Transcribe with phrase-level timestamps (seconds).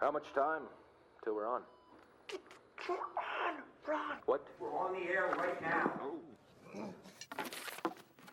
[0.00, 0.62] How much time
[1.24, 1.62] till we're on?
[2.88, 4.16] on, Ron.
[4.26, 4.46] What?
[4.60, 5.90] We're on the air right now.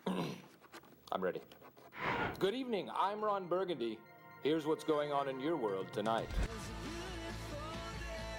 [1.12, 1.42] I'm ready.
[2.38, 2.90] Good evening.
[2.96, 3.98] I'm Ron Burgundy.
[4.44, 6.30] Here's what's going on in your world tonight.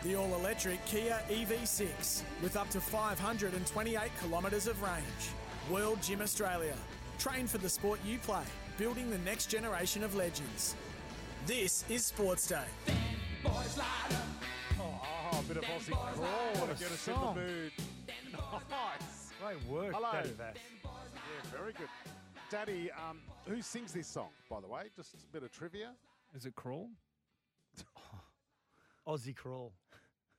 [0.05, 5.03] The all electric Kia EV6 with up to 528 kilometres of range.
[5.69, 6.77] World Gym Australia.
[7.19, 8.45] Train for the sport you play,
[8.79, 10.77] building the next generation of legends.
[11.45, 12.96] This is Sports Day.
[13.49, 17.73] Oh, a bit of Aussie crawl to get us in the mood.
[18.33, 19.33] Nice.
[19.41, 20.11] Great work, Hello.
[20.13, 20.57] Daddy Vass.
[20.85, 21.89] Yeah, very good.
[22.51, 24.85] Daddy, um, who sings this song, by the way?
[24.97, 25.93] Just a bit of trivia.
[26.35, 26.89] Is it crawl?
[29.09, 29.73] Aussie crawl.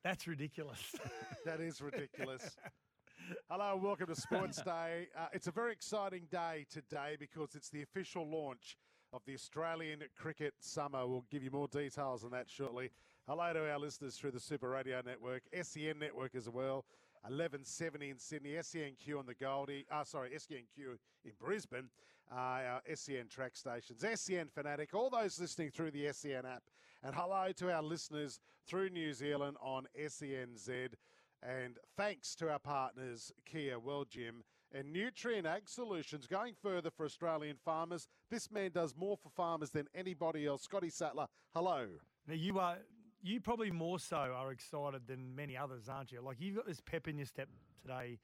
[0.03, 0.95] That's ridiculous.
[1.45, 2.58] That is ridiculous.
[3.50, 5.08] Hello, and welcome to Sports Day.
[5.17, 8.76] Uh, it's a very exciting day today because it's the official launch
[9.17, 11.07] of the Australian Cricket Summer.
[11.07, 12.91] We'll give you more details on that shortly.
[13.27, 16.86] Hello to our listeners through the Super Radio Network, SEN Network as well.
[17.23, 21.89] 1170 in Sydney, SENQ on the Goldie, uh, sorry, SENQ in Brisbane,
[22.31, 26.61] uh, our SEN track stations, SEN Fanatic, all those listening through the SEN app.
[27.02, 30.94] And hello to our listeners through New Zealand on SENZ.
[31.42, 36.28] And thanks to our partners, Kia, World Gym, and Nutrient Ag Solutions.
[36.28, 40.64] Going further for Australian farmers, this man does more for farmers than anybody else.
[40.64, 41.88] Scotty Sattler, hello.
[42.28, 42.78] now you are
[43.23, 46.22] you probably more so are excited than many others, aren't you?
[46.22, 47.50] Like you've got this pep in your step
[47.82, 48.20] today,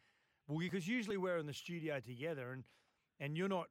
[0.48, 2.64] well, because usually we're in the studio together, and
[3.20, 3.68] and you're not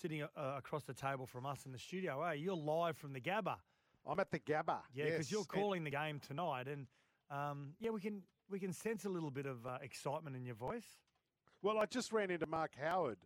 [0.00, 0.26] sitting uh,
[0.56, 2.32] across the table from us in the studio, eh?
[2.32, 3.56] You're live from the Gabba,
[4.06, 4.78] I'm at the Gabba.
[4.94, 5.30] yeah, because yes.
[5.32, 6.86] you're And- calling the game tonight, and
[7.30, 10.54] um, yeah, we can we can sense a little bit of uh, excitement in your
[10.54, 10.86] voice.
[11.64, 13.16] Well, I just ran into Mark Howard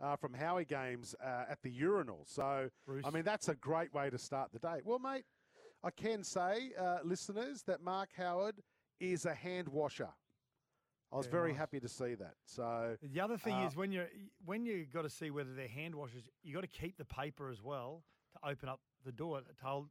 [0.00, 2.20] uh, from Howie Games uh, at the urinal.
[2.24, 3.04] So, Bruce.
[3.04, 4.76] I mean, that's a great way to start the day.
[4.84, 5.24] Well, mate,
[5.82, 8.62] I can say, uh, listeners, that Mark Howard
[9.00, 10.08] is a hand washer.
[11.12, 11.58] I was Yeah, very nice.
[11.58, 12.34] happy to see that.
[12.44, 14.08] So, The other thing Uh, is when you're
[14.44, 17.50] when you got to see whether they're hand washers, you got to keep the paper
[17.50, 19.88] as well to open up the door to hold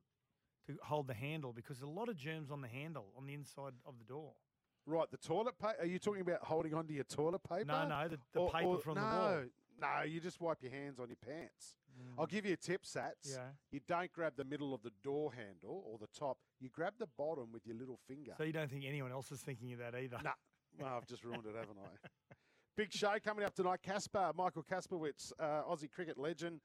[0.68, 3.34] to hold the handle because there's a lot of germs on the handle on the
[3.34, 4.36] inside of the door.
[4.86, 5.76] Right, the toilet paper.
[5.82, 7.66] Are you talking about holding onto your toilet paper?
[7.66, 9.44] No, no, the- the paper from the no, wall.
[9.82, 11.76] No, you just wipe your hands on your pants.
[12.18, 13.36] I'll give you a tip, Sats.
[13.36, 13.50] Yeah.
[13.72, 16.38] You don't grab the middle of the door handle or the top.
[16.60, 18.34] You grab the bottom with your little finger.
[18.38, 20.18] So you don't think anyone else is thinking of that either?
[20.24, 20.32] Nah.
[20.80, 22.08] Well, I've just ruined it, haven't I?
[22.78, 23.82] Big show coming up tonight.
[23.84, 26.62] Casper, Michael Kasprowicz, uh, Aussie cricket legend.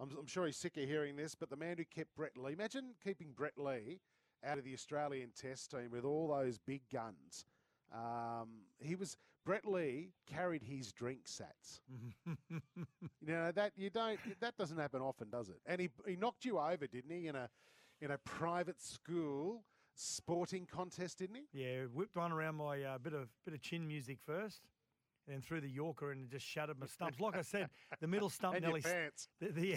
[0.00, 2.52] I'm, I'm sure he's sick of hearing this, but the man who kept Brett Lee.
[2.52, 4.00] Imagine keeping Brett Lee
[4.44, 7.44] out of the Australian Test team with all those big guns.
[7.92, 8.48] Um,
[8.80, 11.80] he was Brett Lee carried his drink sats.
[12.50, 12.60] you
[13.22, 15.60] know that you don't that doesn't happen often, does it?
[15.66, 17.26] And he he knocked you over, didn't he?
[17.28, 17.48] In a
[18.00, 21.64] in a private school sporting contest, didn't he?
[21.64, 24.60] Yeah, whipped one around my uh, bit of bit of chin music first,
[25.26, 27.18] and then threw the Yorker and just shattered my stumps.
[27.18, 27.70] Like I said,
[28.00, 29.28] the middle stump And your nearly pants.
[29.40, 29.76] the, the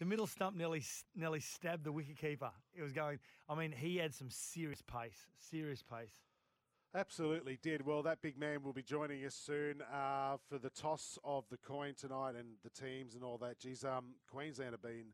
[0.00, 0.82] the middle stump nearly
[1.14, 2.50] nearly stabbed the wicketkeeper.
[2.74, 3.20] It was going.
[3.48, 6.24] I mean, he had some serious pace, serious pace.
[6.94, 7.86] Absolutely did.
[7.86, 11.58] Well, that big man will be joining us soon uh, for the toss of the
[11.58, 13.60] coin tonight and the teams and all that.
[13.60, 15.12] Geez, um, Queensland have been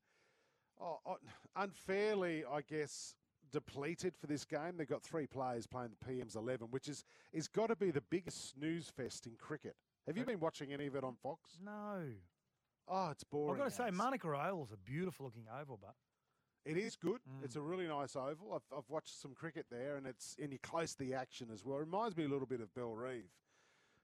[0.80, 1.16] oh, oh,
[1.56, 3.14] unfairly, I guess,
[3.52, 4.76] depleted for this game.
[4.78, 8.02] They've got three players playing the PM's 11, which is is got to be the
[8.02, 9.74] biggest snooze fest in cricket.
[10.06, 11.58] Have you been watching any of it on Fox?
[11.62, 12.04] No,
[12.88, 13.52] Oh, it's boring.
[13.52, 13.90] I've got to say.
[13.90, 15.94] Manuka Oval's a beautiful looking oval, but
[16.64, 17.20] It is good.
[17.28, 17.44] Mm.
[17.44, 18.52] It's a really nice oval.
[18.54, 21.64] I've, I've watched some cricket there, and it's and you're close to the action as
[21.64, 21.78] well.
[21.78, 23.24] It reminds me a little bit of Bellerive.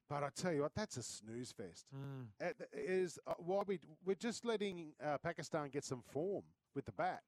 [0.09, 1.87] But I tell you what, that's a snooze fest.
[1.94, 2.26] Mm.
[2.41, 6.42] It is uh, why we we're just letting uh, Pakistan get some form
[6.75, 7.22] with the bat.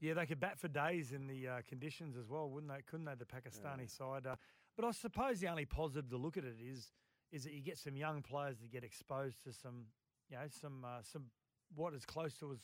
[0.00, 2.82] yeah, they could bat for days in the uh, conditions as well, wouldn't they?
[2.88, 4.26] Couldn't they, the Pakistani side?
[4.26, 4.36] Uh,
[4.76, 6.92] but I suppose the only positive to look at it is
[7.32, 9.86] is that you get some young players that get exposed to some,
[10.30, 11.24] you know, some uh, some
[11.74, 12.60] what as close to as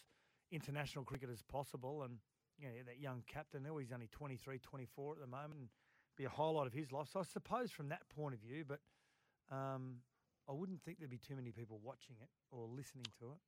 [0.50, 2.18] international cricket as possible, and
[2.58, 5.68] you know that young captain he's only 23, 24 at the moment, and
[6.16, 7.08] be a highlight of his life.
[7.12, 8.80] So I suppose from that point of view, but
[9.50, 9.96] um,
[10.48, 13.38] I wouldn't think there'd be too many people watching it or listening to it.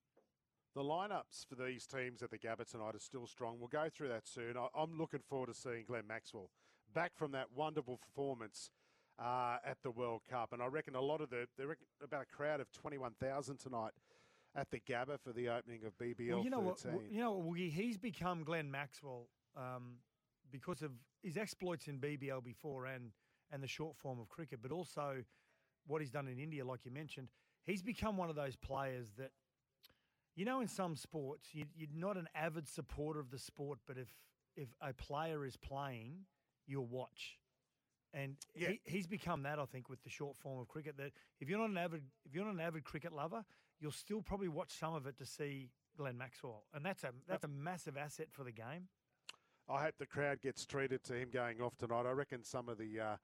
[0.75, 3.59] The lineups for these teams at the Gabba tonight are still strong.
[3.59, 4.57] We'll go through that soon.
[4.57, 6.51] I, I'm looking forward to seeing Glenn Maxwell
[6.93, 8.71] back from that wonderful performance
[9.19, 10.53] uh, at the World Cup.
[10.53, 11.65] And I reckon a lot of the, they
[12.03, 13.93] about a crowd of 21,000 tonight
[14.57, 16.93] at the Gabba for the opening of BBL Well, you know 13.
[16.95, 17.11] what?
[17.11, 17.53] You know?
[17.53, 19.97] He's become Glenn Maxwell um,
[20.51, 20.93] because of
[21.23, 23.11] his exploits in BBL before and
[23.53, 25.23] and the short form of cricket, but also
[25.87, 27.29] what he's done in India, like you mentioned.
[27.65, 29.31] He's become one of those players that,
[30.35, 33.97] you know, in some sports, you, you're not an avid supporter of the sport, but
[33.99, 34.09] if
[34.57, 36.21] if a player is playing,
[36.67, 37.39] you'll watch.
[38.13, 38.71] And Yeah.
[38.71, 40.97] he, he's become that, I think, with the short form of cricket.
[40.97, 43.45] That if you're not an avid, if you're not an avid cricket lover,
[43.81, 47.45] you'll still probably watch some of it to see Glenn Maxwell, and that's a that's
[47.45, 48.89] a massive asset for the game.
[49.69, 52.05] I hope the crowd gets treated to him going off tonight.
[52.07, 53.17] I reckon some of the uh,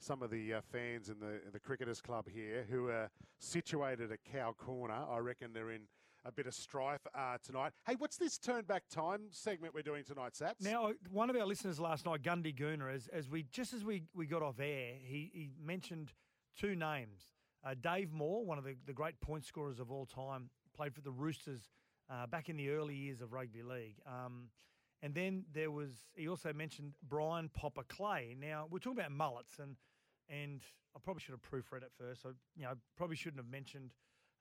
[0.00, 4.12] some of the uh, fans in the in the cricketers club here who are situated
[4.12, 5.82] at Cow Corner, I reckon they're in
[6.24, 7.72] a bit of strife uh, tonight.
[7.86, 10.62] Hey, what's this turn back time segment we're doing tonight, Saps?
[10.64, 14.02] Now, one of our listeners last night, Gundy Gooner, as, as we just as we,
[14.14, 16.12] we got off air, he, he mentioned
[16.58, 17.28] two names.
[17.64, 21.00] Uh, Dave Moore, one of the, the great point scorers of all time, played for
[21.00, 21.70] the Roosters
[22.10, 23.96] uh, back in the early years of rugby league.
[24.06, 24.48] Um,
[25.02, 28.36] and then there was he also mentioned Brian Popper Clay.
[28.38, 29.76] Now we're talking about mullets, and
[30.28, 30.62] and
[30.96, 32.22] I probably should have proofread it first.
[32.24, 33.92] I you know probably shouldn't have mentioned.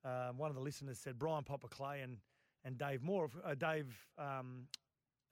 [0.03, 2.17] Uh, one of the listeners said Brian Popper Clay and
[2.63, 3.29] and Dave Moore.
[3.45, 4.63] Uh, Dave um,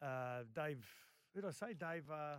[0.01, 0.85] uh, Dave.
[1.33, 1.73] Who did I say?
[1.73, 2.03] Dave.
[2.11, 2.37] Uh,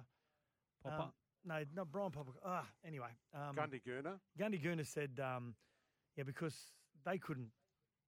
[0.82, 1.02] Popper?
[1.02, 1.12] um,
[1.46, 2.32] no, not Brian Popper.
[2.44, 3.08] Ah, anyway.
[3.34, 4.18] Um, Gundy Gurner.
[4.38, 5.54] Gundy Gooner said, um,
[6.16, 6.54] yeah, because
[7.04, 7.48] they couldn't,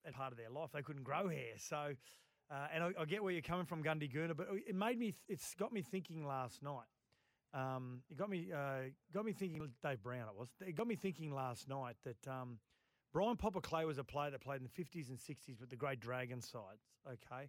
[0.05, 1.55] at part of their life, they couldn't grow hair.
[1.57, 1.95] So,
[2.51, 5.15] uh, and I, I get where you're coming from, Gundy Gooner, but it made me,
[5.29, 6.87] it's got me thinking last night.
[7.55, 9.67] Um, it got me, uh, got me thinking.
[9.83, 10.49] Dave Brown, it was.
[10.67, 12.59] It got me thinking last night that um,
[13.13, 15.77] Brian Popper Clay was a player that played in the 50s and 60s with the
[15.77, 16.83] great Dragon sides.
[17.07, 17.49] Okay,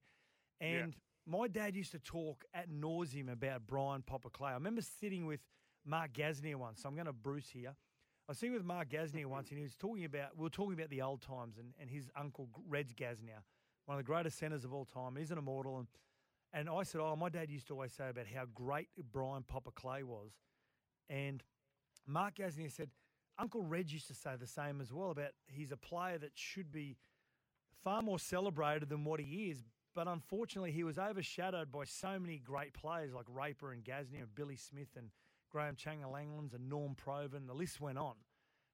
[0.61, 0.95] and
[1.25, 4.51] my dad used to talk at nauseum about Brian Popper Clay.
[4.51, 5.41] I remember sitting with
[5.89, 6.81] Mark Gasnier once.
[6.81, 7.75] So I'm going to Bruce here.
[8.27, 10.91] I was with Mark Gasnier once, and he was talking about we were talking about
[10.91, 13.41] the old times and, and his uncle Reg Gasnier,
[13.85, 15.15] one of the greatest centres of all time.
[15.15, 15.87] He's an immortal, and
[16.53, 19.71] and I said, oh, my dad used to always say about how great Brian Popper
[19.71, 20.31] Clay was,
[21.09, 21.43] and
[22.05, 22.89] Mark Gasnier said
[23.39, 26.71] Uncle Reg used to say the same as well about he's a player that should
[26.71, 26.97] be
[27.83, 29.63] far more celebrated than what he is.
[29.95, 34.35] But unfortunately, he was overshadowed by so many great players like Raper and Gasnier and
[34.35, 35.09] Billy Smith and
[35.49, 37.47] Graham Changa Langlands and Norm Provan.
[37.47, 38.15] The list went on.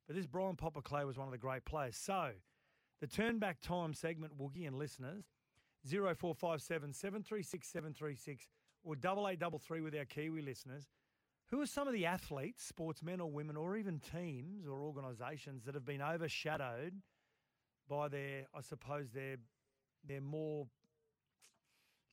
[0.07, 1.97] But this Brian Popper Clay was one of the great players.
[1.97, 2.31] So
[3.01, 5.25] the turn back time segment, Woogie and listeners,
[5.87, 8.47] 0457 736 736
[8.83, 10.87] or double eight double three with our Kiwi listeners.
[11.49, 15.75] Who are some of the athletes, sportsmen or women, or even teams or organisations that
[15.75, 16.93] have been overshadowed
[17.87, 19.37] by their, I suppose, their
[20.07, 20.67] their more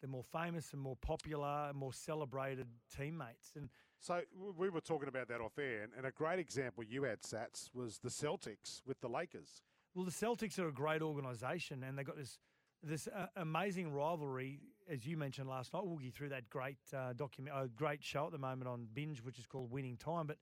[0.00, 3.52] they're more famous and more popular and more celebrated teammates.
[3.56, 3.68] And
[4.02, 4.20] So
[4.58, 7.98] we were talking about that off air, and, a great example you had, Sats, was
[7.98, 9.62] the Celtics with the Lakers.
[9.94, 12.38] well, the Celtics are a great organisation, and they've got this
[12.84, 14.58] this uh, amazing rivalry,
[14.90, 18.32] as you mentioned last night, Woogie, through that great uh, document, uh, great show at
[18.32, 20.26] the moment on Binge, which is called Winning Time.
[20.26, 20.38] But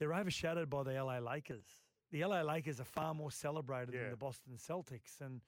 [0.00, 1.66] they're overshadowed by the LA Lakers.
[2.10, 4.00] The LA Lakers are far more celebrated Yeah.
[4.04, 5.42] than the Boston Celtics, and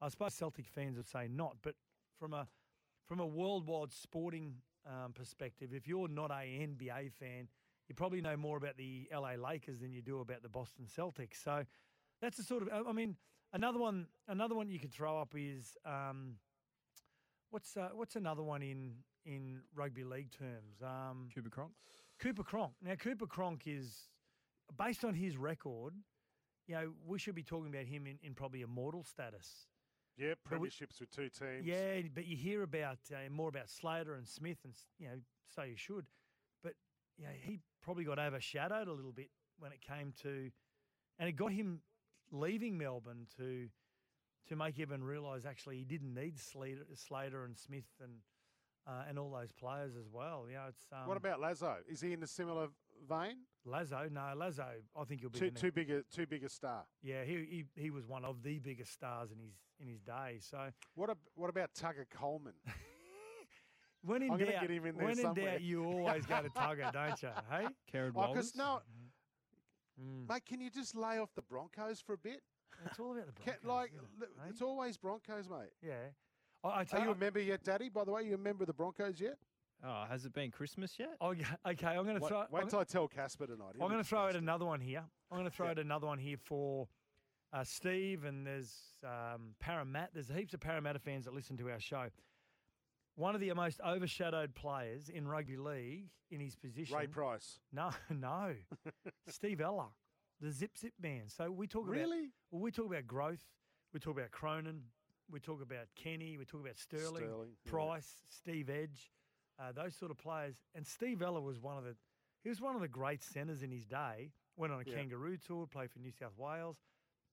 [0.00, 1.56] I suppose Celtic fans would say not.
[1.60, 1.74] But
[2.20, 2.46] from a
[3.04, 7.48] from a worldwide sporting um, perspective, if you're not a NBA fan,
[7.88, 11.42] you probably know more about the LA Lakers than you do about the Boston Celtics.
[11.42, 11.64] So
[12.20, 12.86] that's the sort of.
[12.86, 13.16] I- mean,
[13.52, 14.06] another one.
[14.28, 16.36] Another one you could throw up is um,
[17.50, 18.94] what's uh, what's another one in
[19.26, 20.82] in rugby league terms?
[20.82, 21.72] Um, Cooper Cronk.
[22.18, 22.72] Cooper Cronk.
[22.82, 24.08] Now, Cooper Cronk is
[24.78, 25.94] based on his record.
[26.66, 29.66] You know, we should be talking about him in, in probably immortal status.
[30.16, 31.66] Yeah, But we- premierships with two teams.
[31.66, 35.18] Yeah, but you hear about uh, more about Slater and Smith, and you know,
[35.54, 36.06] so you should.
[36.62, 36.74] But
[37.18, 40.50] you know, he probably got overshadowed a little bit when it came to,
[41.18, 41.80] and it got him
[42.30, 43.68] leaving Melbourne to
[44.48, 48.12] to make everyone realise actually he didn't need Slater, Slater and Smith and
[48.86, 50.44] uh, and all those players as well.
[50.48, 51.76] You know, it's um, What about Lazo?
[51.88, 52.68] Is he in a similar
[53.08, 53.36] vein?
[53.64, 54.08] Lazo?
[54.10, 54.66] No, Lazo.
[54.98, 56.84] I think he'll be Too, the too big a too big a star.
[57.02, 60.38] Yeah, he, he he was one of the biggest stars in his in his day.
[60.40, 62.52] So What ab- what about Tugger Coleman?
[64.02, 65.52] when in I'm doubt, get him in there when in somewhere.
[65.52, 67.28] doubt, you always go to Tugger, don't you?
[67.50, 68.52] Hey, Kerrod Oh, Walters.
[68.52, 68.80] because no,
[70.00, 70.28] Mm.
[70.28, 72.42] mate, can you just lay off the Broncos for a bit?
[72.84, 73.68] it's all about the Can, Broncos.
[73.68, 74.48] like, isn't it, hey?
[74.50, 75.70] it's always Broncos, mate.
[75.80, 75.94] yeah.
[76.64, 77.88] I, I Are tell you you, a member yet, Daddy?
[77.90, 79.38] By the way, you a member of the Broncos yet?
[79.82, 81.10] Oh, has it been Christmas yet?
[81.20, 82.44] I, okay, I'm going to Wait, throw.
[82.50, 83.72] wait I'm, till I tell Casper tonight.
[83.80, 85.02] I'm going to throw out another one here.
[85.30, 85.72] I'm going to throw Yeah.
[85.72, 86.88] out another one here for
[87.52, 88.72] uh, Steve, and there's
[89.04, 90.10] um, Parramatta.
[90.14, 92.06] There's heaps of Parramatta fans that listen to our show.
[93.16, 96.96] One of the most overshadowed players in rugby league in his position.
[96.96, 97.60] Ray Price.
[97.72, 98.54] No, no.
[99.28, 99.88] Steve Ella,
[100.40, 101.24] the Zip Zip man.
[101.28, 102.30] So we talk about Really?
[102.50, 103.44] well, we talk about growth.
[103.92, 104.80] We talk about Cronin.
[105.30, 106.36] We talk about Kenny.
[106.38, 107.70] We talk about Sterling, Sterling, yeah.
[107.70, 109.12] Price, Steve Edge,
[109.58, 110.56] uh, those sort of players.
[110.74, 111.96] And Steve Ella was one of the
[112.42, 114.32] he was one of the great centres in his day.
[114.56, 114.96] Went on a Yeah.
[114.96, 116.76] kangaroo tour, played for New South Wales.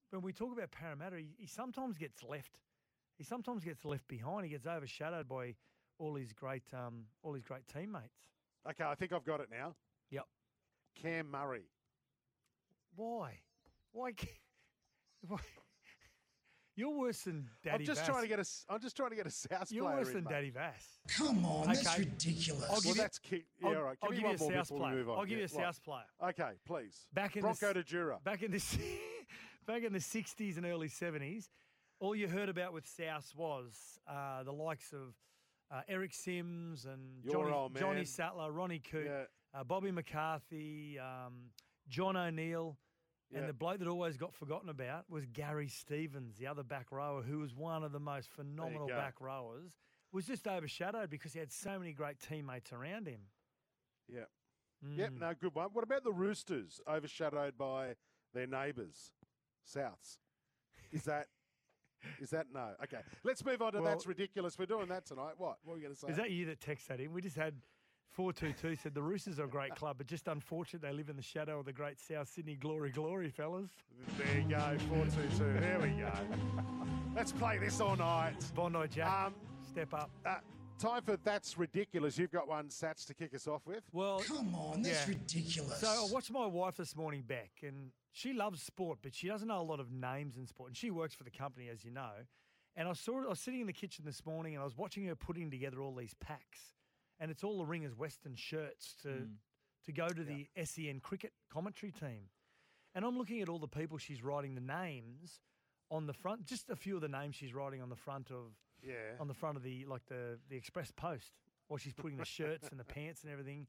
[0.09, 2.59] When we talk about Parramatta, he, he sometimes gets left.
[3.17, 4.45] He sometimes gets left behind.
[4.45, 5.55] He gets overshadowed by
[5.99, 8.29] all his great um, all his great teammates.
[8.69, 9.75] Okay, I think I've got it now.
[10.09, 10.25] Yep.
[10.95, 11.65] Cam Murray.
[12.95, 13.39] Why?
[13.91, 14.13] Why?
[15.27, 15.39] Why?
[16.81, 17.77] You're worse than Daddy.
[17.77, 17.79] Vass.
[17.79, 18.09] I'm just Vass.
[18.09, 18.41] trying to get a.
[18.41, 20.29] s- I'm just trying to get a South You're worse than mate.
[20.31, 20.83] Daddy Vass.
[21.15, 22.63] Come on, that's ridiculous.
[22.71, 23.45] I'll give Well, you- that's kick.
[23.61, 23.97] Yeah, I'll, all right.
[23.99, 24.91] Give I'll me give one you a more South player.
[24.91, 25.17] we move on.
[25.19, 25.63] I'll give Yeah, you a what?
[25.75, 26.05] South player.
[26.29, 27.07] Okay, please.
[27.13, 28.19] Back in Bronco the, de s- Jura.
[28.23, 28.57] back in the
[29.67, 31.49] back in the '60s and early '70s,
[31.99, 35.13] all you heard about with South was uh, the likes of
[35.69, 38.05] uh, Eric Sims and Your Johnny, old Johnny.
[38.05, 39.23] Sattler, Ronnie Coote, Yeah.
[39.53, 41.51] uh, Bobby McCarthy, um,
[41.87, 42.77] John O'Neill.
[43.31, 43.39] Yeah.
[43.39, 47.21] And the bloke that always got forgotten about was Gary Stevens, the other back rower,
[47.21, 49.71] who was one of the most phenomenal back rowers.
[50.11, 53.21] Was just overshadowed because he had so many great teammates around him.
[54.09, 54.25] Yeah.
[54.81, 55.19] Yep, Mm.
[55.19, 55.69] no, good one.
[55.71, 57.95] What about the Roosters, overshadowed by
[58.33, 59.13] their neighbours,
[59.65, 60.17] Souths?
[60.91, 61.27] Is that
[62.19, 62.75] is that no?
[62.83, 64.57] Okay, let's move on to Well- that's ridiculous.
[64.57, 65.35] We're doing that tonight.
[65.37, 65.59] What?
[65.63, 66.07] What are we going to say?
[66.09, 67.13] Is that you that texted that in?
[67.13, 67.61] We just had
[68.11, 71.21] 422 said the Roosters are a great club, but just unfortunate they live in the
[71.21, 73.69] shadow of the great South Sydney glory, glory, fellas.
[74.17, 75.53] there you go, four two two.
[75.59, 76.11] There we go.
[77.15, 78.33] Let's play this all night.
[78.53, 79.33] Bondi Jack, Um,
[79.69, 80.09] step up.
[80.25, 80.39] uh,
[80.77, 82.17] time for that's ridiculous.
[82.17, 83.83] You've got one Sats to kick us off with.
[83.93, 85.13] Well, Come on, that's Yeah.
[85.13, 85.79] ridiculous.
[85.79, 89.47] so I watched my wife this morning, Beck, and she loves sport, but she doesn't
[89.47, 90.69] know a lot of names in sport.
[90.71, 92.11] And she works for the company, as you know.
[92.75, 95.05] And I saw I was sitting in the kitchen this morning, and I was watching
[95.05, 96.73] her putting together all these packs,
[97.21, 99.09] and it's all the Ringers Western shirts to
[99.85, 102.29] to go to the SEN cricket commentary team.
[102.93, 105.39] And I'm looking at all the people she's writing the names
[105.89, 108.53] on the front, just a few of the names she's writing on the front of
[108.83, 109.15] Yeah.
[109.19, 111.31] on the front of the like the the Express Post,
[111.67, 113.67] while she's putting the shirts and the pants and everything.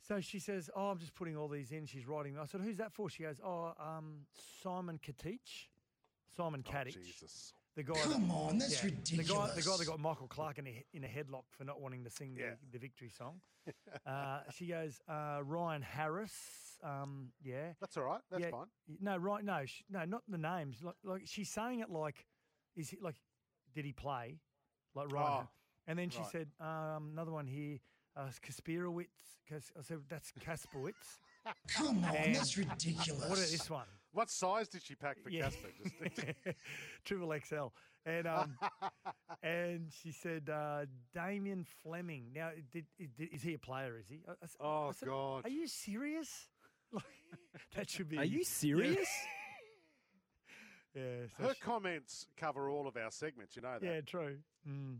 [0.00, 2.38] So she says, "Oh, I'm just putting all these in." She's writing.
[2.38, 4.26] I said, "Who's that for?" She goes, "Oh, um,
[4.62, 5.68] Simon Katich,
[6.36, 7.52] Simon Oh, Jesus.
[7.76, 10.58] The guy." Come that, on, that's yeah, The guy, the guy that got Michael Clarke
[10.58, 12.50] in a, in a headlock for not wanting to sing Yeah.
[12.50, 13.40] the, the victory song.
[14.06, 16.32] uh, she goes, uh, Ryan Harris.
[16.82, 18.20] Um, yeah, That's all right.
[18.30, 18.66] That's yeah, fine.
[19.00, 19.42] No, right.
[19.42, 20.82] No, sh- no, not the names.
[20.82, 22.26] Like, like she's saying it like,
[22.76, 23.16] is he like,
[23.74, 24.38] did he play?
[24.94, 25.44] Like Ryan.
[25.44, 25.48] Oh,
[25.86, 26.30] and then she right.
[26.30, 27.78] said, um, another one here,
[28.16, 29.06] uh, Kasperowitz.
[29.48, 31.18] Kas- I said that's Kasprowicz.
[31.68, 33.08] Come on, And that's ridiculous.
[33.28, 33.86] what about this one?
[34.14, 35.42] What size did she pack for Yeah.
[35.42, 35.68] Casper?
[35.82, 36.56] Just
[37.04, 37.66] Triple XL.
[38.06, 38.56] And um,
[39.42, 42.26] and she said uh, Damien Fleming.
[42.34, 43.98] Now, did, did, is he a player?
[43.98, 44.20] Is he?
[44.28, 45.44] I- I s- I oh said, God.
[45.46, 46.48] Are you serious?
[46.92, 47.02] Like,
[47.74, 48.18] that should be.
[48.18, 49.08] Are you serious?
[50.94, 51.02] Yeah.
[51.36, 53.56] so Her she- comments cover all of our segments.
[53.56, 53.84] You know that.
[53.84, 54.00] yeah.
[54.02, 54.36] True.
[54.68, 54.98] Mm.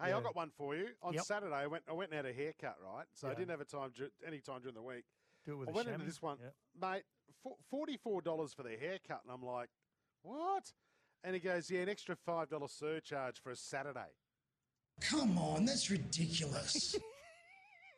[0.00, 0.18] Hey, Yeah.
[0.18, 0.88] I got one for you.
[1.02, 1.24] On Yep.
[1.24, 1.84] Saturday, I went.
[1.88, 3.04] I went and had a haircut, right?
[3.12, 3.90] So I didn't have a time
[4.26, 5.04] any time during the week.
[5.44, 6.88] Do it with I a went into this one, Yeah.
[6.90, 7.02] mate.
[7.70, 9.68] Forty-four dollars for the haircut, and I'm like,
[10.22, 10.72] what?
[11.22, 14.12] And he goes, yeah, an extra five dollar surcharge for a Saturday.
[15.02, 16.96] Come on, that's ridiculous.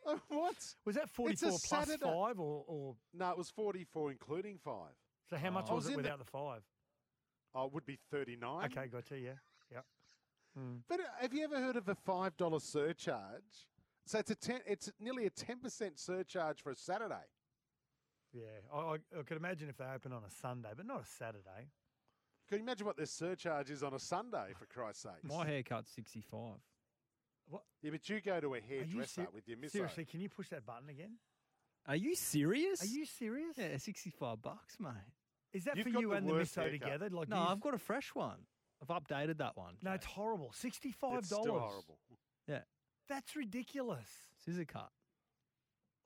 [0.09, 0.55] Oh, what?
[0.85, 1.97] Was that 44 plus Saturday.
[2.05, 4.93] five or, or No, it was forty-four including five.
[5.29, 6.62] so how much I was, was it in the- without the five?
[7.57, 8.67] Oh, it would be thirty-nine.
[8.67, 9.19] Okay, gotcha.
[9.19, 9.33] Yeah.
[9.73, 9.85] Yep.
[10.61, 10.83] Mm.
[10.88, 13.67] But uh, have you ever heard of a five dollar surcharge?
[14.05, 14.61] So it's a ten.
[14.65, 17.26] It's nearly a ten percent surcharge for a Saturday.
[18.33, 18.42] Yeah.
[18.73, 21.71] I, I, I could imagine if they open on a Sunday, but not a Saturday.
[22.49, 24.52] Can you imagine what their surcharge is on a Sunday?
[24.59, 25.25] For Christ's sake.
[25.25, 26.38] My haircut's 65.
[27.49, 27.62] What?
[27.83, 29.71] Yeah, but you go to a Are you hairdresser ser- with your misso.
[29.73, 31.12] Seriously, can you push that button again?
[31.87, 32.83] Are you serious?
[32.83, 33.56] Are you serious?
[33.56, 34.90] Yeah, 65 bucks, mate.
[35.52, 36.80] Is that You've for got you the and the worst misso haircut.
[36.80, 37.09] together?
[37.11, 38.38] Like, No, do you- I've got a fresh one.
[38.83, 39.75] I've updated that one.
[39.83, 39.95] no, Jay.
[39.97, 40.52] it's horrible.
[40.52, 41.18] 65.
[41.18, 41.62] It's still dollars.
[41.62, 41.99] horrible.
[43.09, 44.09] That's ridiculous.
[44.45, 44.90] Scissor cut.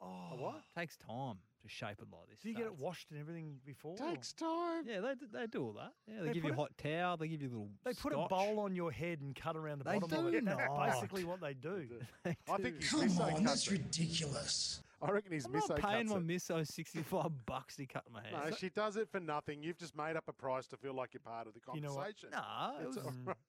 [0.03, 0.63] Oh, what?
[0.77, 2.39] Takes time to shape it like this.
[2.41, 3.93] Do you get it washed and everything before?
[4.01, 4.85] or- Takes time.
[4.87, 5.93] Yeah, they, they do all that.
[6.07, 7.17] Yeah, they, They give you a it- hot towel.
[7.17, 7.69] They give you a little.
[7.85, 8.27] They put scotch.
[8.27, 10.45] a bowl on your head and cut around the They bottom of do it.
[10.45, 10.87] That's not.
[10.93, 11.87] basically what they do.
[12.25, 13.73] They I think he's Come misso on, that's cuts it.
[13.73, 14.83] ridiculous.
[15.03, 16.39] I reckon his I'm misso not paying cuts my it.
[16.63, 18.51] misso 65 bucks to cut my hair.
[18.51, 19.63] No, she does it for nothing.
[19.63, 21.95] You've just made up a price to feel like you're part of the You know
[21.95, 22.05] what?
[22.05, 22.31] conversation.
[22.33, 23.35] Nah, it It's was, all Mm.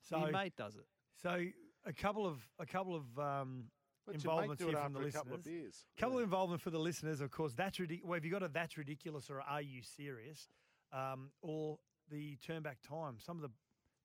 [0.00, 0.86] So, your mate does it.
[1.22, 1.44] so
[1.84, 3.64] a couple of a couple of um,
[4.08, 5.44] Let involvements here from the a couple of listeners.
[5.44, 5.84] beers.
[5.96, 7.52] couple of involvement for the listeners, of course.
[7.54, 8.08] That's ridiculous.
[8.08, 10.48] Well, have you got a that's ridiculous or are you serious?
[10.92, 11.78] Um, or
[12.10, 13.16] the turn back time.
[13.18, 13.50] Some of the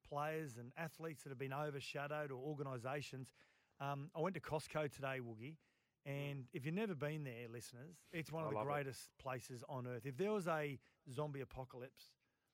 [0.08, 3.34] players and athletes that have been overshadowed or organisations.
[3.80, 5.56] Um, I went to Costco today, Woogie,
[6.06, 8.72] and if you've never been there, listeners, it's one I of the love it.
[8.72, 10.06] greatest places on earth.
[10.06, 10.78] If there was a
[11.12, 12.12] zombie apocalypse,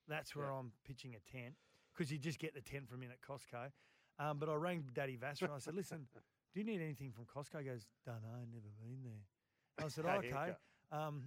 [0.07, 1.55] that's where I'm pitching a tent
[1.93, 3.71] because you just get the tent from in at Costco.
[4.19, 6.07] Um, but I rang Daddy Vassar and I said, listen,
[6.53, 7.59] do you need anything from Costco?
[7.59, 9.23] He goes, don't know, never been there.
[9.77, 10.53] And I said, Hey, okay.
[10.91, 11.23] Um,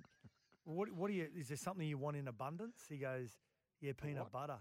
[0.64, 2.78] what, what do you, is there something you want in abundance?
[2.88, 3.30] He goes,
[3.80, 4.32] yeah, peanut what?
[4.32, 4.58] butter.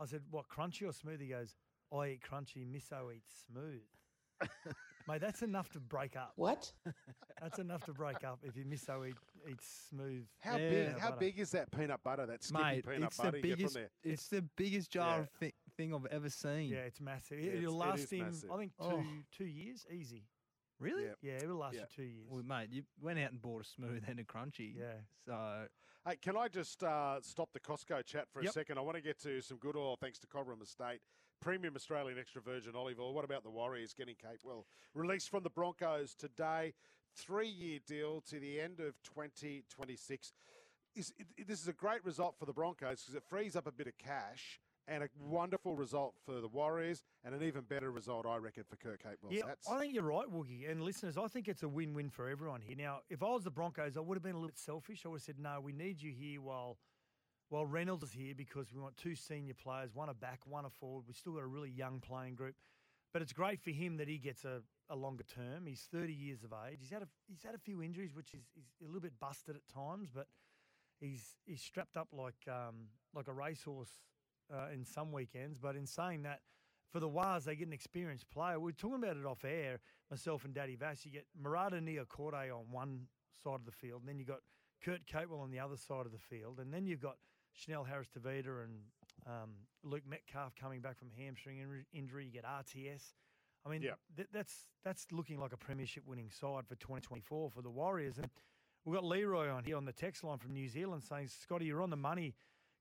[0.00, 1.20] I said, what, crunchy or smooth?
[1.20, 1.54] He goes,
[1.92, 3.82] I eat crunchy, Misso eats smooth.
[5.08, 6.32] Mate, that's enough to break up.
[6.36, 6.72] What?
[7.40, 9.12] That's enough to break up if you miss how he
[9.48, 10.24] eats smooth.
[10.40, 10.70] How Yeah.
[10.70, 10.98] big?
[10.98, 11.20] How butter.
[11.20, 12.26] big is that peanut butter?
[12.26, 13.74] That skippy Mate, peanut it's the butter you get biggest.
[13.74, 13.90] from there.
[14.12, 15.22] It's the biggest jar Yeah.
[15.22, 16.70] of thi- thing I've ever seen.
[16.70, 17.38] Yeah, it's massive.
[17.38, 18.50] It, will it last is him, massive.
[18.50, 19.04] I think, two Oh.
[19.36, 20.24] two years, easy.
[20.80, 21.04] Really?
[21.04, 21.12] Yeah.
[21.22, 21.82] Yeah, it will last Yeah.
[21.82, 22.28] you two years.
[22.30, 24.76] Well, mate, you went out and bought a smooth and a crunchy.
[24.76, 24.94] Yeah.
[25.24, 25.68] So
[26.06, 28.52] Hey, can I just uh, stop the Costco chat for a Yep.
[28.52, 28.76] second?
[28.76, 31.00] I want to get to some good oil thanks to Cobram Estate.
[31.40, 33.14] Premium Australian extra virgin olive oil.
[33.14, 34.66] What about the Warriors getting Capewell?
[34.92, 36.74] Released from the Broncos today.
[37.16, 40.32] Three year deal to the end of 2026.
[40.94, 43.66] Is, it, it- this is a great result for the Broncos because it frees up
[43.66, 47.90] a bit of cash and a wonderful result for the Warriors and an even better
[47.90, 49.30] result, I reckon, for Kurt Capewell.
[49.30, 50.70] Yeah, That's, I think you're right, Woogie.
[50.70, 52.76] And listeners, I think it's a win win for everyone here.
[52.76, 55.02] Now, if I was the Broncos, I would have been a little bit selfish.
[55.04, 56.78] I would have said, no, we need you here while
[57.50, 60.70] while Reynolds is here because we want two senior players, one a back, one a
[60.70, 61.04] forward.
[61.06, 62.54] We've still got a really young playing group.
[63.12, 64.60] But it's great for him that he gets a,
[64.90, 65.66] a longer term.
[65.66, 66.78] He's 30 years of age.
[66.80, 69.54] He's had a, he's had a few injuries, which is he's a little bit busted
[69.54, 70.26] at times, but
[71.00, 74.00] he's he's strapped up like um, like a racehorse
[74.52, 75.58] uh, in some weekends.
[75.58, 76.40] But in saying that,
[76.90, 78.58] for the Wars, they get an experienced player.
[78.60, 81.04] We are talking about it off air, myself and Daddy Vass.
[81.04, 83.06] You get Marata Niukore on one
[83.42, 84.40] side of the field, and then you got
[84.84, 87.16] Kurt Capewell on the other side of the field, and then you've got
[87.52, 88.80] Chanel Harris Tavita and
[89.26, 89.50] um,
[89.82, 92.26] Luke Metcalf coming back from hamstring injury- injury.
[92.26, 93.14] You get RTS.
[93.66, 93.98] I mean, Yep.
[94.16, 98.18] th- that's that's looking like a premiership winning side for 2024 for the Warriors.
[98.18, 98.28] And
[98.84, 101.80] we've got Leroy on here on the text line from New Zealand saying, Scotty, you're
[101.82, 102.34] on the money.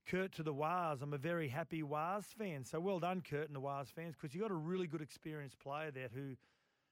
[0.08, 1.02] Kurt to the Wars.
[1.02, 2.66] I'm a very happy Wars fan.
[2.66, 5.60] So well done, Kurt and the Wars fans, because you got a really good experienced
[5.60, 6.36] player there who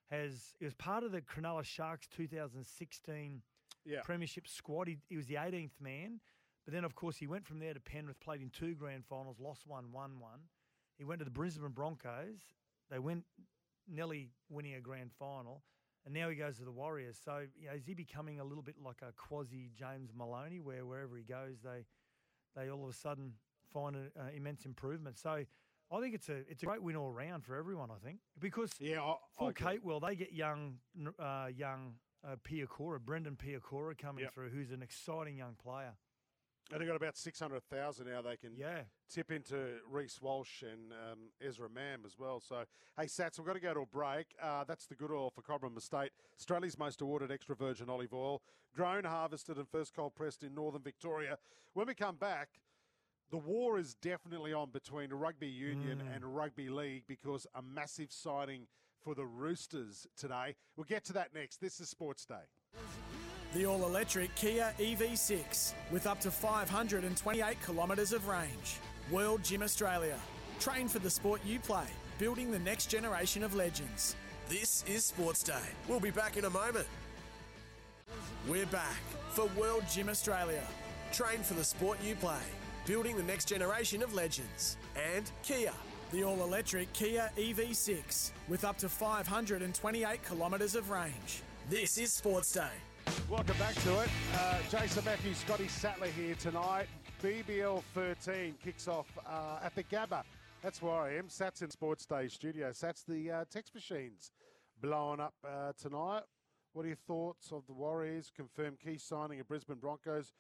[0.10, 3.41] has he was part of the Cronulla Sharks 2016
[3.86, 4.01] yeah.
[4.03, 4.88] premiership squad.
[4.88, 6.20] He, he was the 18th man.
[6.65, 9.38] But then, of course, he went from there to Penrith, played in two grand finals,
[9.39, 10.41] lost one, won one.
[10.98, 12.39] He went to the Brisbane Broncos.
[12.91, 13.24] They went
[13.89, 15.63] nearly winning a grand final.
[16.06, 17.18] And now he goes to the Warriors.
[17.24, 20.86] So, you know, is he becoming a little bit like a quasi James Maloney, where
[20.86, 21.86] wherever he goes, they
[22.55, 23.33] they all of a sudden
[23.74, 25.18] find an uh, immense improvement.
[25.18, 25.44] So,
[25.94, 27.90] I think it's a it's a great win all round for everyone.
[27.92, 29.79] I think because Yeah, I, I for agree.
[29.79, 30.77] Capewell, they get young,
[31.20, 32.35] uh, young uh,
[33.00, 34.33] Brendan Piakura coming Yep.
[34.33, 35.94] through, who's an exciting young player.
[36.72, 39.55] And they've got about 600,000 now they can Yeah, tip into
[39.90, 42.40] Reece Walsh and um, Ezra Mam as well.
[42.40, 42.64] So,
[42.98, 44.27] hey, Sats, we've got to go to a break.
[44.42, 48.42] Uh, that's the good oil for Cobram Estate, Australia's most awarded extra virgin olive oil,
[48.74, 51.38] grown, harvested, and first cold pressed in northern Victoria.
[51.74, 52.50] When we come back,
[53.31, 58.68] the war is definitely on between rugby union and rugby league because a massive signing
[59.03, 60.55] for the Roosters today.
[60.77, 61.60] We'll get to that next.
[61.60, 62.44] This is Sports Day.
[63.53, 68.77] The all electric Kia EV6 with up to 528 kilometres of range.
[69.11, 70.16] World Gym Australia.
[70.61, 71.87] Train for the sport you play,
[72.18, 74.16] building the next generation of legends.
[74.48, 75.68] This is Sports Day.
[75.90, 76.87] We'll be back in a moment.
[78.48, 80.64] We're back for World Gym Australia.
[81.11, 82.46] Train for the sport you play,
[82.85, 84.77] building the next generation of legends.
[84.96, 85.74] And Kia.
[86.14, 91.42] The all electric Kia EV6 with up to 528 kilometres of range.
[91.70, 92.72] This is Sports Day.
[93.29, 94.09] Welcome back to it.
[94.35, 96.87] Uh, Jason Matthews, Scotty Sattler here tonight.
[97.24, 100.24] BBL 13 kicks off uh, at the Gabba.
[100.61, 101.27] That's where I am.
[101.27, 102.72] Sats in Sports Day studio.
[102.72, 104.31] Sats the uh, text machines
[104.81, 106.24] blowing up uh, tonight.
[106.74, 108.31] What are your thoughts of the Warriors?
[108.35, 110.33] Confirmed key signing of Brisbane Broncos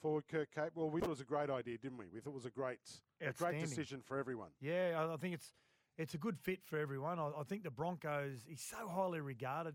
[0.00, 0.72] forward Kurt Cape.
[0.74, 2.06] Well, we thought it was a great idea, didn't we?
[2.12, 2.78] We thought it was a great,
[3.20, 4.50] a great decision for everyone.
[4.60, 5.08] yeah.
[5.12, 5.54] I, think it's
[5.96, 7.18] it's a good fit for everyone.
[7.18, 8.44] I, I think the Broncos.
[8.46, 9.74] He's so highly regarded,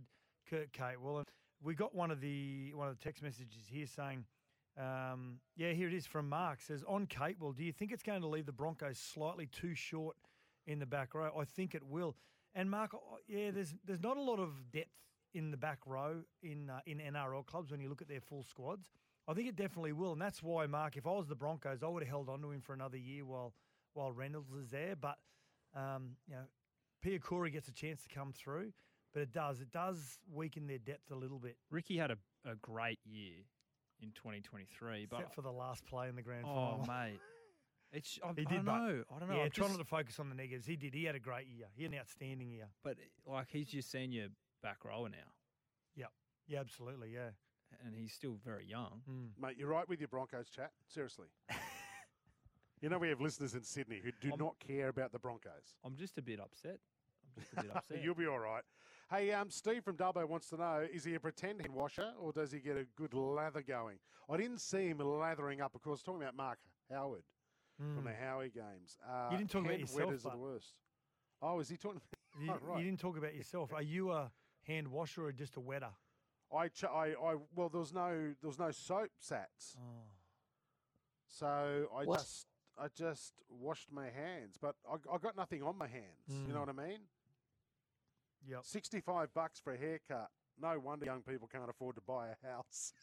[0.50, 1.26] Kurt Capewell, and
[1.62, 4.26] we got one of the one of the text messages here saying.
[4.78, 6.62] Um, yeah, here it is from Mark.
[6.62, 10.16] Says on Capewell, do you think it's going to leave the Broncos slightly too short
[10.68, 11.32] in the back row?
[11.38, 12.16] I think it will.
[12.56, 12.92] And Mark,
[13.28, 14.94] yeah, there's there's not a lot of depth
[15.34, 18.44] in the back row in uh, in NRL clubs when you look at their full
[18.44, 18.90] squads.
[19.28, 20.98] I think it definitely will, and that's why, Mark.
[20.98, 23.26] If I was the Broncos, I would have held on to him for another year
[23.26, 23.54] while
[23.94, 24.96] while Reynolds is there.
[24.96, 25.18] But
[25.76, 26.44] um, you know,
[27.06, 28.72] Piakura gets a chance to come through,
[29.14, 32.56] but it does it does weaken their depth a little bit, Riki had a, a
[32.56, 33.34] great year
[34.02, 36.86] in 2023, but except for the last play in the grand oh final.
[36.88, 37.20] mate,
[37.92, 39.04] it's I, He I did, don't know.
[39.16, 39.36] I don't know.
[39.36, 40.66] yeah, I'm try just- not to focus on the negatives.
[40.66, 40.94] He did.
[40.94, 41.68] He had a great year.
[41.76, 42.68] He had an outstanding year.
[42.84, 42.96] but
[43.26, 44.28] like he's your senior
[44.64, 45.18] back rower now,
[45.96, 46.12] Yep.
[46.48, 47.12] Yeah, absolutely.
[47.14, 47.30] Yeah.
[47.86, 49.02] and he's still very young.
[49.10, 49.30] Mm.
[49.42, 50.72] Mate, you're right with your Broncos chat.
[50.88, 51.28] Seriously.
[52.82, 55.76] you know, we have listeners in Sydney who do I'm- not care about the Broncos.
[55.84, 56.80] I'm just a bit upset.
[57.36, 58.04] I'm just a bit upset.
[58.04, 58.64] You'll be all right.
[59.12, 62.32] Hey, um, Steve from Dubbo wants to know: Is he a pretend hand washer, or
[62.32, 63.98] does he get a good lather going?
[64.30, 65.74] I didn't see him lathering up.
[65.74, 66.60] Of course, talking about Mark
[66.92, 67.24] Howard
[67.78, 68.98] from the Howie games.
[69.08, 69.32] Uh, Hmm.
[69.32, 70.74] You didn't talk about head yourself, wetters are the worst.
[71.42, 72.02] Oh, is he talking?
[72.40, 72.78] You, Oh, right.
[72.80, 73.74] you didn't talk about yourself.
[73.74, 75.90] Are you a hand washer or just a wetter?
[76.56, 78.10] I, ch- I, I, well, there was no,
[78.42, 80.04] there was no soap sats, Oh.
[81.28, 82.20] so I What?
[82.20, 82.46] just,
[82.78, 86.28] I just washed my hands, but I, I got nothing on my hands.
[86.28, 86.68] You know Mm.
[86.68, 87.00] what I mean?
[88.48, 88.60] Yep.
[88.64, 90.30] Sixty-five bucks for a haircut.
[90.62, 92.94] No wonder young people can't afford to buy a house.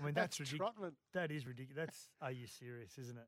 [0.00, 0.94] I mean, that's, ridiculous.
[1.12, 1.86] That is ridiculous.
[1.86, 3.26] That's are you serious, isn't it?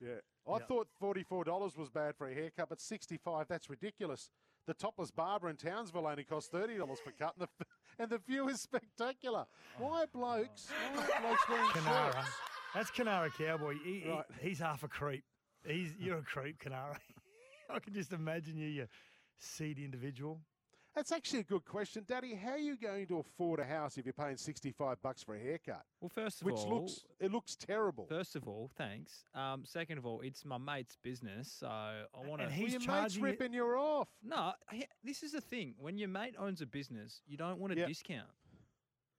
[0.00, 0.08] Yeah,
[0.52, 0.64] I Yeah.
[0.66, 3.46] thought forty-four dollars was bad for a haircut, but sixty-five.
[3.48, 4.30] That's ridiculous.
[4.66, 7.66] The topless barber in Townsville only costs thirty dollars for cut, and the,
[8.02, 9.46] and the view is spectacular.
[9.78, 10.68] Why blokes?
[10.94, 12.12] Why blokes wearing Canara.
[12.12, 12.28] shorts?
[12.74, 13.74] That's Canara Cowboy.
[13.84, 15.24] He, he- he's half a creep.
[15.66, 16.96] He's you're a creep, Canara.
[17.70, 18.86] I can just imagine you, you
[19.38, 20.40] seedy individual.
[20.94, 22.34] That's actually a good question, Daddy.
[22.34, 25.38] How are you going to afford a house if you're paying sixty-five bucks for a
[25.38, 25.82] haircut?
[26.00, 28.06] Well, first of Which all, looks it looks terrible.
[28.06, 29.24] first of all, thanks.
[29.34, 32.44] Um, second of all, it's my mate's business, so I want to.
[32.46, 34.08] and Well, he's your mate's charging you- ripping you off.
[34.22, 35.74] No, he- this is the thing.
[35.78, 37.88] When your mate owns a business, you don't want a Yep.
[37.88, 38.30] discount.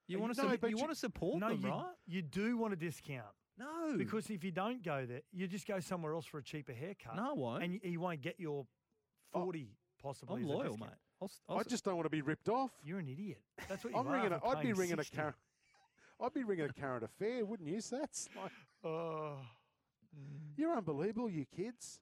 [0.07, 1.95] You Uh, want to no, su- you you- want to support No, them, you, right?
[2.07, 5.79] you do want a discount No, because if you don't go there, you just go
[5.79, 7.17] somewhere else for a cheaper haircut.
[7.17, 7.63] no, I won't.
[7.63, 8.65] and you, you won't get your
[9.31, 10.41] forty possibly.
[10.41, 10.89] I'm loyal, mate.
[11.21, 12.71] I'll, s- I'll I s- just don't want to be ripped off.
[12.83, 13.41] You're an idiot.
[13.67, 14.13] That's what you I'm are.
[14.13, 14.33] ringing.
[14.33, 15.17] A, for I'd be ringing 60.
[15.17, 15.35] a current.
[16.21, 17.77] I'd be ringing a current affair, wouldn't you?
[17.77, 18.27] Sats?
[18.41, 18.51] Like,
[18.83, 19.37] Oh,
[20.55, 21.99] you're unbelievable, you kids.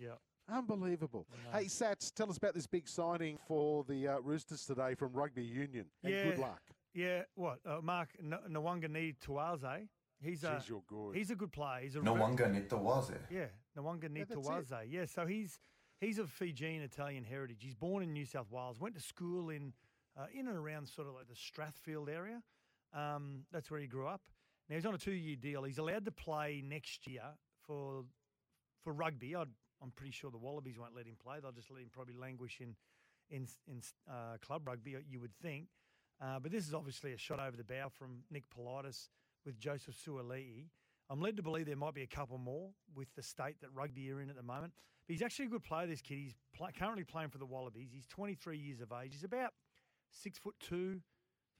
[0.00, 0.10] yeah.
[0.48, 1.26] Unbelievable.
[1.52, 5.42] Hey, Sats, tell us about this big signing for the uh, Roosters today from Rugby
[5.44, 5.86] Union.
[6.02, 6.60] And good luck.
[6.94, 7.58] Yeah, what?
[7.64, 9.88] Uh, Mark N- Nwangani Tuaze.
[10.20, 11.16] He's a Jeez, you're good.
[11.16, 11.80] he's a good player.
[11.82, 13.10] He's a No rever- one gun it was.
[13.30, 14.24] Yeah, Nwangani Yeah.
[14.36, 14.84] Tuaze.
[14.88, 15.58] Yeah, so he's
[16.02, 17.58] he's of Fijian Italian heritage.
[17.60, 18.78] He's born in New South Wales.
[18.80, 19.72] Went to school in
[20.18, 22.42] uh, in and around sort of like the Strathfield area.
[22.92, 24.20] Um, that's where he grew up.
[24.68, 25.62] Now he's on a two-year deal.
[25.62, 27.22] He's allowed to play next year
[27.66, 28.04] for
[28.82, 29.34] for rugby.
[29.34, 29.48] I'd,
[29.82, 31.38] I'm pretty sure the Wallabies won't let him play.
[31.40, 32.74] They'll just let him probably languish in
[33.30, 34.96] in in uh, club rugby.
[35.08, 35.68] You would think.
[36.20, 39.08] Uh, but this is obviously a shot over the bow from Nick Politis
[39.44, 40.66] with Joseph Suaalii.
[41.10, 44.10] I'm led to believe there might be a couple more with the state that rugby
[44.12, 44.72] are in at the moment.
[45.12, 46.18] He's actually a good player, this kid.
[46.18, 46.34] He's
[46.78, 47.90] currently playing for the Wallabies.
[47.92, 49.12] He's 23 years of age.
[49.12, 49.52] He's about
[50.10, 51.00] six foot two,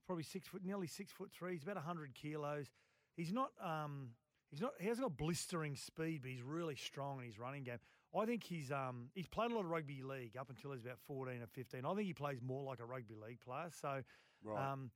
[0.07, 1.53] probably six foot, nearly six foot three.
[1.53, 2.71] He's about 100 kilos.
[3.15, 4.11] He's not, um,
[4.51, 7.79] he's not, he hasn't got blistering speed, but he's really strong in his running game.
[8.19, 10.99] I think he's, um, he's played a lot of rugby league up until he's about
[11.07, 11.85] 14 or 15.
[11.85, 13.69] I think he plays more like a rugby league player.
[13.81, 14.03] So,
[14.43, 14.73] Right.
[14.73, 14.91] um,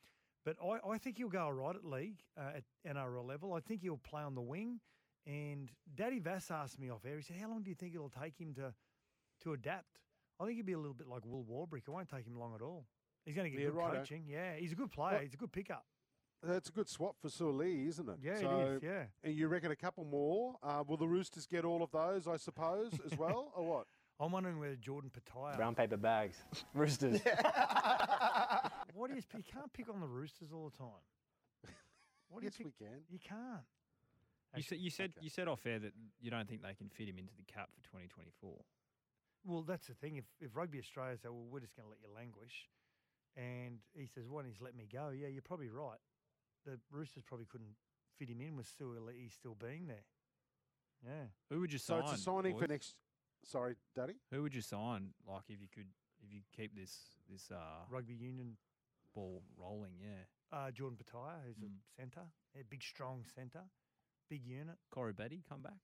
[0.46, 2.64] but I, I think he'll go all right at league uh, at
[2.96, 3.52] NRL level.
[3.52, 4.80] I think he'll play on the wing.
[5.26, 7.16] And Daddy Vass asked me off air.
[7.16, 8.72] He said, "How long do you think it'll take him to
[9.42, 9.98] to adapt?"
[10.38, 11.82] I think he'll be a little bit like Will Warbrick.
[11.86, 12.86] It won't take him long at all.
[13.24, 13.98] He's going to get Yeah, good righto.
[13.98, 14.24] coaching.
[14.28, 15.14] Yeah, he's a good player.
[15.14, 15.84] Well- he's a good pickup.
[16.42, 18.18] That's a good swap for Suaalii, isn't it?
[18.22, 18.82] Yeah, so, it is.
[18.82, 19.04] Yeah.
[19.24, 20.56] And you reckon a couple more?
[20.62, 23.86] Uh, will the Roosters get all of those, I suppose, as well, or what?
[24.20, 25.56] I'm wondering whether Jordan Petaia.
[25.56, 26.36] Brown paper bags.
[26.74, 27.20] Roosters.
[28.94, 29.24] What is?
[29.34, 31.02] You can't pick on the Roosters all the time.
[32.28, 33.00] What yes, you we can.
[33.08, 33.64] You can't.
[34.56, 35.24] You said you said okay.
[35.24, 37.68] you said off air that you don't think they can fit him into the cap
[37.74, 38.56] for 2024.
[39.44, 40.16] Well, that's the thing.
[40.16, 42.66] If, if Rugby Australia say, well, we're just going to let you languish,
[43.36, 45.10] and he says, why don't you let me go?
[45.10, 46.00] Yeah, you're probably right.
[46.64, 47.76] The Roosters probably couldn't
[48.18, 50.02] fit him in with Suaalii still being there.
[51.04, 51.30] Yeah.
[51.50, 52.00] Who would you sign?
[52.00, 52.14] So sign?
[52.14, 52.94] it's a signing for next.
[53.44, 54.14] Sorry, Daddy.
[54.32, 55.10] Who would you sign?
[55.28, 55.86] Like if you could,
[56.24, 56.96] if you keep this
[57.30, 58.56] this uh, Rugby Union,
[59.14, 60.58] ball rolling, yeah.
[60.58, 61.78] uh, Jordan Petaia, who's Mm.
[61.78, 62.26] a centre,
[62.58, 63.64] a big, strong centre,
[64.28, 64.76] big unit.
[64.90, 65.78] Corey Betty come back.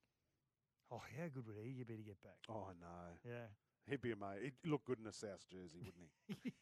[0.90, 1.70] Oh, how good would he?
[1.70, 2.38] You better get back.
[2.48, 3.46] Oh no, Yeah.
[3.88, 4.44] he'd be amazing.
[4.62, 6.52] He'd look good in a South jersey, wouldn't he?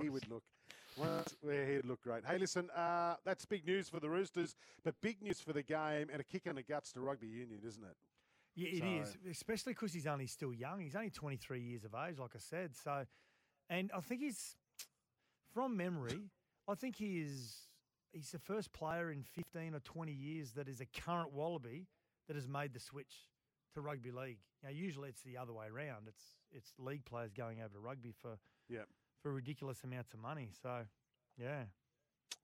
[0.02, 0.42] he would look.
[0.96, 2.24] Well, where he'd look great.
[2.24, 6.08] Hey, listen, uh, that's big news for the Roosters, but big news for the game
[6.10, 7.96] and a kick in the guts to rugby union, isn't it?
[8.54, 10.80] Yeah, it is, So- especially because he's only still young.
[10.80, 12.74] He's only 23 years of age, like I said.
[12.74, 13.04] So,
[13.68, 14.56] and I think he's,
[15.52, 16.30] from memory,
[16.66, 17.65] I think he is,
[18.16, 21.86] he's the first player in 15 or 20 years that is a current Wallaby
[22.26, 23.14] that has made the switch
[23.74, 24.38] to rugby league.
[24.72, 26.08] Usually it's the other way around.
[26.08, 28.88] It's it's league players going over to rugby for Yep.
[29.22, 30.50] for ridiculous amounts of money.
[30.60, 30.86] So,
[31.38, 31.64] yeah.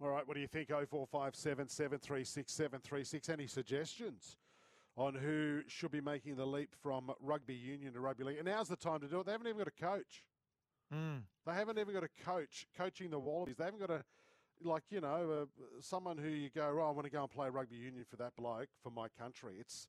[0.01, 0.69] All right, what do you think?
[0.69, 3.29] 0457 736 736.
[3.29, 4.37] Any suggestions
[4.97, 8.37] on who should be making the leap from rugby union to rugby league?
[8.39, 9.27] And now's the time to do it.
[9.27, 10.25] They haven't even got a coach.
[10.95, 11.23] Mm.
[11.47, 13.57] They haven't even got a coach coaching the Wallabies.
[13.57, 14.05] They haven't got a,
[14.65, 17.49] like, you know, uh, someone who you go, oh, I want to go and play
[17.49, 19.55] rugby union for that bloke, for my country.
[19.59, 19.87] It's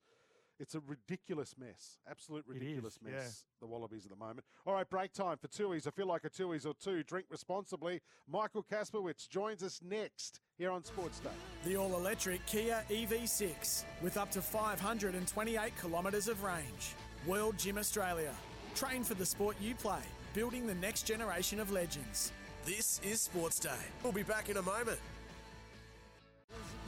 [0.60, 1.98] it's a ridiculous mess.
[2.10, 3.16] Absolute ridiculous yeah.
[3.16, 4.46] mess, the Wallabies at the moment.
[4.66, 5.88] All right, break time for Tuies.
[5.88, 7.04] I feel like a Tuies or two.
[7.04, 8.02] Drink responsibly.
[8.30, 11.30] Michael Kasprowicz joins us next here on Sports Day.
[11.66, 16.96] The all electric Kia EV6 with up to 528 kilometres of range.
[17.26, 18.32] World Gym Australia.
[18.76, 20.02] Train for the sport you play,
[20.34, 22.32] building the next generation of legends.
[22.66, 23.84] This is Sports Day.
[24.04, 25.00] We'll be back in a moment.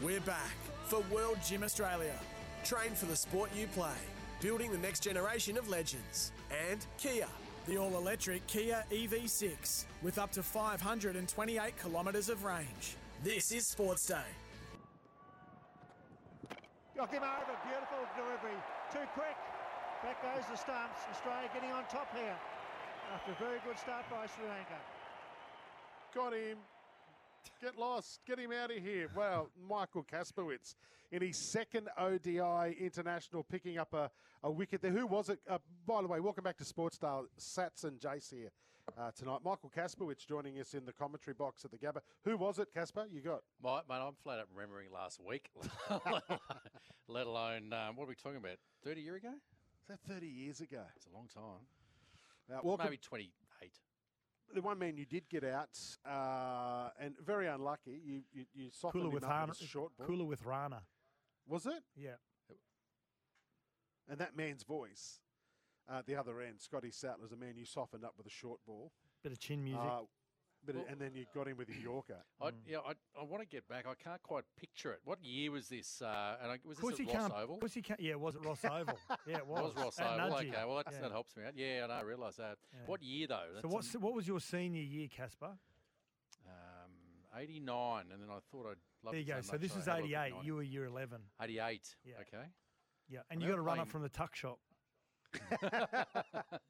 [0.01, 2.13] We're back for World Gym Australia.
[2.63, 3.99] Train for the sport you play,
[4.39, 6.31] building the next generation of legends.
[6.69, 7.27] And Kia.
[7.67, 12.95] The all electric Kia EV6 with up to 528 kilometres of range.
[13.21, 14.29] This is Sports Day.
[16.95, 17.21] Got him.
[17.67, 18.55] Beautiful delivery.
[18.93, 19.35] Too quick.
[20.03, 21.01] Back goes the stumps.
[21.11, 22.37] Australia getting on top here.
[23.13, 24.79] After a very good start by Sri Lanka.
[26.15, 26.57] Got him.
[27.61, 28.21] Get lost.
[28.25, 29.09] Get him out of here.
[29.15, 30.75] Well, Michael Kasprowicz
[31.11, 34.09] in his second ODI international picking up a,
[34.41, 34.91] a wicket there.
[34.91, 35.39] Who was it?
[35.49, 37.23] Uh, by the way, welcome back to Sports Star.
[37.37, 38.49] Sats and Jace here
[38.97, 39.39] uh, tonight.
[39.43, 41.99] Michael Kasprowicz joining us in the commentary box at the Gabba.
[42.23, 43.05] Who was it, Casper?
[43.11, 43.41] You got?
[43.61, 45.49] My, mate, I'm flat out remembering last week,
[47.09, 48.57] let alone, um, what are we talking about?
[48.85, 49.29] 30 year ago?
[49.81, 50.81] Is that 30 years ago?
[50.95, 51.65] It's a long time.
[52.49, 53.71] Uh, welcome- Maybe 28.
[54.53, 57.99] The one man you did get out, uh, and very unlucky.
[58.05, 59.47] You you, you softened Cooler him with up Rana.
[59.49, 60.07] with a short ball.
[60.07, 60.81] Kaluwitharana.
[61.47, 61.83] Was it?
[61.95, 62.11] Yeah.
[64.07, 65.19] And that man's voice,
[65.91, 68.29] uh, at the other end, Scotty Sattler, is a man you softened up with a
[68.29, 68.91] short ball.
[69.23, 69.81] Bit of chin music.
[69.81, 70.01] Uh,
[70.69, 72.17] of- Well- and then you got in with a Yorker.
[72.41, 73.85] I, yeah, I, I want to get back.
[73.87, 74.99] I can't quite picture it.
[75.05, 76.01] What year was this?
[76.01, 77.31] Uh, and I, was this he at Ross.
[77.35, 77.59] Oval?
[77.73, 77.99] He can't.
[77.99, 78.97] Yeah, was it Ross Oval?
[79.27, 79.73] Yeah, it It was.
[79.75, 80.37] was Ross At Oval.
[80.39, 80.49] Nudgee.
[80.49, 81.01] Okay, well that's, Yeah.
[81.01, 81.53] that helps me out.
[81.55, 82.57] Yeah, I know, I realise that.
[82.73, 82.79] Yeah.
[82.87, 83.41] What year though?
[83.47, 85.51] So That's what's in, what was your senior year, Casper?
[86.47, 86.91] um,
[87.37, 89.41] 89, and then I thought I'd love There you go.
[89.41, 90.31] So much, this I is had a look at 88.
[90.35, 90.47] 90.
[90.47, 91.17] You were year 11.
[91.41, 91.95] 88.
[92.05, 92.13] Yeah.
[92.21, 92.43] Okay.
[93.09, 94.59] Yeah, and you got to were run up playing- from the tuck shop.
[95.51, 96.07] it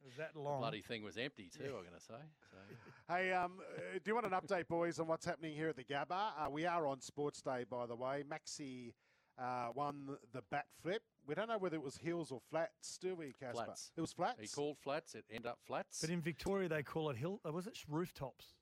[0.04, 0.60] was that long.
[0.60, 1.65] Bloody thing was empty too.
[1.65, 2.13] I'm going to say.
[2.51, 2.58] So.
[3.08, 5.84] Hey, um, uh, do you want an update, boys, on what's happening here at the
[5.84, 6.32] Gabba?
[6.39, 8.23] Uh, we are on Sports Day, by the way.
[8.28, 8.93] Maxi
[9.38, 11.04] uh, won the bat flip.
[11.28, 13.65] We don't know whether it was hills or flats, do we, Casper?
[13.65, 13.91] Flats.
[13.95, 14.41] It was flats.
[14.41, 15.13] He called flats.
[15.13, 16.01] It ended up flats.
[16.01, 17.41] But in Victoria, they call it hill.
[17.47, 18.56] Uh, was it rooftops?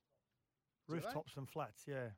[0.89, 1.83] Rooftops and flats.
[1.87, 2.09] Yeah.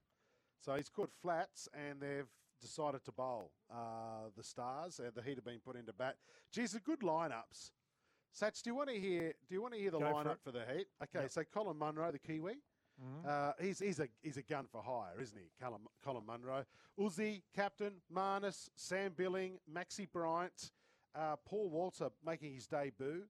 [0.62, 2.30] So he's called flats, and they've
[2.66, 5.00] decided to bowl uh, the Stars.
[5.00, 6.16] Uh, the heat have been put into bat.
[6.52, 7.72] Geez, the good lineups.
[8.38, 9.34] Sats, do you want to hear?
[9.48, 10.40] Do you want to hear the Go for lineup it.
[10.44, 10.88] for, the Heat?
[11.04, 11.32] Okay, Yep.
[11.32, 12.56] so Colin Munro, the Kiwi.
[13.02, 13.26] Mhm.
[13.26, 15.50] Uh, he's he's a he's a gun for hire, isn't he?
[15.62, 16.66] Colin, Colin Munro,
[17.00, 20.72] Uzi, captain, Marnus, Sam Billing, Maxi Bryant,
[21.14, 23.24] uh, Paul Walter making his debut.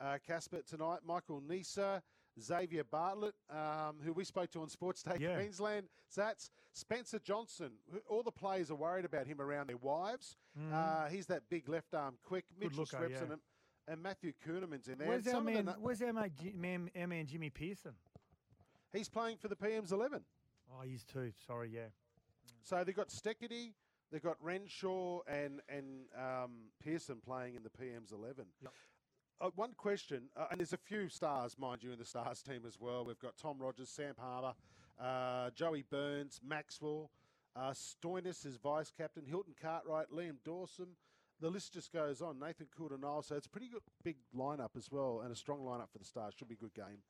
[0.00, 2.02] Uh, Casper tonight, Michael Neser,
[2.40, 5.34] Xavier Bartlett, um, who we spoke to on Sports Day Yeah.
[5.36, 5.88] Queensland.
[6.12, 7.72] Zats, Spencer Johnson.
[8.08, 10.36] All the players are worried about him around their wives.
[10.58, 10.72] Mhm.
[10.72, 12.44] Uh, he's that big left arm quick.
[12.58, 13.32] Mitchell looker, Swepson yeah.
[13.34, 13.40] and,
[13.88, 15.08] and Matthew Kuhnemann's in there.
[15.08, 15.74] Where's And our of the man?
[15.80, 17.94] Where's our Ji- man, our man Jimmy Peirson?
[18.92, 20.24] He's playing for the PM's 11.
[20.72, 21.32] Oh, he's two.
[21.46, 21.88] Sorry, yeah.
[22.62, 23.74] So they've got Steketee,
[24.10, 28.46] they've got Renshaw and and um, Peirson playing in the PM's eleven.
[29.40, 32.62] Uh, one question, uh, and there's a few stars, mind you, in the stars team
[32.66, 33.04] as well.
[33.04, 34.54] We've got Tom Rogers, Sam Harper,
[35.00, 37.10] uh, Joey Burns, Maxwell,
[37.56, 40.88] uh, Stoinis is vice captain, Hilton Cartwright, Liam Dawson.
[41.40, 42.38] The list just goes on.
[42.38, 43.22] Nathan Coulter-Nile.
[43.22, 46.04] So it's a pretty good big lineup as well, and a strong lineup for the
[46.04, 46.34] Stars.
[46.36, 47.02] Should be a good game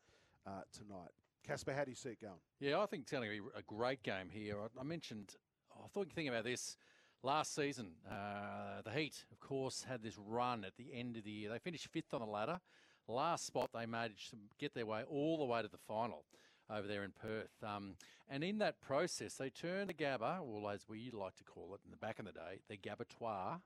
[0.47, 1.11] uh, tonight.
[1.47, 2.41] Casper, how do you see it going?
[2.59, 4.57] Yeah, I think it's going to be a great game here.
[4.61, 5.37] I, I mentioned,
[5.77, 6.79] I thought you thinking about this
[7.25, 7.93] last season.
[8.09, 11.51] Uh, the Heat, of course, had this run at the end of the year.
[11.51, 12.61] They finished fifth on the ladder.
[13.09, 16.25] Last spot, they managed to get their way all the way to the final
[16.71, 17.53] over there in Perth.
[17.63, 17.97] Um,
[18.29, 21.81] and in that process, they turned the Gabba, well, as we like to call it
[21.85, 23.61] in the back in the day, the Gabbatoir,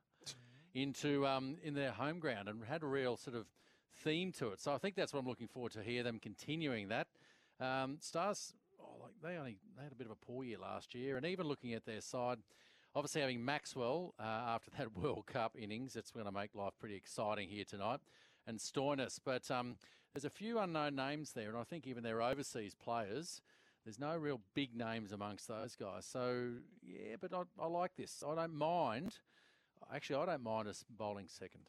[0.75, 3.47] into um, in their home ground and had a real sort of
[4.03, 4.61] theme to it.
[4.61, 7.07] So I think that's what I'm looking forward to hear them continuing that.
[7.61, 10.95] Um, Stars, oh, like they only they had a bit of a poor year last
[10.95, 12.39] year, and even looking at their side,
[12.95, 16.97] obviously having Maxwell uh, after that World Cup innings, it's going to make life pretty
[16.97, 18.01] exciting here tonight,
[18.47, 19.19] and Stoinis.
[19.25, 19.77] But um,
[20.15, 23.41] there's a few unknown names there, and I think even their overseas players.
[23.85, 26.05] There's no real big names amongst those guys.
[26.05, 26.51] So
[26.83, 28.23] yeah, but I, I like this.
[28.27, 29.17] I don't mind.
[29.95, 31.63] Actually, I don't mind us bowling second.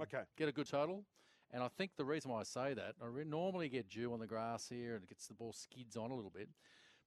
[0.00, 0.22] Okay.
[0.36, 1.04] Get a good total.
[1.52, 4.20] And I think the reason why I say that, I re- normally get dew on
[4.20, 6.48] the grass here and it gets the ball skids on a little bit.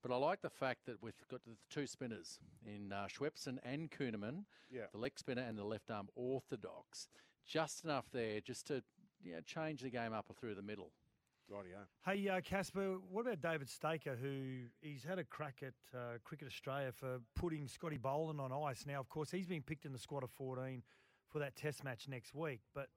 [0.03, 3.89] But I like the fact that we've got the two spinners in uh, Swepson and
[3.89, 4.87] Kuhnemann, Yeah.
[4.91, 7.07] the leg spinner and the left arm orthodox.
[7.47, 8.83] Just enough there just to
[9.23, 10.91] you know, change the game up or through the middle.
[11.51, 11.85] Rightio.
[12.05, 16.47] Hey, uh, Casper, what about David Saker, who he's had a crack at uh, Cricket
[16.47, 18.85] Australia for putting Scotty Boland on ice?
[18.85, 20.83] Now, of course, he's been picked in the squad of 14
[21.29, 22.87] for that Test match next week, but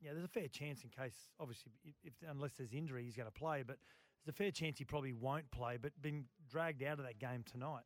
[0.00, 3.28] yeah, there's a fair chance in case, obviously, if, if unless there's injury, he's going
[3.30, 3.62] to play.
[3.66, 3.76] But
[4.24, 5.76] there's a fair chance he probably won't play.
[5.80, 7.84] But been dragged out of that game tonight.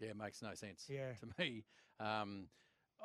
[0.00, 1.12] Yeah, it makes no sense Yeah.
[1.20, 1.64] to me.
[2.00, 2.48] Um,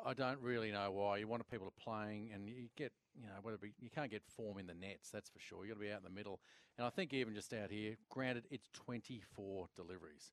[0.04, 1.18] I don't really know why.
[1.18, 4.22] You want people to playing, and you get, you know, whether be, you can't get
[4.24, 5.10] form in the nets.
[5.10, 5.64] That's for sure.
[5.64, 6.40] You've got to be out in the middle.
[6.76, 10.32] And I think even just out here, granted, it's 24 deliveries.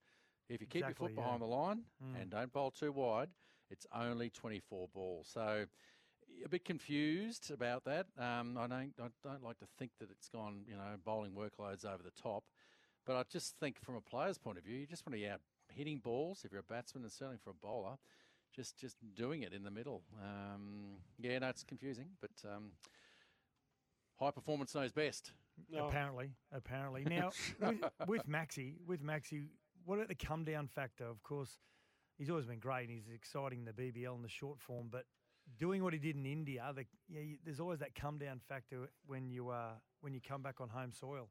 [0.49, 1.23] If you keep your Exactly, foot yeah.
[1.23, 2.21] behind the line Mm.
[2.21, 3.29] and don't bowl too wide,
[3.71, 5.27] it's only 24 balls.
[5.27, 5.65] So
[6.43, 8.07] a bit confused about that.
[8.17, 11.85] Um, I don't, I don't like to think that it's gone, you know, bowling workloads
[11.85, 12.43] over the top.
[13.05, 15.27] But I just think from a player's point of view, you just want to be
[15.29, 15.41] out
[15.73, 17.97] hitting balls if you're a batsman and certainly for a bowler,
[18.55, 20.01] just just doing it in the middle.
[20.21, 22.71] Um, yeah, no, it's confusing, but um,
[24.19, 25.31] high performance knows best.
[25.87, 27.05] Apparently, apparently.
[27.09, 29.47] Now, with, with Maxi, with Maxi,
[29.85, 31.05] what about the come down factor?
[31.05, 31.59] Of course,
[32.17, 32.89] he's always been great.
[32.89, 35.05] and He's exciting the BBL in the short form, but
[35.59, 38.89] doing what he did in India, the, yeah, you, there's always that come down factor
[39.07, 41.29] when you uh, when you come back on home soil.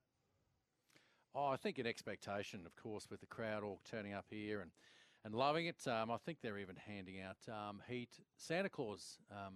[1.34, 4.70] Oh, I think an expectation, of course, with the crowd all turning up here and,
[5.24, 5.84] and loving it.
[5.86, 9.54] Um, I think they're even handing out um, heat Santa Claus um,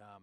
[0.00, 0.22] um,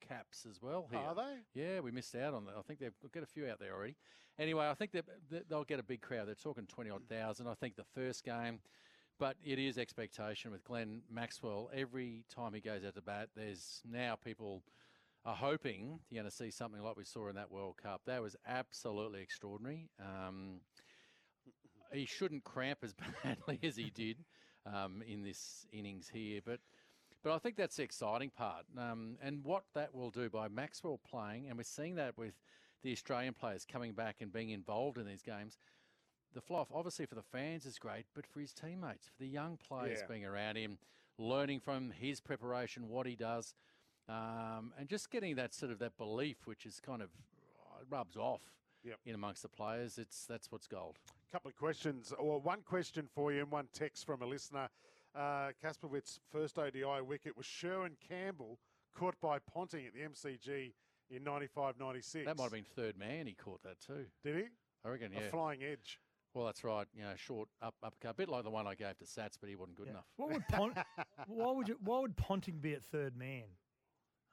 [0.00, 0.86] caps as well.
[0.90, 1.00] Here.
[1.00, 1.60] Are they?
[1.60, 2.54] Yeah, we missed out on that.
[2.56, 3.96] I think they've we'll get a few out there already.
[4.38, 6.28] Anyway, I think that that they'll get a big crowd.
[6.28, 7.48] They're talking twenty odd thousand.
[7.48, 8.60] I think the first game,
[9.18, 11.70] but it is expectation with Glenn Maxwell.
[11.74, 14.62] Every time he goes out to bat, there's now people
[15.24, 18.02] are hoping you're going to see something like we saw in that World Cup.
[18.06, 19.88] That was absolutely extraordinary.
[20.00, 20.60] Um,
[21.92, 22.94] he shouldn't cramp as
[23.24, 24.24] badly as he did
[24.66, 26.60] um, in this innings here, but
[27.22, 28.64] but I think that's the exciting part.
[28.76, 32.34] Um, and what that will do by Maxwell playing, and we're seeing that with
[32.82, 35.56] the Australian players coming back and being involved in these games.
[36.34, 39.58] The fluff, obviously, for the fans is great, but for his teammates, for the young
[39.58, 40.06] players Yeah.
[40.06, 40.78] being around him,
[41.18, 43.54] learning from his preparation, what he does,
[44.08, 47.10] um, and just getting that sort of that belief, which is kind of
[47.60, 48.40] uh, rubs off
[48.82, 49.00] Yep.
[49.04, 49.98] in amongst the players.
[49.98, 50.98] It's that's what's gold.
[51.28, 54.70] A couple of questions, or one question for you, and one text from a listener.
[55.14, 58.58] Uh, Kasprowicz's first ODI wicket was Sherwin Campbell
[58.94, 60.74] caught by Ponting at the MCG
[61.10, 62.24] in 95 96.
[62.24, 63.26] That might have been third man.
[63.26, 64.06] He caught that too.
[64.22, 64.48] Did he?
[64.84, 65.12] I reckon.
[65.12, 65.20] Yeah.
[65.20, 66.00] A flying edge.
[66.34, 66.86] Well, that's right.
[66.94, 69.48] You know, short up uppercut, a bit like the one I gave to Sats, but
[69.48, 70.06] he wasn't good enough.
[70.16, 70.76] What would Pont?
[71.26, 71.78] why would you?
[71.82, 73.44] Why would Ponting be at third man?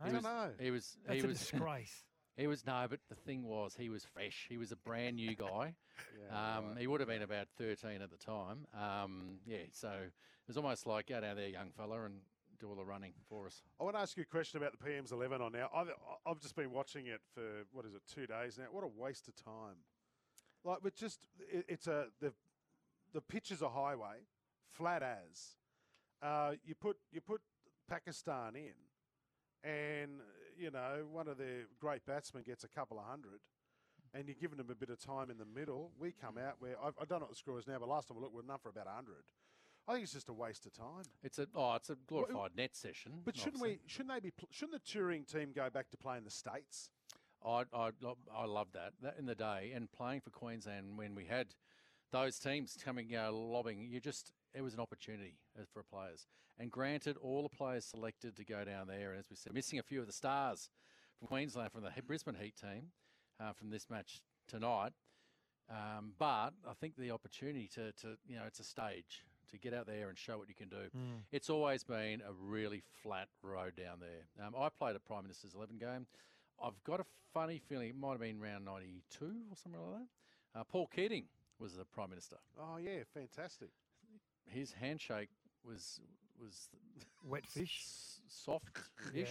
[0.01, 0.15] I he Huh?
[0.15, 0.49] was, know.
[0.59, 0.97] He was.
[1.05, 2.03] That's he a was, disgrace.
[2.37, 4.45] He was no, but the thing was, he was fresh.
[4.47, 5.75] He was a brand new guy.
[6.31, 8.65] Yeah, um, He would have been about thirteen at the time.
[8.73, 10.13] Um, yeah, so it
[10.47, 12.21] was almost like go down there, young fella, and
[12.59, 13.61] do all the running for us.
[13.79, 15.69] I want to ask you a question about the PM's 11 on now.
[15.73, 15.87] I've,
[16.25, 18.65] I've just been watching it for, what is it, two days now.
[18.71, 19.75] What a waste of time.
[20.63, 22.33] Like, but just, it, it's a, the,
[23.13, 24.25] the pitch is a highway,
[24.71, 25.55] flat as.
[26.21, 27.39] Uh, you put you put
[27.89, 30.11] Pakistan in, and
[30.57, 33.39] you know one of their great batsmen gets a couple of hundred,
[34.13, 35.91] and you're giving them a bit of time in the middle.
[35.97, 38.09] We come out where I've, I don't know what the score is now, but last
[38.09, 39.23] time we looked, we're enough for about hundred.
[39.87, 41.05] I think it's just a waste of time.
[41.23, 43.13] It's a oh, it's a glorified net session.
[43.23, 43.79] But shouldn't obviously.
[43.83, 43.89] we?
[43.89, 44.33] Shouldn't they be?
[44.51, 46.91] Shouldn't the touring team go back to playing the states?
[47.45, 47.91] I, I,
[48.35, 48.93] I love that.
[49.01, 51.47] That in the day and playing for Queensland when we had
[52.11, 56.27] those teams coming, you know, lobbing, you just it was an opportunity uh, for players.
[56.57, 59.79] And granted, all the players selected to go down there, and as we said, missing
[59.79, 60.69] a few of the stars
[61.17, 62.91] from Queensland from the Brisbane Heat team
[63.39, 64.91] uh, from this match tonight.
[65.69, 69.73] Um, but I think the opportunity to, to, you know, it's a stage to get
[69.73, 70.89] out there and show what you can do.
[70.97, 71.21] Mm.
[71.31, 74.45] It's always been a really flat road down there.
[74.45, 76.07] Um, I played a Prime Minister's 11 game.
[76.63, 79.99] I've got a funny feeling it might have been around 92 or something like
[80.53, 80.59] that.
[80.59, 81.25] Uh, Paul Keating
[81.59, 82.37] was the Prime Minister.
[82.59, 83.69] Oh yeah, fantastic.
[84.47, 85.29] His handshake
[85.63, 85.99] was
[86.41, 86.69] was
[87.23, 87.83] Wet fish?
[88.27, 88.65] soft
[89.13, 89.23] Yeah.
[89.23, 89.29] ish.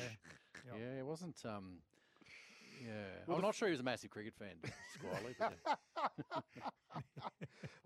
[0.66, 0.74] Yep.
[0.78, 1.36] Yeah, it wasn't.
[1.44, 1.78] Um,
[2.84, 2.92] yeah,
[3.26, 4.54] Well, I'm the not sure he was a massive cricket fan,
[4.96, 5.34] Squiley.
[5.38, 5.58] But
[6.56, 6.62] yeah.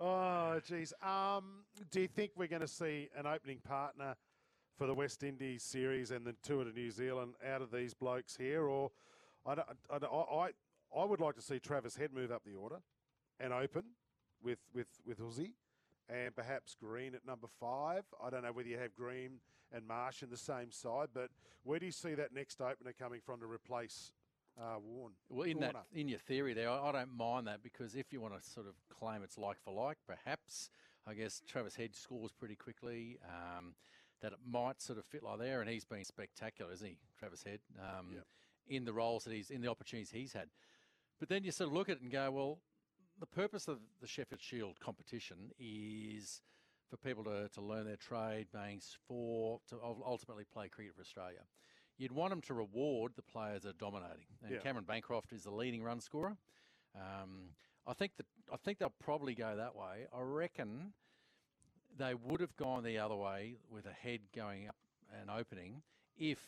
[0.01, 0.93] Oh geez.
[1.03, 4.17] Um, do you think we're going to see an opening partner
[4.77, 8.37] for the West Indies series and the tour to New Zealand out of these blokes
[8.37, 8.91] here, or
[9.47, 10.51] I don't, I, don't- I, I
[10.95, 12.81] I would like to see Travis Head move up the order
[13.41, 13.83] and open
[14.43, 15.53] with with with Uzi.
[16.09, 18.03] And perhaps Green at number five.
[18.23, 19.39] I don't know whether you have Green
[19.73, 21.31] and Marsh in the same side, but
[21.63, 24.13] where do you see that next opener coming from to replace
[24.61, 25.15] uh, Warren?
[25.31, 28.21] Well, in that, in your theory there, I, I don't mind that because if you
[28.21, 30.69] want to sort of claim it's like for like, perhaps
[31.07, 33.19] I guess Travis Head scores pretty quickly.
[33.27, 33.75] Um,
[34.21, 37.43] that it might sort of fit like there, and he's been spectacular, isn't he, Travis
[37.43, 37.59] Head?
[37.81, 38.07] Um,
[38.69, 40.49] In the roles that he's in, the opportunities he's had.
[41.19, 42.59] But then you sort of look at it and go, well,
[43.21, 46.41] the purpose of the Sheffield Shield competition is
[46.89, 51.01] for people to, to learn their trade, being s- for to ultimately play cricket for
[51.03, 51.41] Australia.
[51.99, 54.59] You'd want them to reward the players that are dominating, and Yeah.
[54.61, 56.37] Cameron Bancroft is the leading run scorer.
[56.95, 57.51] Um,
[57.87, 60.07] I think that I think they'll probably go that way.
[60.13, 60.93] I reckon
[61.97, 64.77] they would have gone the other way with a head going up
[65.21, 65.83] and opening
[66.17, 66.39] if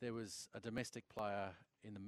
[0.00, 1.50] there was a domestic player
[1.82, 2.00] in the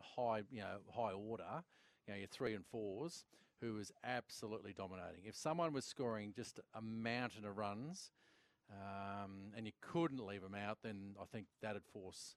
[0.00, 1.64] high, you know, high order,
[2.06, 3.24] you know, your three and fours,
[3.60, 5.24] who was absolutely dominating.
[5.24, 8.10] If someone was scoring just a mountain of runs,
[8.70, 12.36] um, and you couldn't leave them out, then I think that'd force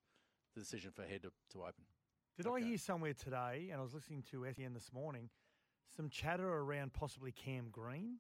[0.53, 1.85] the decision for head to, to open.
[2.37, 5.29] Did I hear somewhere today, and I was listening to SEN this morning,
[5.95, 8.17] some chatter around possibly Cam Green?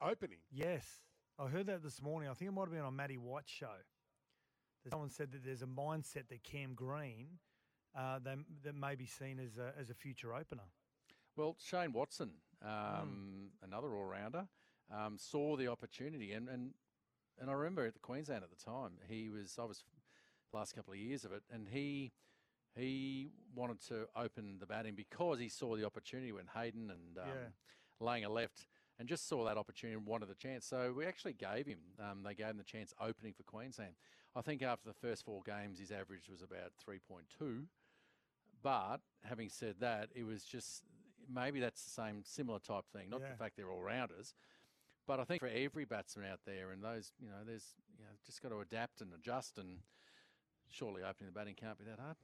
[0.00, 0.38] Opening.
[0.52, 0.84] Yes.
[1.38, 2.28] I heard that this morning.
[2.28, 3.66] I think it might have been on Matty White's show.
[4.88, 7.38] Someone said that there's a mindset that Cam Green
[7.96, 10.62] uh, that, that may be seen as a, as a future opener.
[11.36, 12.30] Well, Shane Watson,
[12.62, 14.48] um, another all rounder,
[14.94, 16.72] um, saw the opportunity, and, and
[17.40, 19.84] and I remember at the Queensland at the time, he was I was
[20.52, 22.12] last couple of years of it, and he
[22.76, 27.28] he wanted to open the batting because he saw the opportunity when Hayden and um,
[27.28, 28.06] Yeah.
[28.06, 28.66] Langer left,
[28.98, 30.66] and just saw that opportunity and wanted the chance.
[30.66, 31.78] So we actually gave him.
[31.98, 33.94] Um, they gave him the chance opening for Queensland.
[34.36, 37.64] I think after the first four games, his average was about three point two.
[38.62, 40.82] But having said that, it was just
[41.32, 43.08] maybe that's the same similar type thing.
[43.10, 43.30] Not Yeah.
[43.32, 44.34] the fact they're all rounders,
[45.06, 48.10] but I think for every batsman out there, and those you know, there's you know,
[48.24, 49.78] just got to adapt and adjust, and
[50.68, 52.16] surely opening the batting can't be that hard.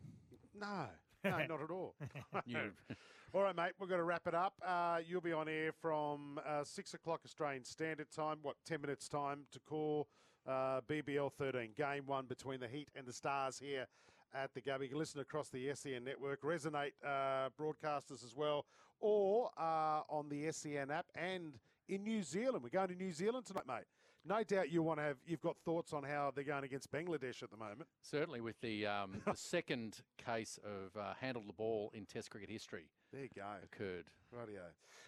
[0.55, 0.87] No,
[1.25, 1.95] no, not at all.
[3.35, 4.55] All right, mate, we're going to wrap it up.
[4.65, 8.39] Uh, you'll be on air from uh, 6 o'clock Australian Standard Time.
[8.41, 10.09] What, 10 minutes' time to call
[10.47, 13.87] uh, BBL 13, game one between the Heat and the Stars here
[14.35, 14.83] at the Gabba.
[14.83, 18.67] You can listen across the SEN network, Resonate uh, broadcasters as well,
[19.01, 21.55] or uh, on the SEN app and
[21.89, 22.63] in New Zealand.
[22.63, 23.85] We're going to New Zealand tonight, mate.
[24.29, 27.45] No doubt you want to have, you've got thoughts on how they're going against Bangladesh
[27.45, 27.87] at the moment.
[28.03, 32.51] Certainly, with the um, the second case of uh, handled the ball in Test cricket
[32.51, 32.89] history.
[33.13, 33.45] There you go.
[33.63, 34.07] Occurred.
[34.35, 34.63] Rightio.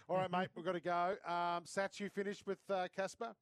[0.09, 1.17] All right, mate, we've got to go.
[1.27, 3.35] Um, Sats, you finished with uh, Casper?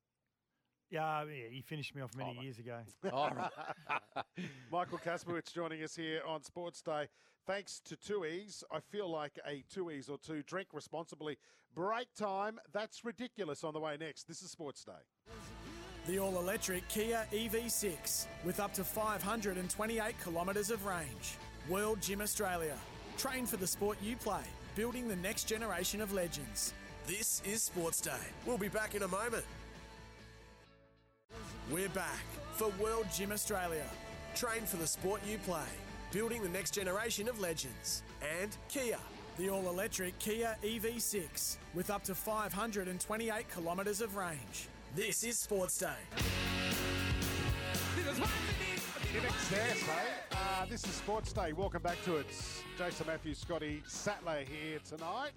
[0.91, 2.79] Yeah, yeah, he finished me off many oh, years ago.
[3.13, 3.29] Oh,
[4.73, 7.09] Michael Kasprowicz joining us here on Sports Day.
[7.47, 8.63] Thanks to Tooheys.
[8.73, 10.43] I feel like a Tooheys or two.
[10.43, 11.39] Drink responsibly.
[11.75, 12.59] Break time.
[12.73, 14.29] That's ridiculous on the way next.
[14.29, 14.93] This is Sports Day.
[16.07, 21.37] The all electric Kia EV6 with up to 528 kilometres of range.
[21.69, 22.77] World Gym Australia.
[23.19, 24.43] Train for the sport you play,
[24.77, 26.75] building the next generation of legends.
[27.07, 28.13] This is Sports Day.
[28.45, 29.45] We'll be back in a moment.
[31.73, 33.87] We're back for World Gym Australia.
[34.37, 35.67] Train for the sport you play,
[36.13, 38.05] building the next generation of legends.
[38.41, 38.99] And Kia.
[39.37, 44.69] The all electric Kia EV6 with up to 528 kilometres of range.
[44.95, 45.89] This is Sports Day.
[49.19, 50.09] In excess, hey?
[50.31, 51.53] Uh, this is Sports Day.
[51.53, 52.27] Welcome back to it.
[52.79, 55.33] Jason Matthews, Scotty Sattler here tonight.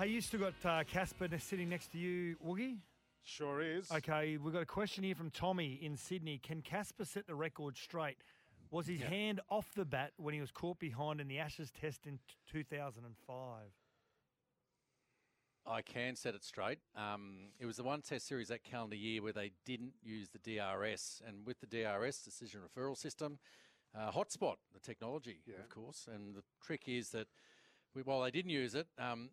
[0.00, 2.78] Hey, you still got uh, Casper sitting next to you, Woogie?
[3.28, 3.92] Sure is.
[3.92, 6.38] Okay, we've got a question here from Tommy in Sydney.
[6.38, 8.16] Can Casper set the record straight?
[8.70, 12.06] Was his hand off the bat when he was caught behind in the Ashes test
[12.06, 13.58] in t- 2005?
[15.66, 16.78] I can set it straight.
[16.96, 20.38] Um, it was the one test series that calendar year where they didn't use the
[20.38, 23.38] DRS, and with the DRS decision referral system,
[23.94, 26.08] uh, hotspot the technology, of course.
[26.12, 27.26] And the trick is that
[27.94, 29.28] we, while they didn't use it, um,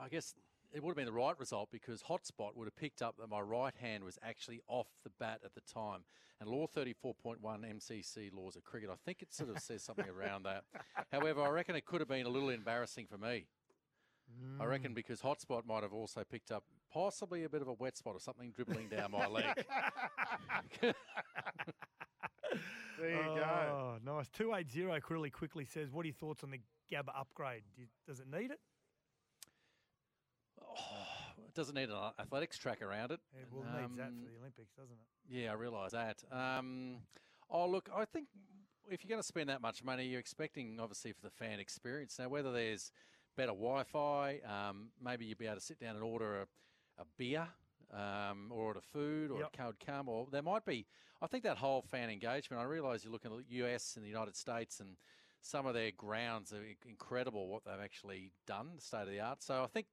[0.00, 0.34] I guess
[0.72, 3.40] it would have been the right result because hotspot would have picked up that my
[3.40, 6.00] right hand was actually off the bat at the time.
[6.40, 10.44] And Law 34.1 MCC laws of cricket, I think it sort of says something around
[10.44, 10.64] that.
[11.12, 13.46] However, I reckon it could have been a little embarrassing for me.
[14.60, 14.94] I reckon mm.
[14.94, 16.62] because hotspot might have also picked up
[16.92, 19.44] possibly a bit of a wet spot or something dribbling down my leg.
[23.00, 23.42] There you go.
[23.42, 24.28] Oh, nice.
[24.28, 26.60] 280 really quickly says, What are your thoughts on the
[26.92, 27.62] Gabba upgrade?
[28.06, 28.60] Does it need it?
[31.50, 33.18] It doesn't need an athletics track around it.
[33.34, 35.34] It will need that Um, for the Olympics, doesn't it?
[35.36, 36.22] Yeah, I realise that.
[36.30, 36.98] Um,
[37.50, 38.28] oh, look, I think
[38.88, 42.20] if you're going to spend that much money, you're expecting obviously for the fan experience.
[42.20, 42.92] Now, whether there's
[43.36, 47.48] better Wi-Fi, um, maybe you'll be able to sit down and order a, a beer.
[47.92, 49.50] Um, or a food, or Yep.
[49.52, 50.86] a code come, or there might be.
[51.20, 52.62] I think that whole fan engagement.
[52.62, 54.96] I realise you're looking at the US and the United States, and
[55.40, 57.48] some of their grounds are incredible.
[57.48, 59.42] What they've actually done, state of the art.
[59.42, 59.88] So I think,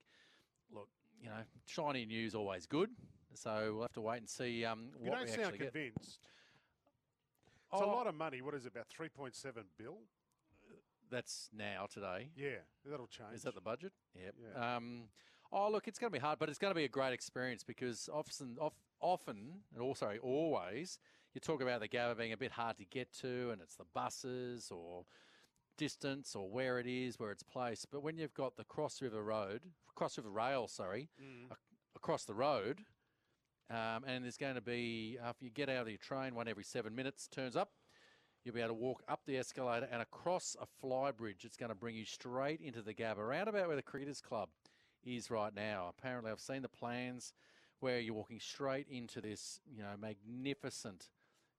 [0.72, 0.90] look,
[1.22, 2.90] you know, shiny news always good.
[3.34, 5.74] So we'll have to wait and see um, You don't sound actually get.
[5.74, 6.20] convinced.
[7.72, 7.88] It's a Oh.
[7.88, 8.42] lot of money.
[8.42, 9.98] What is it, about 3.7 bill?
[11.10, 12.30] That's now today.
[12.36, 13.34] Yeah, that'll change.
[13.34, 13.94] Is that the budget?
[14.16, 14.36] Yep.
[14.54, 14.76] Yeah.
[14.76, 15.04] Um,
[15.52, 17.64] oh, look, it's going to be hard, but it's going to be a great experience
[17.64, 18.58] because often,
[19.00, 21.00] often, and also always,
[21.34, 23.86] you talk about the Gabba being a bit hard to get to, and it's the
[23.94, 25.06] buses or
[25.78, 27.90] distance or where it is, where it's placed.
[27.92, 29.62] But when you've got the Cross River Road,
[29.96, 31.46] Cross River Rail, sorry, Mm.
[31.52, 31.62] ac-
[31.96, 32.86] across the road,
[33.70, 36.64] Um, and there's going to be, after you get out of your train, one every
[36.64, 37.74] seven minutes turns up.
[38.46, 41.44] You'll be able to walk up the escalator and across a fly bridge.
[41.44, 44.48] It's going to bring you straight into the Gabba, around about where the Cricketers Club
[45.04, 45.90] is right now.
[45.90, 47.34] Apparently, I've seen the plans
[47.82, 51.10] where you're walking straight into this, you know, magnificent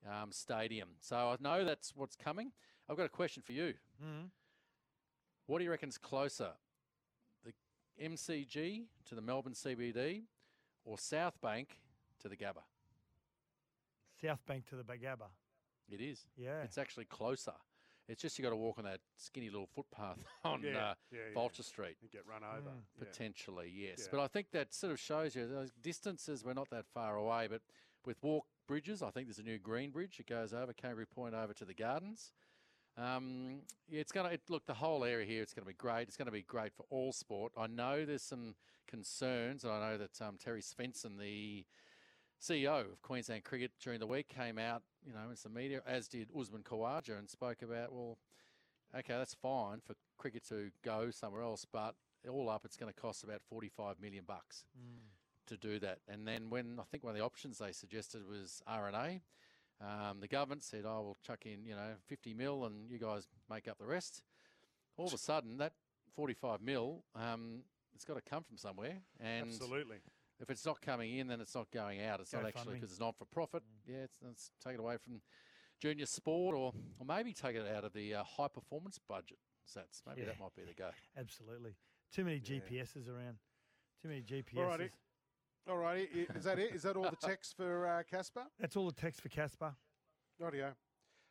[0.09, 0.97] um, stadium.
[1.01, 2.53] So I know that's what's coming.
[2.89, 3.75] I've got a question for you.
[4.03, 4.31] Mhm.
[5.47, 6.53] What do you reckon's closer,
[7.45, 7.53] the
[7.99, 10.27] MCG to the Melbourne CBD,
[10.85, 11.81] or South Bank
[12.21, 12.63] to the Gabba?
[14.21, 15.31] South Bank to the Bagabba.
[15.89, 16.27] It is.
[16.37, 16.63] Yeah.
[16.63, 17.55] It's actually closer.
[18.09, 21.19] It's just you got to walk on that skinny little footpath on Yeah, uh, yeah,
[21.35, 21.49] yeah.
[21.61, 21.97] Street.
[22.01, 22.71] And get run over.
[22.71, 22.83] Mm.
[22.99, 24.09] Potentially, yes.
[24.11, 26.43] But I think that sort of shows you those distances.
[26.43, 27.49] We're not that far away.
[27.49, 27.63] But
[28.07, 30.19] with walk bridges, I think there's a new green bridge.
[30.21, 32.33] It goes over Kangaroo Point over to the Gardens.
[32.99, 35.43] Um, yeah, it's going to it, look the whole area here.
[35.43, 36.09] It's going to be great.
[36.09, 37.53] It's going to be great for all sport.
[37.57, 38.55] I know there's some
[38.89, 41.65] concerns, and I know that um, Terry Svenson, the
[42.41, 46.09] CEO of Queensland Cricket, during the week came out, you know, in some media, as
[46.09, 48.19] did Usman Khawaja, and spoke about, well,
[48.97, 51.95] okay, that's fine for cricket to go somewhere else, but
[52.29, 54.65] all up, it's going to cost about 45 million bucks
[55.47, 55.99] to do that.
[56.09, 59.21] And then when I think one of the options they suggested was RNA,
[59.81, 63.27] um, the government said, "Oh, we'll chuck in, you know, 50 mil, and you guys
[63.51, 64.23] make up the rest."
[64.97, 65.75] All of a sudden, that
[66.17, 67.63] 45 mil, um,
[67.95, 69.99] it's got to come from somewhere, and Absolutely.
[70.41, 72.21] if it's not coming in, then it's not going out.
[72.21, 73.63] It's not actually because it's not for profit.
[73.87, 75.21] Yeah, it's, it's take it away from
[75.81, 79.39] junior sport, or or maybe take it out of the uh, high performance budget.
[79.69, 80.03] Sats.
[80.07, 80.29] Maybe Yeah.
[80.29, 80.91] that might be the go.
[81.17, 81.75] Absolutely.
[82.13, 82.61] Too many Yeah.
[82.61, 83.39] GPSs around.
[84.03, 84.91] Too many GPSs.
[85.69, 86.27] All righty.
[86.35, 86.75] Is that it?
[86.75, 88.45] Is that all the text for uh, Casper?
[88.59, 89.75] That's all the text for Casper.
[90.41, 90.73] Rightio.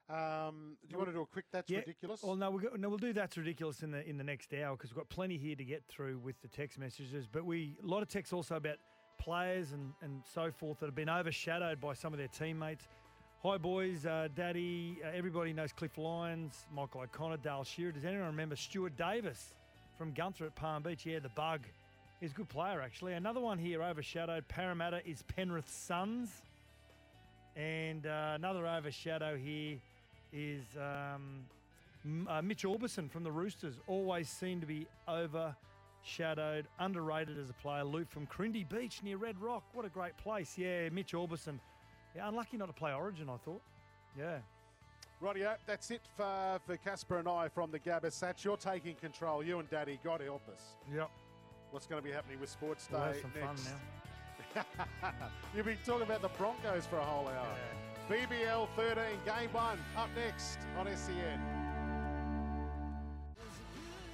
[0.09, 2.21] Um, do you want to do a quick That's Yeah, Ridiculous?
[2.23, 4.75] Well, no, we'll, go, no, we'll do that's ridiculous in the in the next hour
[4.75, 7.27] because we've got plenty here to get through with the text messages.
[7.29, 8.77] But we a lot of texts also about
[9.19, 12.88] players and, and so forth that have been overshadowed by some of their teammates.
[13.43, 14.99] Hi, boys, uh, Daddy.
[15.03, 17.91] Uh, everybody knows Cliff Lyons, Michael O'Connor, Dale Shearer.
[17.91, 19.55] Does anyone remember Stuart Davis
[19.97, 21.05] from Gunther at Palm Beach?
[21.05, 21.61] Yeah, the bug.
[22.20, 23.13] He's a good player, actually.
[23.13, 24.47] Another one here overshadowed.
[24.47, 26.30] Parramatta is Penrith Suns.
[27.55, 29.78] And uh, another overshadow here
[30.34, 31.45] is um,
[32.28, 33.76] uh, Mitch Aubusson from the Roosters.
[33.86, 37.84] Always seemed to be overshadowed, underrated as a player.
[37.84, 39.63] Luke from Corindi Beach near Red Rock.
[39.74, 40.57] What a great place.
[40.57, 41.59] Yeah, Mitch Aubusson.
[42.15, 43.61] Yeah, unlucky not to play Origin, I thought.
[44.18, 44.39] Yeah.
[45.22, 48.43] Rightio, that's it for, for Casper and I from the Gabba Sats.
[48.43, 49.43] You're taking control.
[49.43, 50.61] You and Daddy, God help us.
[50.93, 51.09] Yep.
[51.72, 53.68] What's going to be happening with Sports Day We'll have some next?
[53.68, 53.74] fun
[55.03, 55.11] now.
[55.55, 57.57] You've been talking about the Broncos for a whole hour.
[58.09, 61.39] BBL 13, game one, up next on SEN.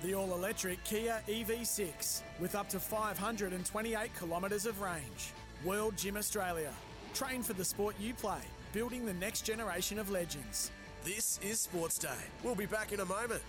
[0.01, 5.32] The all electric Kia EV6 with up to 528 kilometres of range.
[5.64, 6.72] World Gym Australia.
[7.14, 8.41] Train for the sport you play,
[8.74, 10.72] building the next generation of legends.
[11.06, 12.10] This is Sports Day.
[12.43, 13.43] We'll be back in a moment.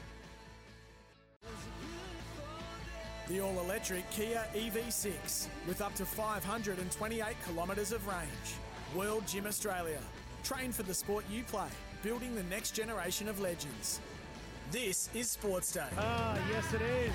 [3.27, 8.29] The all electric Kia EV6 with up to 528 kilometres of range.
[8.95, 10.01] World Gym Australia.
[10.43, 11.69] Train for the sport you play,
[12.03, 14.01] building the next generation of legends.
[14.71, 15.87] This is Sports Day.
[15.97, 17.13] Ah, yes, it is.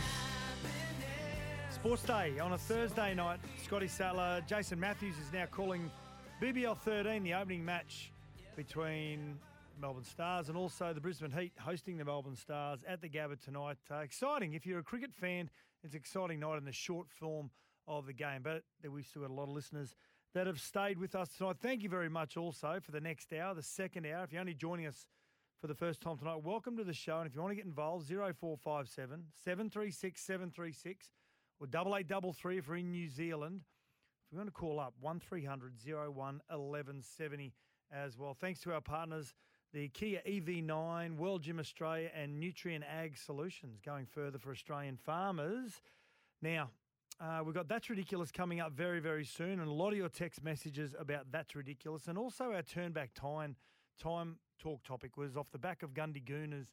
[1.69, 3.39] Sports Day on a Thursday night.
[3.63, 5.91] Scotty Sattler, Jason Matthews is now calling
[6.41, 8.11] BBL 13, the opening match
[8.55, 9.37] between
[9.79, 13.77] Melbourne Stars and also the Brisbane Heat hosting the Melbourne Stars at the Gabba tonight.
[13.91, 14.53] Uh, exciting.
[14.53, 15.49] If you're a cricket fan,
[15.83, 17.49] it's an exciting night in the short form
[17.87, 18.41] of the game.
[18.43, 19.95] But we've still got a lot of listeners
[20.33, 21.57] that have stayed with us tonight.
[21.61, 24.23] Thank you very much also for the next hour, the second hour.
[24.23, 25.07] If you're only joining us
[25.59, 27.19] for the first time tonight, welcome to the show.
[27.19, 31.11] And if you want to get involved, 0457 736 736
[31.59, 33.61] or 8833 if you're in New Zealand.
[34.27, 37.53] If you want to call up, 1300 01 1170
[37.91, 38.35] as well.
[38.39, 39.33] Thanks to our partners,
[39.73, 45.81] the Kia EV9, World Gym Australia, and Nutrient Ag Solutions, going further for Australian farmers.
[46.41, 46.71] Now,
[47.21, 50.09] uh, we've got That's Ridiculous coming up very, very soon, and a lot of your
[50.09, 53.55] text messages about That's Ridiculous, and also our turn back time
[54.01, 56.67] time talk topic was off the back of Gundy Gooner's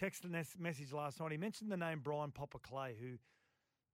[0.00, 0.24] text
[0.58, 1.32] message last night.
[1.32, 3.18] He mentioned the name Brian Popper Clay, who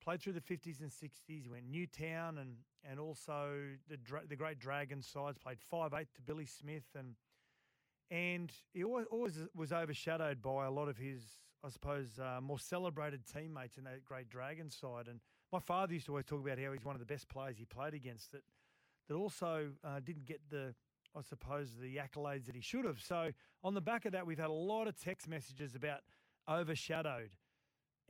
[0.00, 1.42] played through the 50s and 60s.
[1.42, 2.56] He went Newtown and
[2.88, 5.36] and also the the great Dragon sides.
[5.38, 7.14] Played five eight to Billy Smith and
[8.10, 11.22] and he always, was overshadowed by a lot of his,
[11.64, 15.08] I suppose, uh, more celebrated teammates in that great Dragon side.
[15.08, 15.20] And
[15.52, 17.64] my father used to always talk about how he's one of the best players he
[17.64, 18.32] played against.
[18.32, 18.42] That
[19.08, 20.74] that also uh, didn't get the,
[21.16, 23.00] I suppose, the accolades that he should have.
[23.00, 23.30] So
[23.64, 26.00] on the back of that, we've had a lot of text messages about
[26.48, 27.30] overshadowed.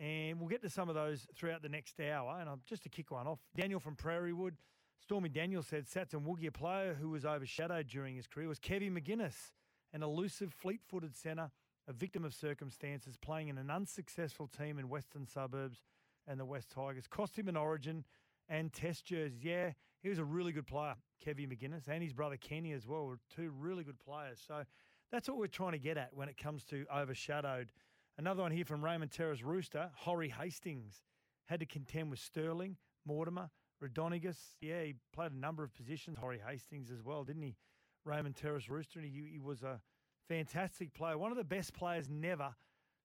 [0.01, 2.39] And we'll get to some of those throughout the next hour.
[2.41, 4.57] And um, just to kick one off, Daniel from Prairie Wood
[5.01, 8.59] Stormy Daniel said Sats and Woogie, a player who was overshadowed during his career, was
[8.59, 9.53] Kevin McGuinness,
[9.93, 11.51] an elusive, fleet footed centre,
[11.87, 15.83] a victim of circumstances, playing in an unsuccessful team in Western suburbs
[16.27, 17.07] and the West Tigers.
[17.07, 18.05] Cost him an origin
[18.49, 19.45] and test jerseys.
[19.45, 19.73] Yeah,
[20.03, 23.19] he was a really good player, Kevin McGuinness, and his brother Kenny as well were
[23.35, 24.43] two really good players.
[24.47, 24.65] So
[25.11, 27.73] that's what we're trying to get at when it comes to overshadowed.
[28.19, 31.03] Another one here from Raymond Terrace Rooster, Horry Hastings
[31.47, 32.77] had to contend with Sterling,
[33.07, 33.49] Mortimer,
[33.83, 34.37] Raudonikis.
[34.61, 37.57] Yeah, he played a number of positions, Horry Hastings as well, didn't he?
[38.05, 39.81] Raymond Terrace Rooster, and he, he was a
[40.29, 42.55] fantastic player, one of the best players never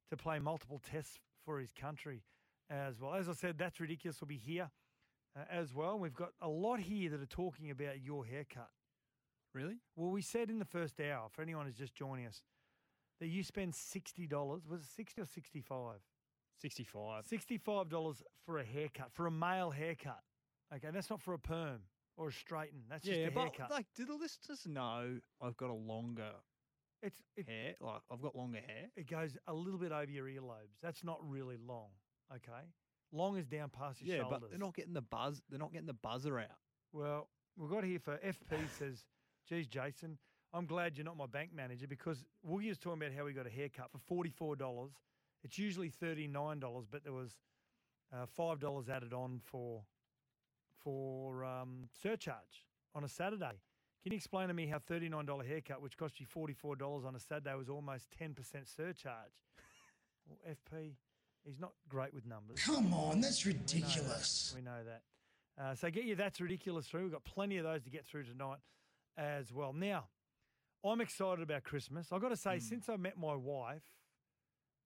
[0.10, 2.24] to play multiple tests for his country
[2.70, 3.14] as well.
[3.14, 4.20] As I said, that's ridiculous.
[4.20, 4.70] Will be here
[5.38, 5.98] uh, as well.
[6.00, 8.70] We've got a lot here that are talking about your haircut.
[9.54, 9.78] Really?
[9.96, 12.42] Well, we said in the first hour, for anyone who's just joining us,
[13.20, 14.64] that you spend sixty dollars.
[14.68, 16.00] Was it sixty or sixty-five?
[16.62, 17.26] 65.
[17.26, 20.20] Sixty-five dollars for a haircut, for a male haircut.
[20.74, 21.82] Okay, that's not for a perm
[22.18, 22.82] or straighten.
[22.90, 23.72] That's yeah, just a but haircut.
[23.72, 26.32] like, do the listeners know I've got a longer
[27.02, 27.76] it's it, hair?
[27.82, 28.88] Like, I've got longer hair.
[28.96, 30.78] it goes a little bit over your earlobes.
[30.82, 31.90] That's not really long.
[32.34, 32.64] Okay,
[33.12, 34.40] long is down past your Yeah, shoulders.
[34.42, 35.42] but they're not getting the buzz.
[35.50, 36.48] They're not getting the buzzer out.
[36.94, 39.04] Well, we've got here for FP says,
[39.48, 40.18] geez, Jason,
[40.54, 43.48] I'm glad you're not my bank manager because Woogie was talking about how we got
[43.48, 44.90] a haircut for $44.
[45.44, 47.36] It's usually $39, but there was
[48.14, 49.84] uh, $5 added on for
[50.84, 52.66] for um, surcharge
[52.96, 53.60] on a Saturday.
[54.04, 57.56] Can you explain to me how $39 haircut, which cost you $44 on a Saturday,
[57.56, 59.32] was almost 10% surcharge?
[60.28, 60.92] well, FP,
[61.44, 62.60] he's not great with numbers.
[62.66, 63.74] Come on, that's We know that.
[63.74, 64.54] ridiculous.
[64.56, 65.02] We know that.
[65.62, 67.04] Uh, so get you that's ridiculous through.
[67.04, 68.58] We've got plenty of those to get through tonight
[69.18, 69.72] as well.
[69.72, 70.06] Now,
[70.84, 72.08] I'm excited about Christmas.
[72.12, 73.84] I've got to say, since I met my wife,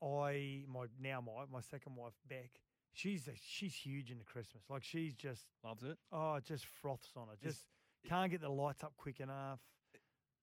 [0.03, 2.51] I my now my my second wife Beck,
[2.97, 4.63] she's a, she's huge into Christmas.
[4.69, 5.97] Like she's just Loves it.
[6.11, 7.39] oh, it just froths on it.
[7.43, 7.61] Just
[8.07, 9.59] can't get the lights up quick enough.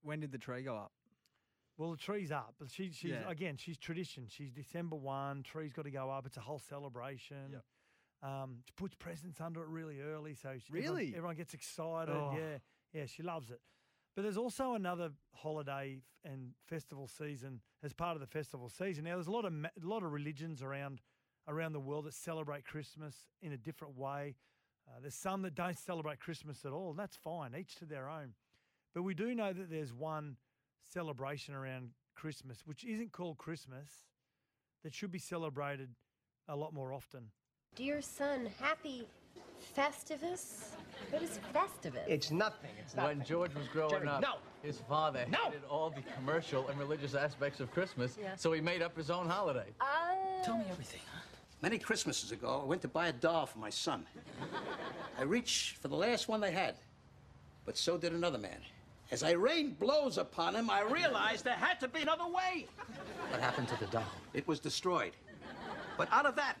[0.01, 0.91] When did the tree go up?
[1.77, 3.29] Well, the tree's up, but she, she's Yeah.
[3.29, 4.27] again, she's tradition.
[4.29, 5.43] She's December one.
[5.43, 6.25] Tree's got to go up.
[6.25, 7.51] It's a whole celebration.
[7.51, 7.63] Yep.
[8.31, 11.13] Um, she puts presents under it really early, so she, everyone- Really?
[11.15, 12.15] everyone, gets excited.
[12.15, 12.33] Oh.
[12.37, 12.57] Yeah,
[12.93, 13.59] yeah, she loves it.
[14.15, 19.03] But there's also another holiday and festival season as part of the festival season.
[19.03, 21.01] Now, there's a lot of a lot of religions around
[21.47, 24.35] around the world that celebrate Christmas in a different way.
[24.87, 28.07] Uh, there's some that don't celebrate Christmas at all, and that's fine, each to their
[28.09, 28.33] own.
[28.93, 30.37] But we do know that there's one
[30.93, 33.87] celebration around Christmas, which isn't called Christmas,
[34.83, 35.89] that should be celebrated
[36.47, 37.23] a lot more often.
[37.75, 39.07] Dear son, happy
[39.75, 40.69] Festivus?
[41.09, 42.07] What is Festivus?
[42.07, 42.69] It's nothing.
[42.79, 43.17] It's nothing.
[43.17, 44.35] When George was growing Jerry, up, no.
[44.61, 45.39] his father No.
[45.45, 48.35] hated all the commercial and religious aspects of Christmas, Yeah.
[48.35, 49.73] so he made up his own holiday.
[50.43, 51.14] Tell me everything, huh?
[51.61, 54.05] Many Christmases ago, I went to buy a doll for my son.
[55.17, 56.75] I reached for the last one they had,
[57.65, 58.59] but so did another man.
[59.11, 62.65] As I rained blows upon him, I realized there had to be another way.
[63.29, 64.03] What happened to the doll?
[64.33, 65.13] It was destroyed.
[65.97, 66.57] But out of that,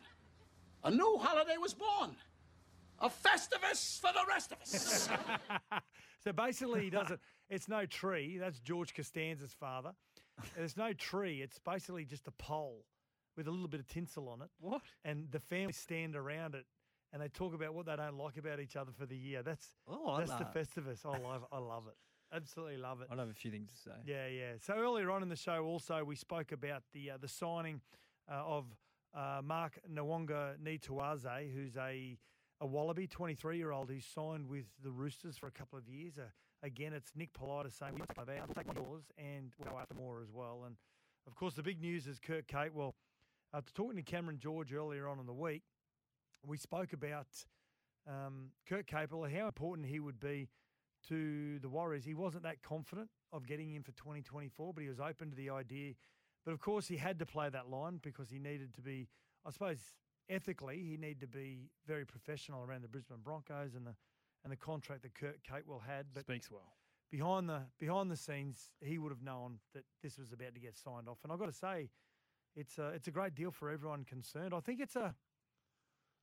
[0.83, 2.15] a new holiday was born.
[2.99, 5.09] A Festivus for the rest of us.
[6.23, 7.19] so basically, he doesn't.
[7.49, 8.37] It's no tree.
[8.37, 9.91] That's George Costanza's father.
[10.55, 11.41] There's no tree.
[11.41, 12.85] It's basically just a pole
[13.35, 14.49] with a little bit of tinsel on it.
[14.59, 14.81] What?
[15.03, 16.65] And the family stand around it
[17.13, 19.41] and they talk about what they don't like about each other for the year.
[19.43, 21.05] That's Oh, I that's like the Festivus.
[21.05, 21.45] I love.
[21.51, 21.95] I love it.
[22.35, 23.07] Absolutely love it.
[23.11, 23.95] I'd have a few things to say.
[24.05, 24.53] Yeah, yeah.
[24.59, 27.81] So earlier on in the show, also we spoke about the uh, the signing
[28.29, 28.65] uh, of
[29.13, 32.17] uh, Mark Nawaqanitawase, who's a
[32.61, 36.17] a Wallaby, 23 year old, who's signed with the Roosters for a couple of years.
[36.17, 36.23] Uh,
[36.63, 39.77] again, it's Nick Politis saying we'll take one out, we'll take yours, and we'll go
[39.77, 40.63] after more as well.
[40.65, 40.75] And
[41.27, 42.71] of course, the big news is Kurt Kate.
[43.55, 45.63] After talking to Cameron George earlier on in the week,
[46.45, 47.27] we spoke about
[48.05, 50.49] um, Kurt Capewell, how important he would be
[51.07, 52.03] to the Warriors.
[52.03, 55.49] He wasn't that confident of getting in for 2024, but he was open to the
[55.51, 55.93] idea.
[56.43, 59.07] But of course, he had to play that line because he needed to be,
[59.45, 59.79] I suppose,
[60.29, 63.95] ethically, he needed to be very professional around the Brisbane Broncos and the
[64.43, 66.07] and the contract that Kurt Capewell had.
[66.13, 66.73] But Speaks well.
[67.09, 70.75] behind the behind the scenes, he would have known that this was about to get
[70.75, 71.19] signed off.
[71.23, 71.89] And I've got to say,
[72.55, 74.53] it's a it's a great deal for everyone concerned.
[74.53, 75.13] I think it's a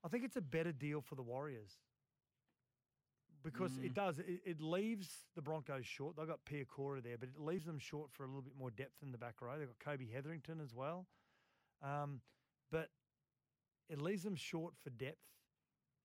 [0.05, 1.79] I think it's a better deal for the Warriors
[3.43, 6.17] because it does it, it leaves the Broncos short.
[6.17, 9.03] They've got Piakura there, but it leaves them short for a little bit more depth
[9.03, 9.59] in the back row.
[9.59, 11.07] They've got Kobe Hetherington as well,
[11.83, 12.21] um,
[12.71, 12.89] but
[13.89, 15.27] it leaves them short for depth,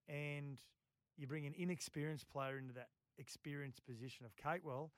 [0.09, 0.59] and
[1.17, 4.89] you bring an inexperienced player into that experienced position of Capewell,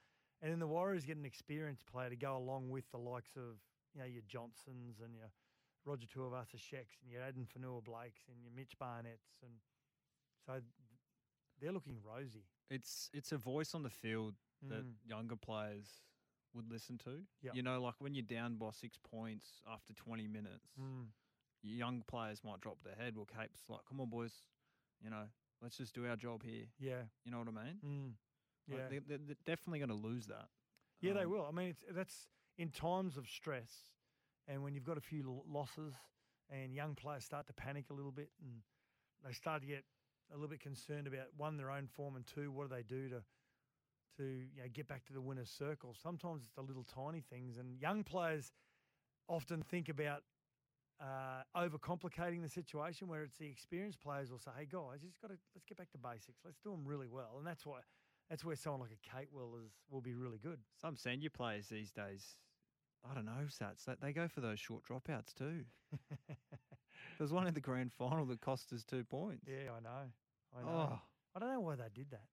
[0.42, 3.60] and then the Warriors get an experienced player to go along with the likes of
[3.94, 5.32] you know your Johnsons and your
[5.86, 9.54] Roger Tuivasa-Shecks and your Addin Fonua-Blakes and your Mitch Barnetts and
[10.46, 10.62] so
[11.62, 12.46] they're looking rosy.
[12.70, 14.36] It's it's a voice on the field
[14.70, 14.94] that Mm.
[15.06, 16.02] younger players
[16.54, 17.26] would listen to.
[17.42, 17.56] Yep.
[17.56, 21.08] You know, like when you're down by six points after 20 minutes, Mm.
[21.62, 23.16] young players might drop their head.
[23.16, 24.44] Well, Cape's like, come on, boys,
[25.02, 25.28] you know,
[25.62, 26.66] let's just do our job here.
[26.80, 27.04] Yeah.
[27.26, 27.80] You know what I mean?
[27.84, 28.14] Mm.
[28.74, 28.88] Like, Yeah.
[28.90, 30.50] they, they're, they're definitely going to lose that.
[31.02, 31.46] Yeah, they Um, will.
[31.46, 32.28] I mean, it's, that's
[32.60, 33.72] in times of stress,
[34.46, 35.94] and when you've got a few losses,
[36.52, 38.62] and young players start to panic a little bit, and
[39.26, 39.86] they start to get
[40.32, 43.10] a little bit concerned about one their own form, and two, what do they do
[43.10, 43.24] to
[44.18, 45.96] to you know get back to the winner's circle?
[46.04, 48.52] Sometimes it's the little tiny things, and young players
[49.28, 50.22] often think about.
[51.02, 55.22] Uh, overcomplicating the situation where it's the experienced players will say, "Hey guys, you just
[55.22, 56.42] got to let's get back to basics.
[56.44, 57.80] Let's do them really well," and that's why
[58.30, 60.60] that's where someone like a Capewell is will be really good.
[60.76, 62.36] Some senior players these days,
[63.10, 65.64] I don't know, Sats, they, they go for those short dropouts too.
[67.18, 69.46] There's one in the grand final that cost us two points.
[69.48, 70.12] Yeah, I know.
[70.58, 70.90] I know.
[70.94, 71.00] Oh.
[71.36, 72.24] I don't know why they did that.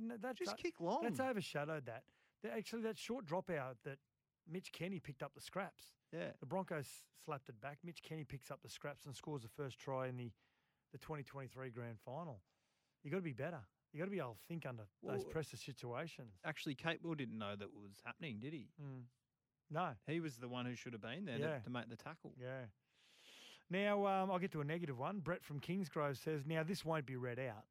[0.00, 1.00] No, Just o- kick long.
[1.02, 2.04] That's overshadowed that.
[2.42, 3.98] That- Actually, that short dropout that
[4.50, 5.84] Mitch Kenny picked up the scraps.
[6.12, 6.30] Yeah.
[6.40, 6.88] The Broncos
[7.24, 7.78] slapped it back.
[7.84, 10.30] Mitch Kenny picks up the scraps and scores the first try in the,
[10.92, 12.40] the 2023 grand final.
[13.02, 13.60] You've got to be better.
[13.92, 16.34] You've got to be able to think under those pressure situations.
[16.44, 18.68] Actually, Capewell didn't know that was happening, did he?
[18.82, 19.02] Mm.
[19.70, 19.90] No.
[20.06, 21.58] He was the one who should have been there Yeah.
[21.58, 22.32] to, to make the tackle.
[22.40, 22.66] Yeah.
[23.70, 25.20] Now, um, I'll get to a negative one.
[25.20, 27.64] Brett from Kingsgrove says, now this won't be read out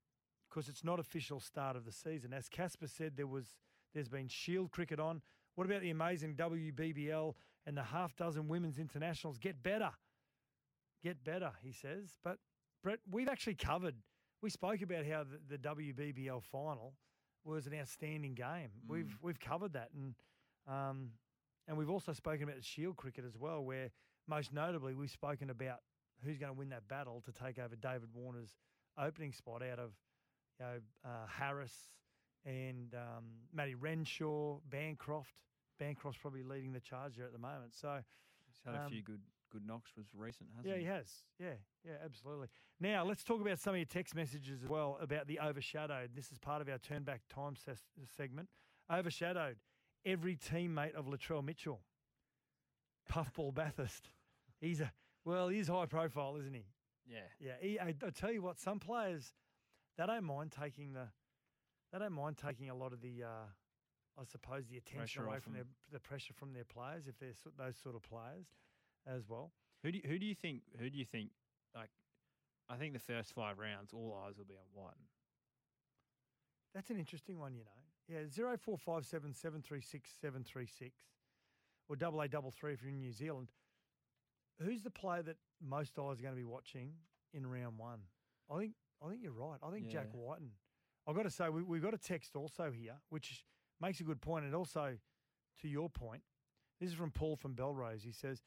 [0.49, 2.33] because it's not official start of the season.
[2.33, 3.55] As Casper said, there was
[3.93, 5.21] there's been Shield cricket on.
[5.55, 7.35] What about the amazing WBBL
[7.67, 9.37] and the half dozen women's internationals?
[9.37, 9.91] Get better.
[11.03, 12.17] Get better, he says.
[12.23, 12.39] But
[12.81, 13.95] Brett, we've actually covered.
[14.41, 16.95] We spoke about how the, the WBBL final
[17.45, 18.69] was an outstanding game.
[18.87, 20.15] We've we've covered that, and
[20.67, 21.11] um,
[21.67, 23.91] and we've also spoken about the Shield cricket as well, where
[24.27, 25.79] most notably we've spoken about
[26.23, 28.55] who's going to win that battle to take over David Warner's
[28.97, 29.91] opening spot out of
[30.59, 30.73] you know
[31.05, 31.73] uh, Harris
[32.45, 35.41] and um, Matty Renshaw, Bancroft.
[35.79, 37.73] Bancroft's probably leading the charge there at the moment.
[37.73, 37.99] So
[38.47, 40.81] He's had a um, few good good knocks was recent, hasn't yeah, he?
[40.81, 41.07] he has.
[41.39, 41.47] Yeah,
[41.85, 42.47] yeah, absolutely.
[42.79, 46.11] Now let's talk about some of your text messages as well about the overshadowed.
[46.15, 47.83] This is part of our turn back time ses-
[48.17, 48.49] segment.
[48.91, 49.57] Overshadowed.
[50.05, 51.81] Every teammate of Latrell Mitchell.
[53.09, 54.09] Puffball Bathurst.
[54.59, 54.91] He's a
[55.25, 56.65] well, he's high profile, isn't he?
[57.05, 57.19] Yeah.
[57.39, 57.53] Yeah.
[57.61, 59.33] He, I, I tell you what, some players
[59.97, 61.07] they don't mind taking the
[61.91, 63.47] they don't mind taking a lot of the uh,
[64.19, 65.65] I suppose the attention Pressure away from them.
[65.91, 68.47] their the pressure from their players if they're those sort of players
[69.07, 69.51] as well.
[69.83, 70.61] Who do you, who do you think?
[70.79, 71.29] Who do you think?
[71.75, 71.89] Like,
[72.69, 75.07] I think the first five rounds, all eyes will be on Wighton.
[76.73, 77.81] That's an interesting one, you know.
[78.09, 80.93] Yeah, zero four five seven seven three six seven three six,
[81.89, 83.49] or double A double three if you're in New Zealand.
[84.61, 86.91] Who's the player that most eyes are going to be watching
[87.33, 87.99] in round one?
[88.53, 88.73] I think
[89.03, 89.57] I think you're right.
[89.63, 90.19] I think Jack Yeah.
[90.19, 90.51] Wighton.
[91.07, 93.45] I've got to say we, we've got a text also here, which
[93.81, 94.97] makes a good point, and also
[95.61, 96.21] to your point,
[96.79, 98.03] this is from Paul from Belrose.
[98.03, 98.41] He says,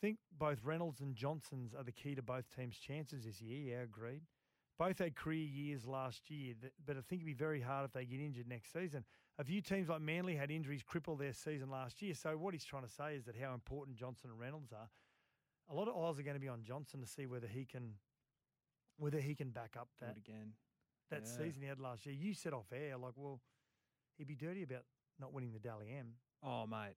[0.00, 3.82] "Think both Reynolds and Johnsons are the key to both teams' chances this year." Yeah,
[3.82, 4.22] agreed.
[4.78, 6.54] Both had career years last year,
[6.84, 9.04] but I think it'd be very hard if they get injured next season.
[9.38, 12.14] A few teams like Manly had injuries cripple their season last year.
[12.14, 14.88] So what he's trying to say is that how important Johnson and Reynolds are.
[15.70, 17.94] A lot of eyes are going to be on Johnson to see whether he can,
[18.98, 20.52] whether he can back up that again.
[21.10, 21.30] that Yeah.
[21.44, 22.14] season he had last year.
[22.14, 23.40] You said off air like, well,
[24.18, 24.84] he'd be dirty about
[25.20, 26.96] not winning the Dally M, Oh, mate.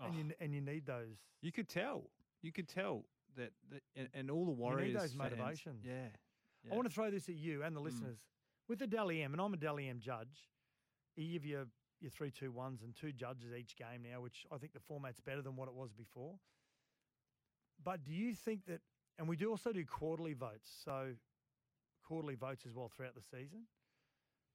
[0.00, 0.34] and you oh.
[0.44, 1.16] and you need those.
[1.42, 2.10] You could tell.
[2.42, 3.04] You could tell
[3.36, 4.94] that, that and, and all the Warriors.
[4.94, 5.84] Need those fans- motivations.
[6.64, 6.72] Yeah.
[6.72, 7.84] I want to throw this at you and the Mm.
[7.84, 8.18] listeners.
[8.68, 10.50] With the Dally M, and I'm a Dally M judge,
[11.16, 11.66] you give your,
[12.00, 15.20] your three, two, ones and two judges each game now, which I think the format's
[15.20, 16.38] better than what it was before.
[17.82, 18.82] But do you think that,
[19.18, 21.14] and we do also do quarterly votes, so
[22.04, 23.66] quarterly votes as well throughout the season.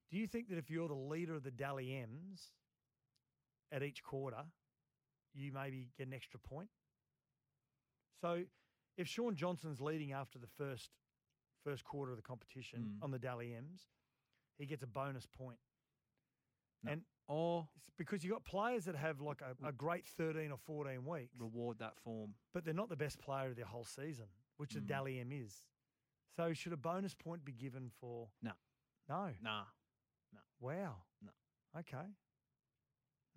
[0.10, 2.52] Do you think that if you're the leader of the Dally M's
[3.72, 4.44] at each quarter,
[5.34, 6.70] you maybe get an extra point?
[8.22, 8.44] So
[8.98, 10.92] if Sean Johnson's leading after the first
[11.64, 13.04] first quarter of the competition Mm.
[13.04, 13.88] on the Dally M's,
[14.58, 15.60] he gets a bonus point.
[16.86, 20.58] And or it's because you've got players that have like a, a great 13 or
[20.58, 22.36] 14 weeks, reward that form.
[22.54, 24.26] but they're not the best player of their whole season,
[24.58, 24.88] which the Mm.
[24.88, 25.64] Dally M is.
[26.36, 28.28] So should a bonus point be given for?
[28.42, 28.52] No.
[29.08, 29.32] No.
[29.42, 29.64] Nah.
[30.34, 30.40] No.
[30.60, 30.96] Wow.
[31.22, 31.32] No.
[31.80, 32.08] Okay.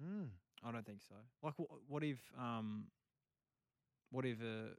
[0.03, 0.25] Hmm.
[0.65, 1.15] I don't think so.
[1.43, 2.87] Like, wh- what if, um,
[4.11, 4.75] what if, uh,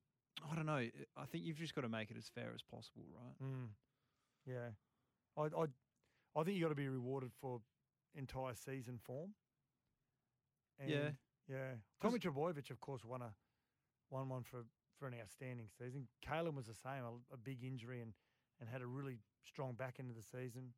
[0.50, 0.88] I don't know.
[1.18, 3.48] I think you've just got to make it as fair as possible, right?
[3.48, 3.68] Mm.
[4.46, 4.70] Yeah.
[5.38, 5.66] I, I,
[6.40, 7.62] I think you got to be rewarded for
[8.16, 9.32] entire season form.
[10.80, 11.10] And Yeah.
[11.50, 11.76] Yeah.
[12.02, 13.34] Tommy Trbojevic, of course, won a
[14.10, 14.66] won one for,
[15.00, 16.08] for an outstanding season.
[16.26, 18.14] Kalyn was the same, a, a big injury and,
[18.60, 20.74] and had a really strong back end of the season.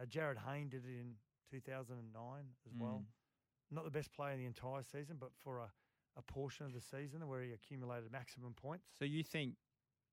[0.00, 1.14] Uh, Jarryd Hayne did it in
[1.50, 2.22] 2009
[2.66, 3.02] as well.
[3.02, 3.74] Mm.
[3.74, 5.70] Not the best player in the entire season, but for a,
[6.16, 8.86] a portion of the season where he accumulated maximum points.
[8.98, 9.54] So you think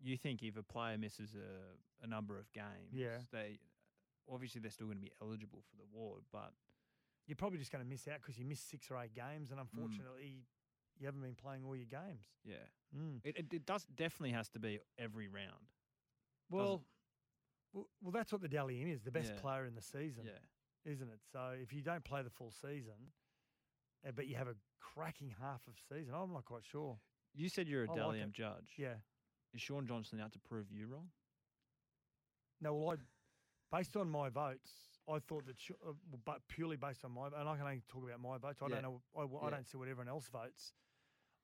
[0.01, 3.17] you think if a player misses a, a number of games, Yeah.
[3.31, 3.59] they
[4.31, 6.53] obviously they're still going to be eligible for the award, but
[7.27, 9.51] You're probably just going to miss out because you missed six or eight games, Mm.
[9.51, 10.45] and unfortunately,
[10.97, 12.25] you haven't been playing all your games.
[12.43, 12.55] yeah,
[12.95, 13.19] Mm.
[13.23, 15.67] it, it it does definitely has to be every round.
[16.49, 16.83] Well,
[17.73, 19.41] well, well, that's what the Dally M is, the best Yeah.
[19.41, 20.39] player in the season, Yeah.
[20.91, 21.19] isn't it?
[21.31, 23.11] So if you don't play the full season,
[24.15, 26.97] but you have a cracking half of season, I'm not quite sure.
[27.33, 28.73] You said you're a I like judge.
[28.77, 28.95] Yeah.
[29.53, 31.07] Is Sean Johnson out to prove you wrong?
[32.61, 32.91] No, well,
[33.71, 34.71] I, based on my votes,
[35.07, 35.93] I thought that, Sh- uh,
[36.25, 38.61] but purely based on my, and I can only talk about my votes.
[38.61, 38.81] I Yeah.
[38.81, 39.01] don't know.
[39.15, 39.49] I, I Yeah.
[39.51, 40.73] don't see what everyone else votes.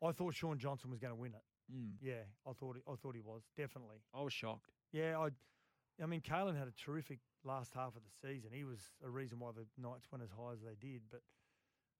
[0.03, 1.43] I thought Sean Johnson was going to win it.
[1.73, 1.93] Mm.
[2.01, 2.75] Yeah, I thought.
[2.75, 3.97] He, I thought he was definitely.
[4.13, 4.69] I was shocked.
[4.91, 5.29] Yeah, I.
[6.03, 8.51] I mean, Kalyn had a terrific last half of the season.
[8.53, 11.03] He was a reason why the Knights went as high as they did.
[11.09, 11.21] But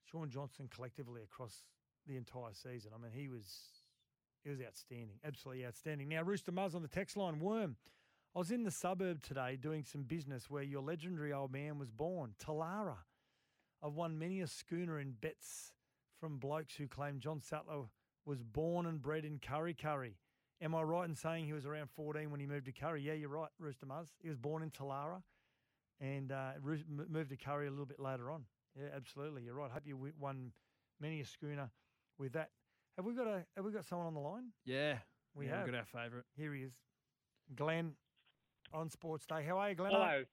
[0.10, 1.66] Sean Johnson collectively across
[2.08, 3.46] the entire season, I mean, he was
[4.44, 6.08] he was outstanding, absolutely outstanding.
[6.08, 7.76] Now, Rooster Muzz on the text line, Worm.
[8.36, 11.90] I was in the suburb today doing some business where your legendary old man was
[11.90, 12.98] born, Telarah.
[13.82, 15.72] I've won many a schooner in bets
[16.20, 17.86] from blokes who claim John Sattler
[18.26, 20.16] was born and bred in Kurri Kurri.
[20.62, 23.04] Am I right in saying he was around 14 when he moved to Kurri?
[23.04, 24.10] Yeah, you're right, Rooster Muzz.
[24.22, 25.22] He was born in Telarah
[26.00, 28.46] and uh, moved to Kurri a little bit later on.
[28.76, 29.44] Yeah, absolutely.
[29.44, 29.72] You're right.
[29.72, 30.52] Hope you wi- won
[31.00, 31.70] many a schooner
[32.18, 32.50] with that.
[32.98, 34.46] Have we got a Have we got someone on the line?
[34.66, 34.98] Yeah,
[35.34, 35.66] We yeah, have.
[35.66, 36.26] We've got our favourite.
[36.36, 36.74] Here he is,
[37.56, 37.94] Glenn,
[38.74, 39.44] on Sports Day.
[39.48, 39.92] How are you, Glenn?
[39.92, 40.24] Hello.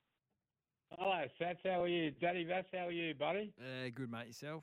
[0.99, 1.59] Hello, Sats.
[1.65, 2.11] How are you?
[2.11, 3.53] Daddy Vass, how are you, buddy?
[3.59, 4.63] Uh, good mate yourself.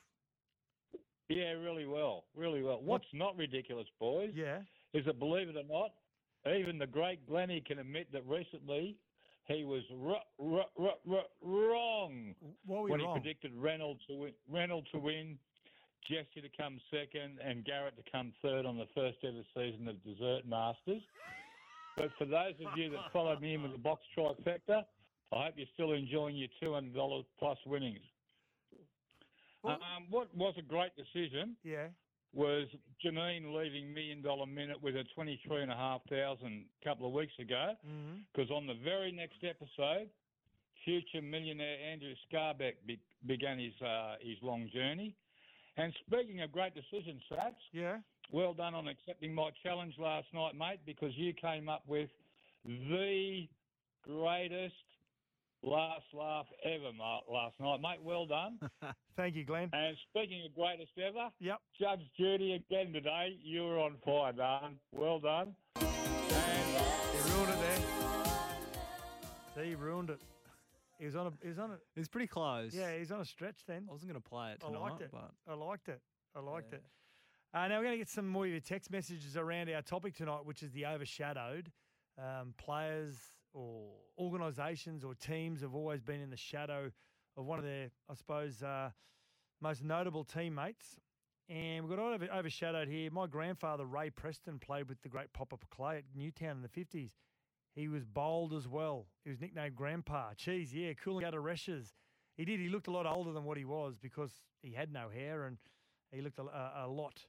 [1.27, 2.25] Yeah, really well.
[2.35, 2.81] Really well.
[2.81, 4.59] What's not ridiculous, boys, Yeah.
[4.93, 5.91] is that, believe it or not,
[6.55, 8.97] even the great Glennie can admit that recently
[9.49, 12.35] he was ru- ru- ru- wrong
[12.65, 13.15] when wrong?
[13.15, 15.37] he predicted Reynolds to win, Reynolds to win,
[16.07, 20.01] Jesse to come second, and Garrett to come third on the first ever season of
[20.03, 21.01] Dessert Masters.
[21.97, 24.85] But for those of you that followed me in with the box trifecta,
[25.33, 27.99] I hope you're still enjoying your $200 plus winnings.
[29.65, 29.79] Um,
[30.09, 31.89] what was a great decision Yeah.
[32.33, 32.67] Was
[33.03, 37.33] Janine leaving Million Dollar Minute with a twenty-three and a half thousand couple of weeks
[37.39, 37.73] ago.
[37.87, 38.19] Mm-hmm.
[38.33, 40.09] Because on the very next episode,
[40.85, 45.15] future millionaire Andrew Scarbeck be- began his uh, his long journey.
[45.77, 47.97] And speaking of great decisions, Sats, Yeah.
[48.31, 52.09] well done on accepting my challenge last night, mate, because you came up with
[52.65, 53.47] the
[54.03, 54.75] greatest
[55.63, 57.99] last laugh ever ma- last night, mate.
[58.03, 58.59] Well done.
[59.17, 59.69] Thank you, Glenn.
[59.73, 61.59] And speaking of greatest ever, yep.
[61.79, 63.37] Judge Judy again today.
[63.43, 64.77] You were on fire, darling.
[64.91, 65.55] Well done.
[65.81, 65.85] You
[67.33, 67.79] ruined it there.
[69.63, 70.21] See, you ruined it.
[70.99, 71.31] He was on a.
[71.41, 71.77] He was on a.
[71.95, 72.73] It's pretty close.
[72.73, 73.85] Yeah, he's on a stretch then.
[73.89, 75.09] I wasn't going to play it I tonight, liked it.
[75.11, 76.01] but I liked it.
[76.35, 76.83] I liked it.
[77.53, 80.15] Uh, now we're going to get some more of your text messages around our topic
[80.15, 81.71] tonight, which is the overshadowed
[82.19, 83.15] um, players
[83.53, 86.91] or organisations or teams have always been in the shadow
[87.37, 88.89] of one of their, I suppose, uh,
[89.61, 90.99] most notable teammates.
[91.49, 93.09] And we've got over, overshadowed here.
[93.11, 97.11] My grandfather Ray Preston played with the great Papa Clay at Newtown in the fifties.
[97.75, 99.07] He was bold as well.
[99.23, 100.33] He was nicknamed Grandpa.
[100.35, 101.93] Cheese, yeah, cooling out of reshes.
[102.35, 102.59] He did.
[102.59, 104.31] He looked a lot older than what he was because
[104.61, 105.57] he had no hair and
[106.11, 107.25] he looked a, a, a lot,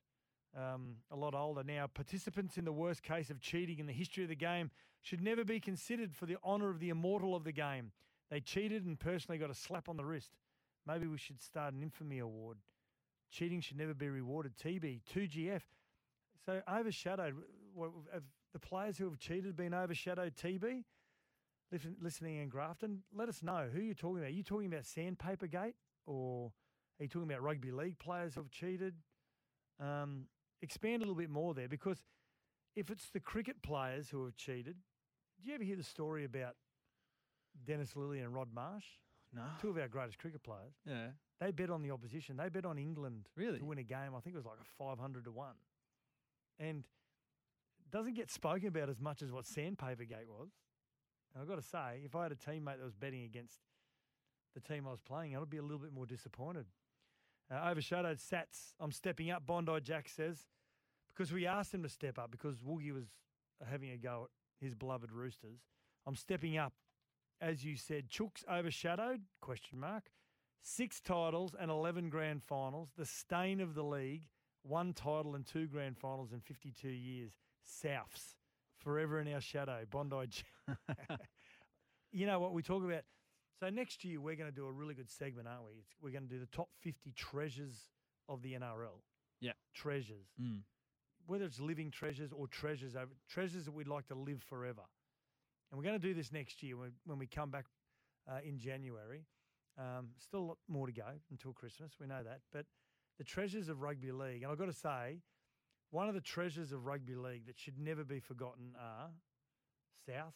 [0.56, 1.62] um, a lot older.
[1.62, 4.70] Now, participants in the worst case of cheating in the history of the game
[5.02, 7.92] should never be considered for the honour of the immortal of the game.
[8.30, 10.30] They cheated and personally got a slap on the wrist.
[10.86, 12.58] Maybe we should start an infamy award.
[13.30, 14.56] Cheating should never be rewarded.
[14.56, 15.62] TB, 2GF.
[16.44, 17.34] So overshadowed.
[18.52, 20.34] The players who have cheated been overshadowed?
[20.34, 20.82] TB,
[21.72, 24.26] Listen, listening in Grafton, let us know who you're talking about.
[24.26, 26.50] Are you talking about Sandpaper Gate, or
[26.98, 28.94] are you talking about rugby league players who have cheated?
[29.78, 30.24] Um,
[30.62, 32.02] expand a little bit more there, because
[32.76, 34.76] if it's the cricket players who have cheated,
[35.42, 36.54] do you ever hear the story about
[37.64, 38.84] Dennis Lillee and Rod Marsh?
[39.32, 39.42] No.
[39.60, 40.74] Two of our greatest cricket players.
[40.84, 41.08] Yeah.
[41.40, 42.36] They bet on the opposition.
[42.36, 43.58] They bet on England Really?
[43.60, 44.14] to win a game.
[44.16, 45.48] I think it was like a 500 to 1.
[46.58, 50.50] And it doesn't get spoken about as much as what Sandpaper Gate was.
[51.32, 53.58] And I've got to say, if I had a teammate that was betting against
[54.54, 56.66] the team I was playing, I'd be a little bit more disappointed.
[57.52, 58.74] Uh, overshadowed Sats.
[58.78, 60.46] I'm stepping up, Bondi Jack says,
[61.12, 63.06] because we asked him to step up because Woogie was
[63.68, 64.28] having a go
[64.60, 65.58] at his beloved Roosters.
[66.06, 66.72] I'm stepping up,
[67.40, 68.08] as you said.
[68.08, 69.22] Chooks overshadowed?
[69.40, 70.10] Question mark.
[70.62, 72.90] Six titles and 11 grand finals.
[72.96, 74.28] The stain of the league.
[74.62, 77.32] One title and two grand finals in 52 years.
[77.66, 78.34] Souths.
[78.78, 79.84] Forever in our shadow.
[79.90, 80.26] Bondi.
[80.28, 81.20] Jack.
[82.12, 83.02] you know what we talk about?
[83.60, 85.72] So next year we're going to do a really good segment, aren't we?
[85.78, 87.90] It's, we're going to do the top 50 treasures
[88.26, 89.02] of the NRL.
[89.40, 89.52] Yeah.
[89.74, 90.28] Treasures.
[90.40, 90.60] Mm.
[91.26, 94.82] Whether it's living treasures or treasures over treasures that we'd like to live forever.
[95.70, 97.66] And we're going to do this next year when, when we come back
[98.26, 99.26] uh, in January.
[99.78, 101.92] Um, still a lot more to go until Christmas.
[102.00, 102.40] We know that.
[102.52, 102.64] But
[103.18, 105.18] the treasures of rugby league, and I've got to say,
[105.90, 109.10] one of the treasures of rugby league that should never be forgotten are
[110.06, 110.34] South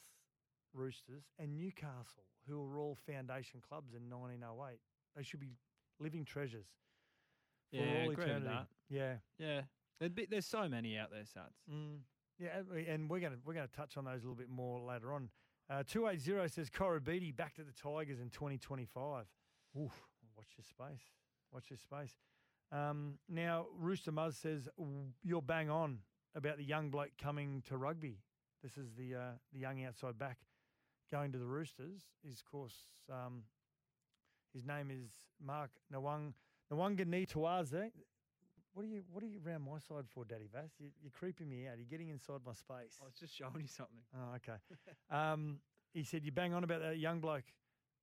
[0.75, 4.79] Roosters and Newcastle, who were all foundation clubs in 1908.
[5.17, 5.57] They should be
[6.01, 6.67] living treasures
[7.71, 8.47] for Yeah, all agree with eternity.
[8.47, 8.67] that.
[8.89, 9.15] Yeah.
[9.39, 9.61] Yeah.
[10.01, 11.55] There'd be, there's so many out there, Sats.
[11.73, 11.99] Mm.
[12.39, 14.49] Yeah, and we- and we're going to we're to touch on those a little bit
[14.49, 15.31] more later on.
[15.71, 19.27] Uh, Two eight zero says Corabiti back to the Tigers in twenty twenty five.
[19.81, 19.93] Oof,
[20.37, 21.05] watch your space.
[21.53, 22.13] Watch your space.
[22.73, 24.69] Um, now Rooster Muzz says
[25.23, 26.01] you're bang on
[26.35, 28.19] about the young bloke coming to rugby.
[28.65, 29.21] This is the uh,
[29.53, 30.39] the young outside back
[31.15, 32.03] going to the Roosters.
[32.29, 32.75] Is of course
[33.09, 33.45] um,
[34.53, 36.33] his name is Mark Nawang
[36.73, 37.93] Nawanga Tuaze.
[38.73, 40.71] What are you What are you around my side for, Daddy Vass?
[40.81, 41.77] You, you're creeping me out.
[41.77, 42.99] You're getting inside my space.
[43.01, 44.03] I was just showing you something.
[44.13, 44.59] Oh, okay.
[45.11, 45.59] um,
[45.93, 47.45] he said, You bang on about that young bloke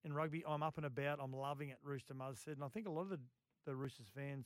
[0.06, 0.46] in rugby.
[0.48, 1.20] I'm up and about.
[1.22, 2.56] I'm loving it, Rooster Muzz said.
[2.56, 3.20] And I think a lot of the,
[3.66, 4.46] the Roosters fans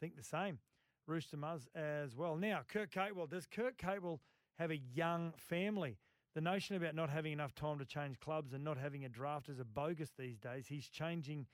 [0.00, 0.60] think the same.
[1.08, 2.36] Rooster Muzz as well.
[2.36, 3.28] Now, Kurt Capewell.
[3.28, 4.20] Does Kurt Capewell
[4.60, 5.98] have a young family?
[6.34, 9.48] The notion about not having enough time to change clubs and not having a draft
[9.48, 10.66] is a bogus these days.
[10.66, 11.46] He's changing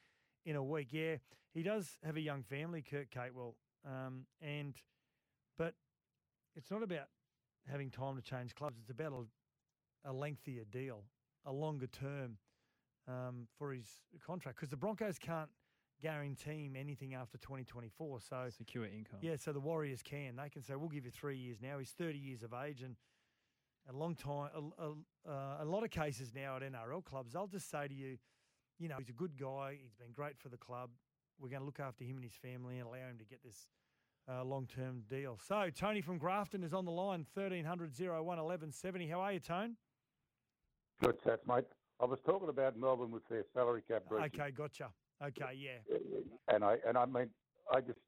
[0.46, 0.88] in a week.
[0.90, 1.16] Yeah,
[1.52, 3.54] he does have a young family, Kurt Capewell.
[3.86, 4.74] Um, and
[5.58, 5.74] but
[6.56, 7.08] it's not about
[7.70, 8.78] having time to change clubs.
[8.80, 11.04] It's about a, a lengthier deal,
[11.44, 12.38] a longer term
[13.06, 13.86] um, for his
[14.24, 15.50] contract because the Broncos can't
[16.00, 18.20] guarantee him anything after 2024.
[18.20, 19.18] So secure income.
[19.20, 20.36] Yeah, so the Warriors can.
[20.36, 22.96] They can say, "We'll give you three years now." He's 30 years of age and
[23.88, 24.50] a long time.
[24.54, 24.90] A, a,
[25.28, 28.18] uh, a lot of cases now at NRL clubs, they'll just say to you,
[28.78, 29.78] "You know, he's a good guy.
[29.80, 30.90] He's been great for the club.
[31.38, 33.66] We're going to look after him and his family and allow him to get this."
[34.28, 35.36] Uh, long-term deal.
[35.44, 37.26] So Tony from Grafton is on the line.
[37.34, 39.08] 1300 01 1170.
[39.08, 39.76] How are you, Tone?
[41.02, 41.64] Good stats, mate.
[42.00, 44.90] I was talking about Melbourne with their salary cap breach, Okay, gotcha.
[45.24, 45.96] Okay, yeah.
[46.48, 47.30] and I and I mean,
[47.72, 47.98] I just,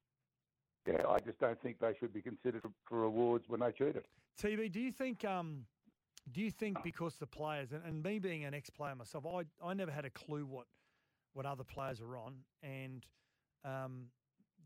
[0.86, 4.04] yeah, I just don't think they should be considered for, awards when they cheated.
[4.40, 5.64] TV, do you think um,
[6.32, 9.74] do you think because the players and, and me being an ex-player myself, I, I
[9.74, 10.66] never had a clue what
[11.34, 13.06] what other players are on, and
[13.64, 14.06] um,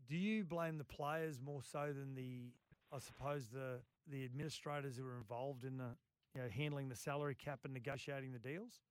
[0.07, 2.51] do you blame the players more so than the
[2.93, 5.95] I suppose the the administrators who were involved in the
[6.33, 8.81] you know handling the salary cap and negotiating the deals?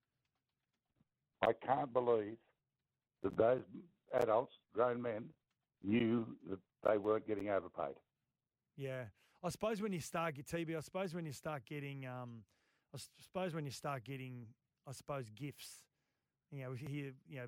[1.42, 2.36] I can't believe
[3.22, 3.62] that those
[4.14, 5.24] adults, grown men,
[5.82, 7.94] knew that they weren't getting overpaid.
[8.76, 9.04] Yeah,
[9.42, 12.42] I suppose when you start get TB, I suppose when you start getting, um,
[12.92, 14.46] I s- suppose when you start getting,
[14.86, 15.84] I suppose gifts.
[16.52, 17.46] You know, we hear, you know,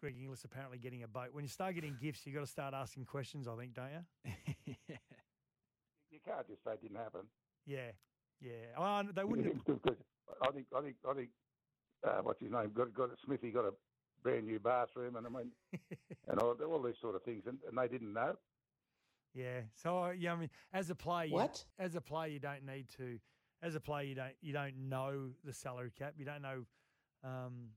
[0.00, 1.28] Greg Inglis apparently getting a boat.
[1.32, 3.48] When you start getting gifts, you got to start asking questions.
[3.48, 4.32] I think, don't you?
[4.88, 4.96] yeah.
[6.10, 7.22] You can't just say it didn't happen.
[7.66, 7.90] Yeah,
[8.40, 8.76] yeah.
[8.78, 9.60] Oh, they wouldn't.
[9.66, 9.96] Have,
[10.42, 11.30] I think I think I think
[12.06, 13.72] uh, what's his name got got Smithy got a
[14.22, 15.50] brand new bathroom and I mean
[16.28, 18.36] and all, all these sort of things and, and they didn't know.
[19.36, 19.60] Yeah.
[19.74, 21.36] So uh, yeah, I mean, as a player, you-
[21.78, 23.18] as a player, you don't need to.
[23.62, 26.14] As a player, you don't you don't know the salary cap.
[26.18, 26.64] You don't know
[27.24, 27.68] um,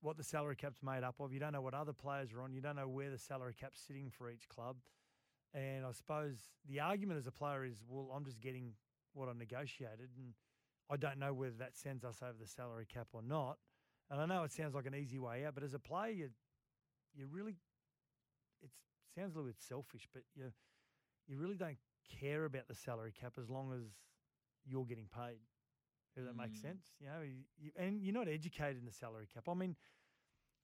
[0.00, 1.32] what the salary cap's made up of.
[1.32, 2.52] You don't know what other players are on.
[2.52, 4.76] You don't know where the salary cap's sitting for each club.
[5.52, 6.36] And I suppose
[6.68, 8.72] the argument as a player is, well, I'm just getting
[9.14, 10.34] what I negotiated, and
[10.88, 13.58] I don't know whether that sends us over the salary cap or not.
[14.10, 16.28] And I know it sounds like an easy way out, but as a player, you
[17.14, 17.56] you really
[18.62, 18.70] it
[19.14, 20.44] sounds a little bit selfish, but you
[21.30, 21.78] you really don't
[22.20, 23.84] care about the salary cap as long as
[24.64, 25.38] you're getting paid.
[26.16, 26.62] If that makes Mm.
[26.62, 29.48] sense, you know, you, you, and you're not educated in the salary cap.
[29.48, 29.76] I mean,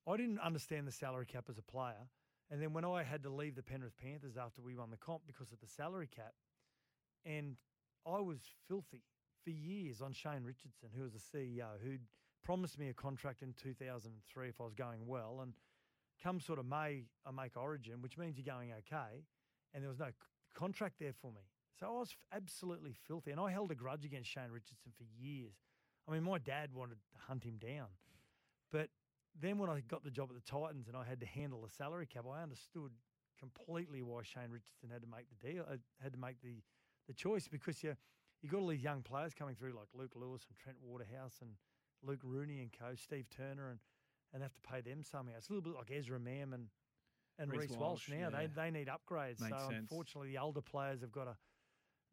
[0.06, 2.10] I didn't understand the salary cap as a player,
[2.50, 5.22] and then when I had to leave the Penrith Panthers after we won the comp
[5.26, 6.34] because of the salary cap,
[7.24, 7.56] and
[8.04, 9.04] I was filthy
[9.44, 12.06] for years on Shane Richardson, who was the CEO, who'd
[12.42, 15.54] promised me a contract in 2003 if I was going well, and
[16.20, 19.24] come sort of May, I make Origin, which means you're going okay,
[19.72, 20.10] and there was no
[20.57, 21.42] contract there for me.
[21.78, 25.54] So I was absolutely filthy, and I held a grudge against Shane Richardson for years.
[26.09, 27.88] I mean, my dad wanted to hunt him down,
[28.72, 28.88] but
[29.38, 31.68] then when I got the job at the Titans and I had to handle the
[31.68, 32.92] salary cap, I understood
[33.38, 36.62] completely why Shane Richardson had to make the deal, uh, had to make the
[37.07, 37.94] the choice because you
[38.42, 41.50] you got all these young players coming through like Luke Lewis and Trent Waterhouse and
[42.02, 43.78] Luke Rooney and co, Steve Turner, and
[44.32, 45.34] and have to pay them somehow.
[45.36, 46.68] It's a little bit like Ezra Mam and
[47.39, 48.16] and Reece Walsh, Walsh, now.
[48.16, 48.30] yeah.
[48.30, 49.41] They they need upgrades.
[49.41, 49.91] Makes so sense.
[49.91, 51.37] unfortunately, the older players have got to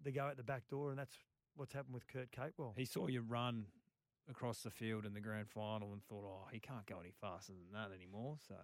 [0.03, 1.15] they go out the back door, and that's
[1.55, 2.73] what's happened with Kurt Capewell.
[2.75, 3.65] He saw you run
[4.29, 7.53] across the field in the grand final and thought, oh, he can't go any faster
[7.53, 8.37] than that anymore.
[8.47, 8.55] So,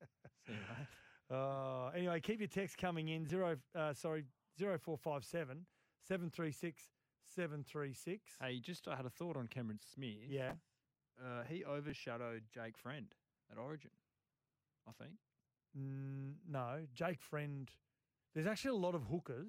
[0.46, 1.36] see you.
[1.36, 3.26] Uh, anyway, keep your text coming in.
[3.26, 4.24] Zero, uh, sorry,
[4.58, 5.66] zero four five seven
[6.06, 6.82] seven three six
[7.34, 8.32] seven three six.
[8.40, 10.28] Hey, just I had a thought on Cameron Smith.
[10.28, 10.52] Yeah.
[11.18, 13.06] Uh, he overshadowed Jake Friend
[13.50, 13.90] at Origin,
[14.88, 15.14] I think.
[15.78, 17.68] Mm, no, Jake Friend.
[18.34, 19.48] There's actually a lot of hookers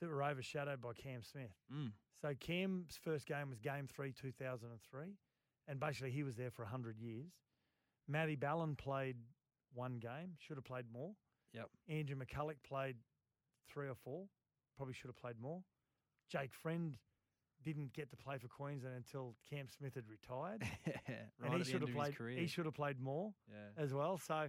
[0.00, 1.54] that were overshadowed by Cam Smith.
[1.72, 1.92] Mm.
[2.20, 5.16] So Cam's first game was Game Three, two thousand and three,
[5.68, 7.30] and basically he was there for hundred years.
[8.08, 9.16] Matty Ballin played
[9.72, 11.12] one game, should have played more.
[11.52, 11.68] Yep.
[11.88, 12.96] Andrew McCullough played
[13.70, 14.26] three or four,
[14.76, 15.62] probably should have played more.
[16.30, 16.96] Jake Friend
[17.62, 20.62] didn't get to play for Queensland until Cam Smith had retired.
[20.86, 22.14] right and he should have played.
[22.36, 23.82] He should have played more Yeah.
[23.82, 24.18] as well.
[24.18, 24.48] So,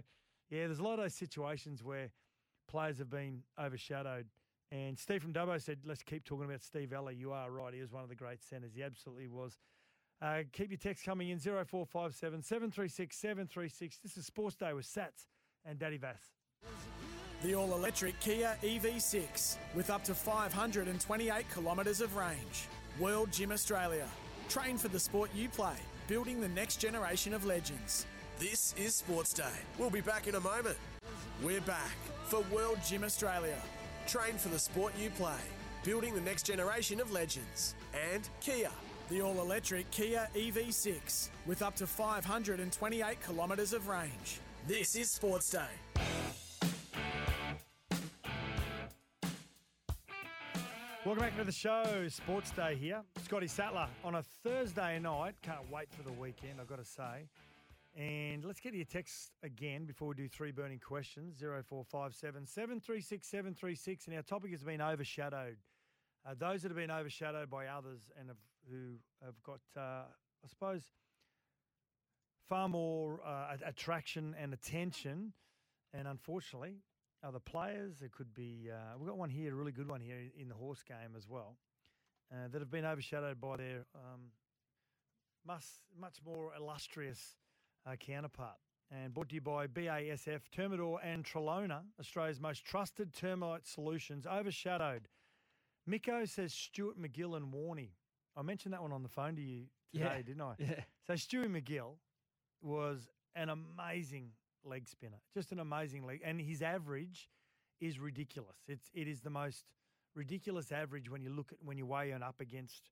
[0.50, 2.10] yeah, there's a lot of those situations where
[2.68, 4.26] players have been overshadowed.
[4.72, 7.12] And Steve from Dubbo said, "Let's keep talking about Steve Ella.
[7.12, 7.72] You are right.
[7.72, 8.74] He was one of the great centres.
[8.74, 9.58] He absolutely was."
[10.20, 13.98] Uh, keep your text coming in 0457 736 736.
[13.98, 15.28] This is Sports Day with Sats
[15.64, 16.32] and Daddy Vass.
[17.42, 22.68] The all electric Kia EV6 with up to 528 kilometres of range.
[22.98, 24.08] World Gym Australia.
[24.48, 25.76] Train for the sport you play,
[26.08, 28.06] building the next generation of legends.
[28.38, 29.44] This is Sports Day.
[29.78, 30.76] We'll be back in a moment.
[31.42, 33.56] We're back for World Gym Australia.
[34.06, 35.40] Train for the sport you play,
[35.82, 37.74] building the next generation of legends.
[38.12, 38.68] And Kia.
[39.08, 44.40] The all electric Kia EV6 with up to 528 kilometres of range.
[44.66, 46.02] This is Sports Day.
[51.06, 52.06] Welcome back to the show.
[52.08, 53.00] Sports Day here.
[53.24, 55.36] Scotty Sattler on a Thursday night.
[55.40, 57.28] Can't wait for the weekend, I've got to say.
[57.96, 64.06] And let's get your text again before we do three burning questions 0457 736 736.
[64.06, 65.56] And our topic has been overshadowed.
[66.26, 68.36] Uh, those that have been overshadowed by others and have,
[68.70, 70.04] who have got, uh,
[70.44, 70.82] I suppose,
[72.50, 75.32] far more uh, attraction and attention.
[75.94, 76.74] And unfortunately,
[77.26, 80.18] other players, it could be, uh, we've got one here, a really good one here
[80.38, 81.56] in the horse game as well,
[82.30, 84.32] uh, that have been overshadowed by their um,
[85.46, 85.64] much,
[85.98, 87.36] much more illustrious
[87.86, 88.56] uh, counterpart.
[88.90, 95.08] And brought to you by BASF, Termidor and Trelona, Australia's most trusted termite solutions, overshadowed.
[95.86, 97.90] Miko says Stuart MacGill and Warney.
[98.36, 100.54] I mentioned that one on the phone to you today, Yeah, didn't I?
[100.58, 100.80] yeah.
[101.06, 101.94] So Stewie MacGill
[102.62, 104.30] was an amazing
[104.64, 107.28] leg spinner, just an amazing leg, and his average
[107.80, 108.56] is ridiculous.
[108.68, 109.64] It's it is the most
[110.14, 112.90] ridiculous average when you look at when you weigh it up against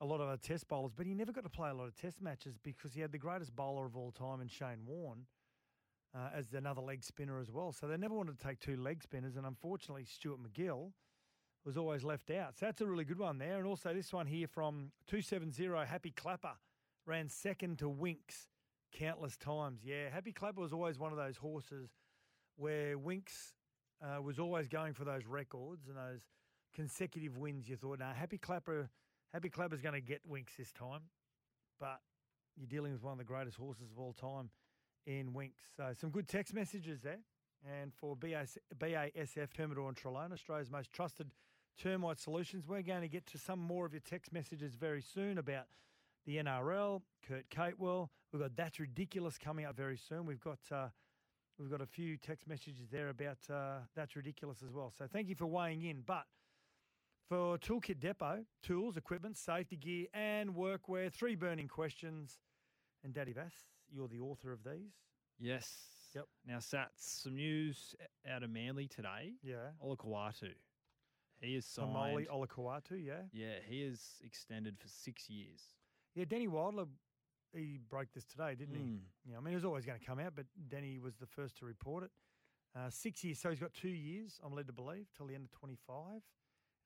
[0.00, 0.92] a lot of test bowlers.
[0.94, 3.18] But he never got to play a lot of test matches because he had the
[3.18, 5.26] greatest bowler of all time in Shane Warne.
[6.14, 7.72] Uh, as another leg spinner as well.
[7.72, 10.92] So they never wanted to take two leg spinners, and unfortunately, Stuart MacGill
[11.66, 12.56] was always left out.
[12.56, 13.58] So that's a really good one there.
[13.58, 16.52] And also this one here from 270 Happy Clapper
[17.04, 18.48] ran second to Winks
[18.92, 19.80] countless times.
[19.84, 21.90] Yeah, Happy Clapper was always one of those horses
[22.56, 23.52] where Winks
[24.00, 26.20] uh, was always going for those records and those
[26.74, 27.68] consecutive wins.
[27.68, 28.88] You thought, no, Happy Clapper,
[29.32, 31.02] Happy Clapper's going to get Winks this time,
[31.78, 32.00] but
[32.56, 34.50] you're dealing with one of the greatest horses of all time
[35.06, 35.62] in Winks.
[35.76, 37.20] So some good text messages there.
[37.80, 41.30] And for BAS, BASF Termidor and Trelona, Australia's most trusted
[41.80, 45.38] termite solutions, we're going to get to some more of your text messages very soon
[45.38, 45.66] about
[46.26, 48.08] the NRL, Kurt Capewell.
[48.32, 50.26] We've got That's Ridiculous coming up very soon.
[50.26, 50.88] We've got uh,
[51.58, 54.92] we've got a few text messages there about uh, That's Ridiculous as well.
[54.96, 56.02] So thank you for weighing in.
[56.04, 56.24] But
[57.28, 62.38] for Toolkit Depot, tools, equipment, safety gear, and workwear, three burning questions.
[63.04, 63.52] And Daddy Vass,
[63.90, 64.92] you're the author of these.
[65.38, 65.70] Yes.
[66.14, 66.24] Yep.
[66.46, 67.94] Now, Sats, some news
[68.30, 69.32] out of Manly today.
[69.42, 69.56] Yeah.
[69.84, 70.50] Olakau'atu.
[71.40, 71.88] He is signed.
[71.88, 73.22] Somali Olakau'atu, yeah.
[73.32, 75.60] Yeah, he is extended for six years.
[76.14, 76.86] Yeah, Denny Weidler,
[77.52, 79.00] he broke this today, didn't Mm.
[79.24, 79.30] he?
[79.32, 81.56] Yeah, I mean, it was always going to come out, but Denny was the first
[81.58, 82.10] to report it.
[82.74, 85.44] Uh, six years, so he's got two years, I'm led to believe, till the end
[85.44, 86.22] of 25.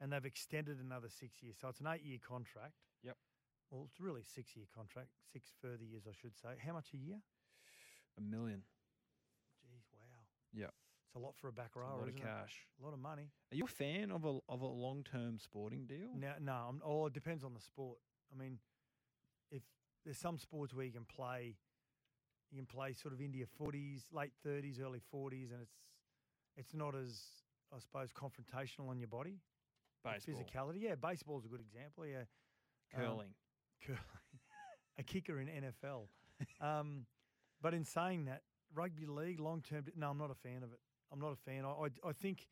[0.00, 1.56] And they've extended another six years.
[1.60, 2.74] So it's an eight year contract.
[3.02, 3.16] Yep.
[3.70, 6.56] Well, it's really six year contract, six further years, I should say.
[6.64, 7.18] How much a year?
[8.18, 8.62] A million.
[9.62, 10.24] Geez, wow.
[10.52, 10.72] Yep.
[11.06, 12.54] It's a lot for a back It's a lot of cash.
[12.78, 12.82] it?
[12.82, 13.30] A lot of money.
[13.52, 16.08] Are you a fan of a of a long term sporting deal?
[16.16, 16.52] No, no.
[16.52, 17.98] I'm, oh, it depends on the sport.
[18.32, 18.58] I mean,
[19.50, 19.62] if
[20.04, 21.56] there's some sports where you can play,
[22.52, 25.74] you can play sort of India footies, late 30s, early 40s, and it's
[26.56, 27.20] it's not as
[27.74, 29.40] I suppose confrontational on your body.
[30.04, 30.34] Baseball.
[30.34, 30.80] physicality.
[30.82, 32.06] Yeah, baseball's a good example.
[32.06, 32.20] Yeah,
[32.94, 33.34] Um, Curling.
[33.84, 34.00] curling,
[34.98, 36.08] a kicker in NFL.
[36.60, 37.06] um,
[37.60, 38.42] but in saying that,
[38.74, 39.84] rugby league long term.
[39.96, 40.80] No, I'm not a fan of it.
[41.12, 41.64] I'm not a fan.
[41.64, 42.46] I I, I think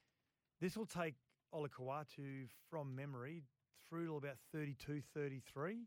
[0.61, 1.15] this will take
[1.55, 3.45] Olakau'atu from memory
[3.89, 5.87] through to about 32, 33.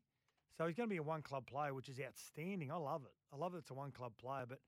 [0.58, 2.72] So he's going to be a one club player, which is outstanding.
[2.72, 3.12] I love it.
[3.34, 4.60] I love that it's a one club player, but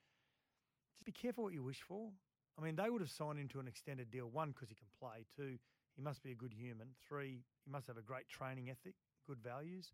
[0.95, 2.09] just be careful what you wish for.
[2.57, 4.29] I mean, they would have signed him to an extended deal.
[4.29, 5.25] One, because he can play.
[5.35, 5.57] Two,
[5.95, 6.89] he must be a good human.
[7.07, 8.95] Three, he must have a great training ethic,
[9.27, 9.91] good values.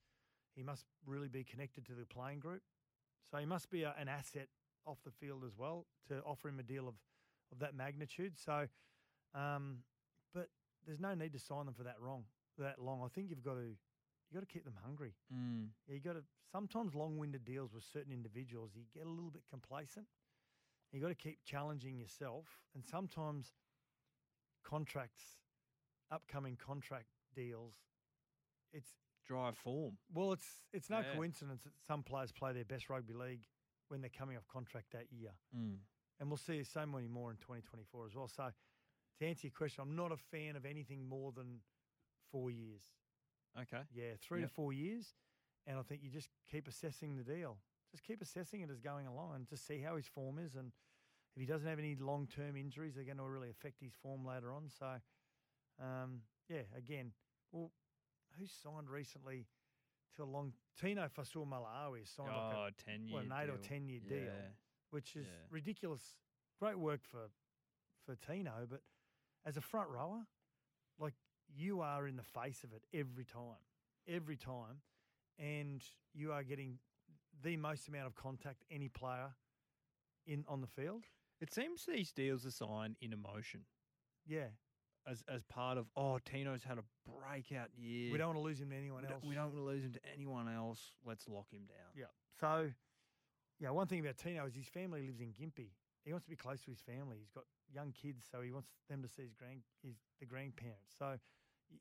[0.56, 2.62] He must really be connected to the playing group.
[3.30, 4.48] So he must be a, an asset
[4.86, 6.96] off the field as well to offer him a deal of,
[7.52, 8.34] of that magnitude.
[8.38, 8.68] So,
[9.36, 9.80] um,
[10.34, 10.48] but
[10.86, 12.24] there's no need to sign them for that wrong,
[12.58, 13.02] that long.
[13.06, 13.76] I think you've got to
[14.30, 15.14] you got to keep them hungry.
[15.34, 15.70] Mm.
[15.88, 18.72] Yeah, you got to sometimes long-winded deals with certain individuals.
[18.76, 20.06] You get a little bit complacent.
[20.92, 22.46] You got to keep challenging yourself,
[22.76, 23.54] and sometimes
[24.64, 25.24] contracts,
[26.12, 27.76] upcoming contract deals,
[28.74, 28.96] it's
[29.26, 29.98] Drive form.
[30.12, 31.14] well, it's it's no Yeah.
[31.14, 33.48] coincidence that some players play their best rugby league
[33.90, 35.80] when they're coming off contract that year, Mm.
[36.20, 38.28] and we'll see so many more in 2024 as well.
[38.28, 38.52] So,
[39.20, 41.62] to answer your question, I'm not a fan of anything more than
[42.32, 42.96] four years.
[43.58, 43.84] Okay.
[43.92, 44.50] Yeah, three Yep.
[44.50, 45.16] to four years.
[45.66, 47.62] And I think you just keep assessing the deal.
[47.92, 50.56] Just keep assessing it as going along and just see how his form is.
[50.56, 50.72] And
[51.36, 54.26] if he doesn't have any long term injuries, they're going to really affect his form
[54.26, 54.70] later on.
[54.70, 55.02] So,
[55.82, 57.12] um, yeah, again,
[57.52, 57.72] well,
[58.38, 59.48] who signed recently
[60.16, 63.58] to a long Tino Fa'asuamaleaui signed like Oh, a, 10 what, year an eight or
[63.58, 63.64] deal.
[63.64, 64.50] ten year deal, Yeah.
[64.92, 65.34] which is Yeah.
[65.50, 66.18] ridiculous.
[66.60, 67.30] Great work for
[68.06, 68.82] for Tino, but
[69.46, 70.26] as a front rower,
[70.98, 71.14] like
[71.48, 73.60] you are in the face of it every time,
[74.08, 74.82] every time,
[75.38, 75.84] and
[76.14, 76.80] you are getting
[77.42, 79.36] the most amount of contact any player
[80.26, 81.06] in on the field.
[81.40, 83.66] It seems these deals are signed in emotion.
[84.26, 84.50] Yeah,
[85.08, 88.12] As as part of oh Tino's had a breakout year.
[88.12, 89.22] we don't want to lose him to anyone we else.
[89.22, 90.92] don't, we don't want to lose him to anyone else.
[91.06, 91.92] Let's lock him down.
[91.96, 92.06] Yeah.
[92.40, 92.70] So,
[93.60, 95.72] yeah, one thing about Tino is his family lives in Gympie.
[96.06, 97.18] He wants to be close to his family.
[97.20, 100.94] He's got young kids, so he wants them to see his grand his the grandparents.
[100.98, 101.18] So,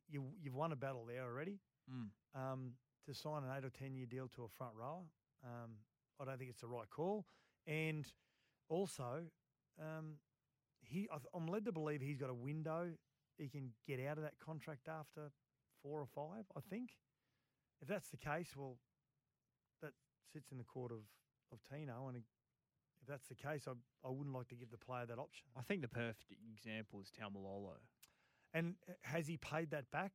[0.09, 1.59] you you've won a battle there already.
[1.93, 2.09] Mm.
[2.35, 2.73] Um,
[3.07, 5.03] to sign an eight or ten year deal to a front rower,
[5.45, 5.71] um,
[6.21, 7.27] I don't think it's the right call.
[7.67, 8.07] And
[8.69, 9.25] also,
[9.81, 10.15] um,
[10.81, 12.91] he I'm led to believe he's got a window.
[13.39, 15.31] He can get out of that contract after
[15.83, 16.45] four or five.
[16.57, 16.91] I think.
[17.81, 18.77] If that's the case, well,
[19.83, 19.93] that
[20.33, 20.99] sits in the court of,
[21.53, 22.09] of Tino.
[22.09, 22.25] And if
[23.09, 23.73] that's the case, I,
[24.07, 25.47] I wouldn't like to give the player that option.
[25.57, 27.77] I think the perfect example is Taumalolo.
[28.53, 30.11] And uh, has he paid that back?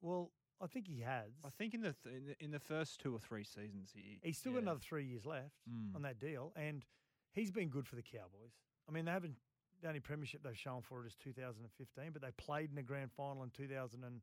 [0.00, 1.30] Well, I think he has.
[1.44, 4.18] I think in the, th- in the in the first two or three seasons, he
[4.22, 4.56] He's still yeah.
[4.58, 5.94] got another three years left Mm.
[5.94, 6.84] on that deal, and
[7.32, 8.52] he's been good for the Cowboys.
[8.88, 9.36] I mean, they haven't
[9.82, 13.10] the only premiership they've shown for it is 2015, but they played in the grand
[13.12, 14.22] final in 2017,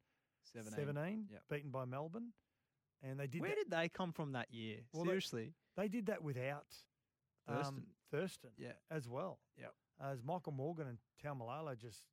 [0.73, 1.25] Seventeen.
[1.31, 1.41] Yep.
[1.49, 2.29] beaten by Melbourne,
[3.03, 3.41] and they did.
[3.41, 4.77] Where that, did they come from that year?
[4.93, 5.53] Well, Seriously.
[5.77, 6.65] They did that without
[7.47, 7.83] um, Thurston.
[8.11, 8.71] Thurston, Yeah.
[8.89, 9.39] as well.
[9.59, 9.73] Yep.
[10.01, 12.03] As Michael Morgan and Taumalolo just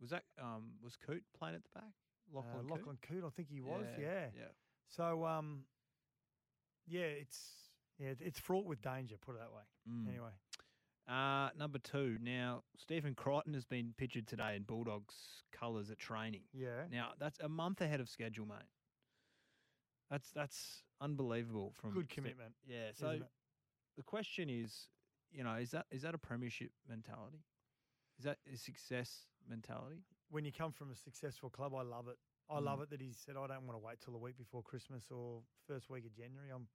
[0.00, 1.92] Was that um was Coote playing at the back?
[2.32, 2.70] Lachlan, uh, Coote?
[2.70, 3.86] Lachlan Coote, I think he was.
[3.98, 4.26] Yeah, Yeah.
[4.36, 4.44] yeah.
[4.88, 5.64] So um,
[6.86, 7.40] yeah, it's
[7.98, 9.16] yeah, it's fraught with danger.
[9.20, 9.62] Put it that way.
[9.90, 10.08] Mm.
[10.08, 10.30] Anyway,
[11.08, 12.16] Uh, number two.
[12.22, 15.14] Now, Stephen Crichton has been pictured today in Bulldogs
[15.52, 16.42] colours at training.
[16.52, 16.84] Yeah.
[16.90, 18.58] Now, that's a month ahead of schedule, mate.
[20.10, 21.72] That's that's unbelievable.
[21.80, 22.90] From Good Ste- commitment, yeah.
[22.94, 23.18] So
[23.96, 24.88] the question is,
[25.32, 27.42] you know, is that is that a premiership mentality?
[28.18, 30.02] Is that a success mentality?
[30.30, 32.16] when you come from a successful club, I love it.
[32.48, 32.84] I love Mm.
[32.84, 35.42] it that he said, "I don't want to wait till the week before Christmas or
[35.66, 36.48] first week of January.
[36.50, 36.66] I'm,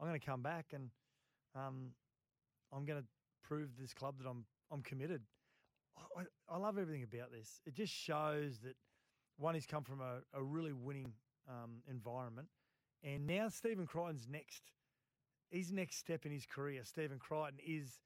[0.00, 0.90] I'm going to come back and,
[1.54, 1.94] um,
[2.72, 3.06] I'm going to
[3.42, 5.22] prove this club that I'm, I'm committed."
[6.16, 7.60] I, I love everything about this.
[7.66, 8.76] It just shows that
[9.36, 11.12] one, he's come from a, a really winning
[11.48, 12.48] um, environment,
[13.02, 14.62] and now Stephen Crichton's next,
[15.50, 16.82] his next step in his career.
[16.84, 18.00] Stephen Crichton is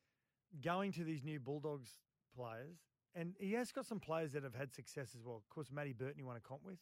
[0.65, 1.91] going to these new Bulldogs
[2.35, 2.79] players,
[3.15, 5.37] and he has got some players that have had success as well.
[5.37, 6.79] Of course, Matty Burton, he won a comp with.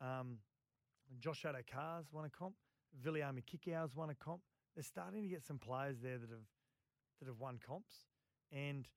[0.00, 0.38] Um,
[1.18, 2.54] Josh Addo-Carr won a comp.
[3.04, 4.40] Viliami Kikau's won a comp.
[4.74, 6.46] They're starting to get some players there that have
[7.20, 8.06] that have won comps.
[8.52, 8.88] And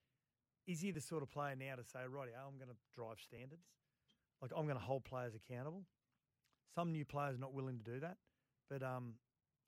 [0.68, 3.68] is he the sort of player now to say, right, I'm going to drive standards?
[4.42, 5.86] Like I'm going to hold players accountable.
[6.76, 8.18] Some new players are not willing to do that,
[8.70, 9.14] but um,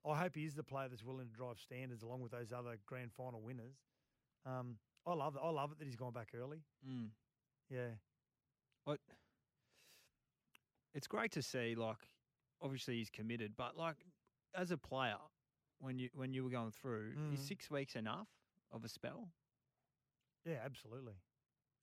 [0.04, 2.76] I hope he is the player that's willing to drive standards along with those other
[2.86, 3.76] grand final winners.
[4.44, 4.76] Um,
[5.06, 5.42] I love it.
[5.44, 6.62] I love it that he's gone back early.
[6.88, 7.10] Mm.
[7.70, 7.90] Yeah.
[8.84, 8.98] What?
[10.94, 11.74] It's great to see.
[11.74, 11.98] Like,
[12.62, 13.96] obviously he's committed, but like
[14.54, 15.16] as a player,
[15.78, 17.46] when you when you were going through, is Mhm.
[17.48, 18.28] six weeks enough
[18.72, 19.28] of a spell?
[20.44, 21.14] Yeah, absolutely.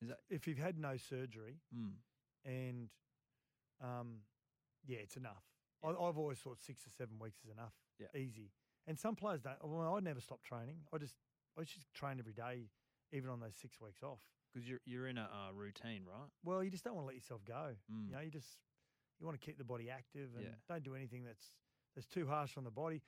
[0.01, 1.93] Is that if you've had no surgery Mm.
[2.45, 2.89] and
[3.81, 4.19] um,
[4.85, 5.43] yeah, it's enough.
[5.84, 7.73] I, I've always thought six or seven weeks is enough.
[7.99, 8.07] Yeah.
[8.19, 8.51] easy.
[8.88, 9.57] And some players don't.
[9.64, 10.77] Well, I never stop training.
[10.93, 11.15] I just
[11.57, 12.68] I just train every day,
[13.11, 14.19] even on those six weeks off.
[14.53, 16.30] Because you're you're in a uh, routine, right?
[16.43, 17.76] Well, you just don't want to let yourself go.
[17.91, 18.07] Mm.
[18.10, 18.57] You know, you just
[19.19, 20.55] you want to keep the body active and Yeah.
[20.68, 21.53] don't do anything that's
[21.95, 23.01] that's too harsh on the body.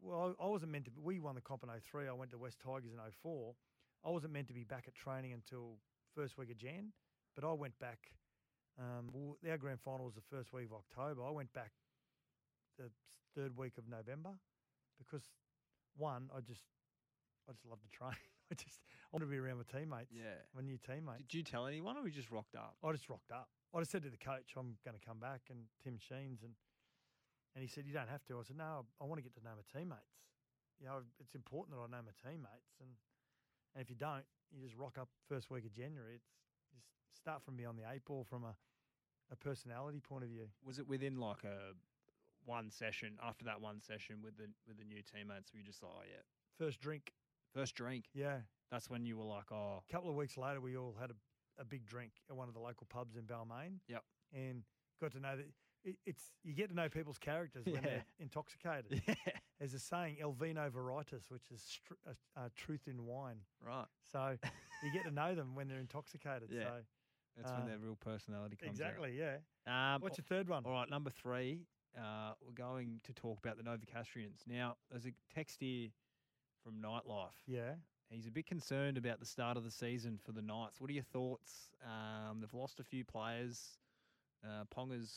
[0.00, 0.90] Well, I, I wasn't meant to.
[0.90, 2.08] Be, we won the comp in 03.
[2.08, 3.54] I went to West Tigers in 04.
[4.04, 5.78] I wasn't meant to be back at training until
[6.14, 6.92] first week of Jan,
[7.34, 7.98] but I went back.
[8.78, 11.24] Um, well, our grand final was the first week of October.
[11.26, 11.72] I went back
[12.78, 12.90] the
[13.34, 14.30] third week of November
[14.98, 15.22] because
[15.96, 16.62] one, I just,
[17.48, 18.14] I just love to train.
[18.50, 20.12] I just I want to be around my teammates.
[20.14, 20.40] Yeah.
[20.54, 21.26] my new teammates.
[21.28, 22.76] Did you tell anyone, or you just rocked up?
[22.84, 23.48] I just rocked up.
[23.74, 26.54] I just said to the coach, I'm going to come back, and Tim Sheens, and
[27.54, 28.38] and he said, you don't have to.
[28.38, 30.18] I said, no, I want to get to know my teammates.
[30.80, 32.90] You know, it's important that I know my teammates, and
[33.74, 36.14] and if you don't, you just rock up first week of January.
[36.14, 36.28] It's
[36.72, 38.54] just start from beyond the eight ball from a
[39.30, 40.46] a personality point of view.
[40.64, 41.74] Was it within like a
[42.44, 43.18] one session?
[43.22, 46.02] After that one session with the with the new teammates, were you just like, oh
[46.08, 46.22] yeah,
[46.58, 47.12] First drink,
[47.52, 48.06] first drink?
[48.14, 48.38] yeah.
[48.70, 51.14] That's when you were like, oh, A couple of weeks later, we all had a,
[51.60, 53.80] a big drink at one of the local pubs in Balmain.
[53.88, 54.04] Yep.
[54.34, 54.62] And
[55.00, 55.46] got to know that
[55.84, 57.80] it, it's you get to know people's characters when Yeah.
[57.82, 59.02] they're intoxicated.
[59.08, 59.14] Yeah.
[59.58, 63.38] There's a saying, "El vino veritas," which is str- uh, uh, truth in wine.
[63.66, 63.86] right.
[64.12, 64.36] So
[64.84, 66.50] you get to know them when they're intoxicated.
[66.52, 66.62] Yeah.
[66.64, 66.70] So
[67.36, 69.38] That's uh, when their real personality comes exactly, yeah.
[69.66, 70.62] Um, What's your third one?
[70.64, 71.66] All right, number three.
[71.96, 74.46] Uh, we're going to talk about the Novocastrians.
[74.46, 75.88] Now, there's a text here
[76.62, 77.32] from Nightlife.
[77.46, 77.72] Yeah.
[78.10, 80.80] He's a bit concerned about the start of the season for the Knights.
[80.80, 81.70] What are your thoughts?
[81.84, 83.78] Um, they've lost a few players.
[84.44, 85.10] Uh, Ponga's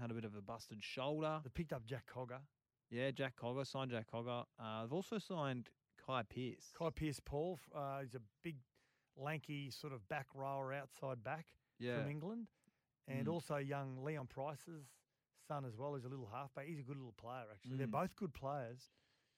[0.00, 1.40] had a bit of a busted shoulder.
[1.42, 2.40] They picked up Jack Cogger.
[2.90, 4.44] Yeah, Jack Cogger signed Jack Cogger.
[4.58, 5.70] Uh, they've also signed
[6.04, 6.72] Kai Pierce.
[6.76, 7.58] Kai Pearce-Paul.
[7.74, 8.56] Uh, he's a big,
[9.16, 11.46] lanky sort of back rower, outside back
[11.78, 12.00] Yeah.
[12.00, 12.48] from England,
[13.06, 13.32] and Mm.
[13.32, 14.86] also young Leon Price's
[15.46, 15.94] son as well.
[15.94, 16.66] He's a little halfback.
[16.66, 17.76] He's a good little player actually.
[17.76, 17.90] They're Mm.
[17.92, 18.90] both good players,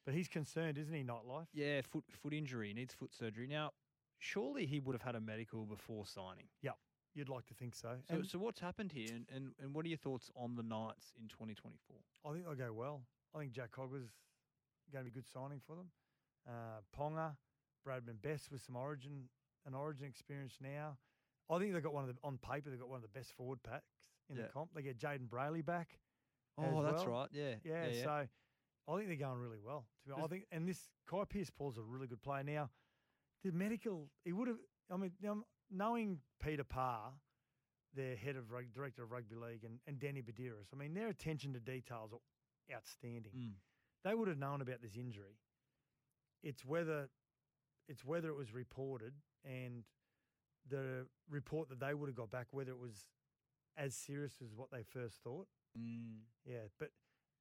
[0.04, 1.02] but he's concerned, isn't he?
[1.04, 1.48] Nightlife.
[1.52, 2.68] Yeah, foot foot injury.
[2.68, 3.46] He needs foot surgery.
[3.46, 3.72] Now,
[4.18, 6.48] surely he would have had a medical before signing.
[6.60, 6.78] Yep,
[7.14, 7.96] you'd like to think so.
[8.08, 10.62] So, And so what's happened here, and, and, and what are your thoughts on the
[10.62, 11.96] Knights in 2024?
[12.24, 13.02] I think they'll go well.
[13.34, 14.10] I think Jack Cogger's
[14.92, 15.90] going to be a good signing for them.
[16.48, 17.36] Uh, Ponga,
[17.86, 19.28] Bradman Best with some Origin
[19.66, 20.96] an Origin experience now.
[21.50, 23.32] I think they've got one of the on paper they've got one of the best
[23.32, 23.92] forward packs
[24.28, 24.42] in Yeah.
[24.44, 24.70] the comp.
[24.74, 25.98] They get Jayden Brailey back.
[26.58, 27.20] Oh, that's well.
[27.20, 27.28] right.
[27.32, 28.28] Yeah, Yeah, yeah, so
[28.88, 29.86] I think they're going really well.
[30.16, 32.42] I think, and this Kai Pearce-Paul's a really good player.
[32.42, 32.70] Now,
[33.44, 34.58] the medical, he would have.
[34.90, 35.12] I mean,
[35.72, 37.12] knowing Peter Parr,
[37.94, 41.08] their head of rug, director of rugby league, and, and Danny Buderus, I mean, their
[41.08, 43.32] attention to details are outstanding.
[43.36, 43.52] Mm.
[44.04, 45.38] They would have known about this injury.
[46.42, 47.08] It's whether,
[47.88, 49.12] it's whether it was reported
[49.44, 49.84] and
[50.68, 53.06] the report that they would have got back, whether it was
[53.76, 55.46] as serious as what they first thought.
[55.78, 56.20] Mm.
[56.44, 56.90] Yeah, but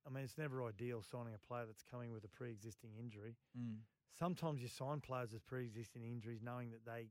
[0.05, 3.35] I mean, it's never ideal signing a player that's coming with a pre-existing injury.
[3.57, 3.77] Mm.
[4.17, 7.07] Sometimes you sign players with pre-existing injuries, knowing that they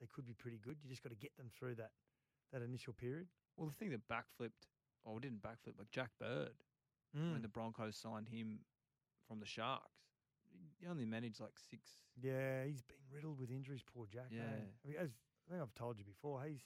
[0.00, 0.76] they could be pretty good.
[0.82, 1.90] You just got to get them through that
[2.52, 3.28] that initial period.
[3.56, 4.68] Well, the thing that backflipped,
[5.04, 6.52] or didn't backflip, but Jack Bird,
[7.16, 7.32] Mm.
[7.32, 8.58] when the Broncos signed him
[9.26, 10.02] from the Sharks,
[10.78, 11.92] he only managed like six.
[12.20, 13.82] Yeah, he's been riddled with injuries.
[13.82, 14.26] Poor Jack.
[14.32, 14.36] eh?
[14.36, 14.42] Yeah.
[14.44, 15.10] I, mean, as
[15.48, 16.60] I think I've told you before, he's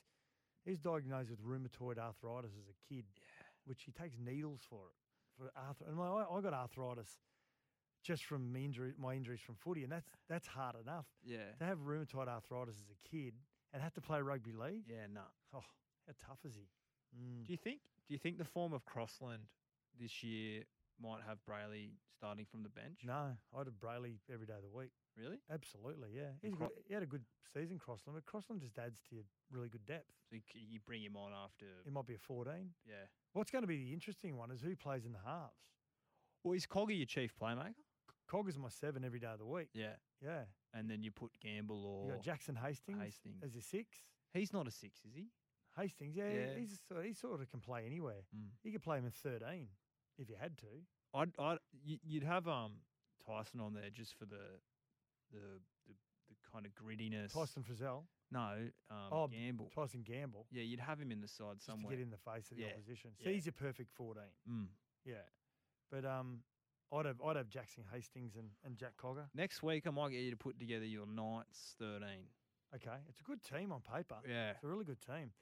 [0.65, 3.47] he's diagnosed with rheumatoid arthritis as a kid, yeah.
[3.65, 4.97] which he takes needles for it
[5.39, 5.93] for arthritis.
[5.93, 7.19] And I, I got arthritis
[8.03, 11.07] just from injury, my injuries from footy, and that's that's hard enough.
[11.25, 11.53] Yeah.
[11.59, 13.35] To have rheumatoid arthritis as a kid
[13.73, 14.85] and have to play rugby league.
[14.89, 15.23] Yeah, no.
[15.55, 15.63] Oh,
[16.07, 16.67] how tough is he?
[17.17, 17.47] Mm.
[17.47, 17.81] Do you think?
[18.09, 19.43] Do you think the form of Crossland
[20.01, 20.63] this year
[21.03, 23.01] might have Brailey starting from the bench?
[23.05, 24.91] No, I'd have Brailey every day of the week.
[25.17, 25.39] Really?
[25.53, 26.33] Absolutely, yeah.
[26.43, 29.25] He's Cro- good, he had a good season, Crossland, but Crossland just adds to your
[29.51, 30.11] really good depth.
[30.31, 31.67] So you, bring him on after.
[31.85, 32.53] He might be a 14.
[32.87, 32.95] Yeah.
[33.33, 35.53] What's going to be the interesting one is who plays in the halves.
[36.43, 37.75] Well, is Coggy your chief playmaker?
[38.31, 39.69] Cog is my seven every day of the week.
[39.75, 39.95] Yeah.
[40.23, 40.43] Yeah.
[40.73, 43.43] And then you put Gamble or You got Jackson Hastings, Hastings.
[43.43, 43.99] as your six.
[44.33, 45.27] He's not a six, is he?
[45.77, 46.55] Hastings, yeah, Yeah.
[46.59, 48.23] he's sort he sort of can play anywhere.
[48.37, 48.49] Mm.
[48.63, 49.69] You could play him in 13
[50.19, 50.67] if you had to.
[51.15, 52.73] I'd, I'd you'd have um
[53.27, 54.61] Tyson on there just for the
[55.33, 55.95] the the,
[56.29, 57.33] the kind of grittiness.
[57.33, 58.03] Tyson Frizell.
[58.33, 59.71] No, um, Oh, Gamble.
[59.75, 60.47] Tyson Gamble.
[60.53, 61.91] Yeah, you'd have him in the side Just somewhere.
[61.91, 63.11] to get in the face of the Yeah, opposition.
[63.21, 63.35] So yeah.
[63.35, 64.23] he's your perfect 14.
[64.49, 64.67] Mm.
[65.05, 65.15] Yeah.
[65.91, 66.41] But um,
[66.93, 69.25] I'd have I'd have Jackson Hastings and, and Jack Cogger.
[69.35, 72.27] Next week, I might get you to put together your Knights thirteen.
[72.75, 74.17] Okay, it's a good team on paper.
[74.29, 74.51] Yeah.
[74.51, 75.33] It's a really good team.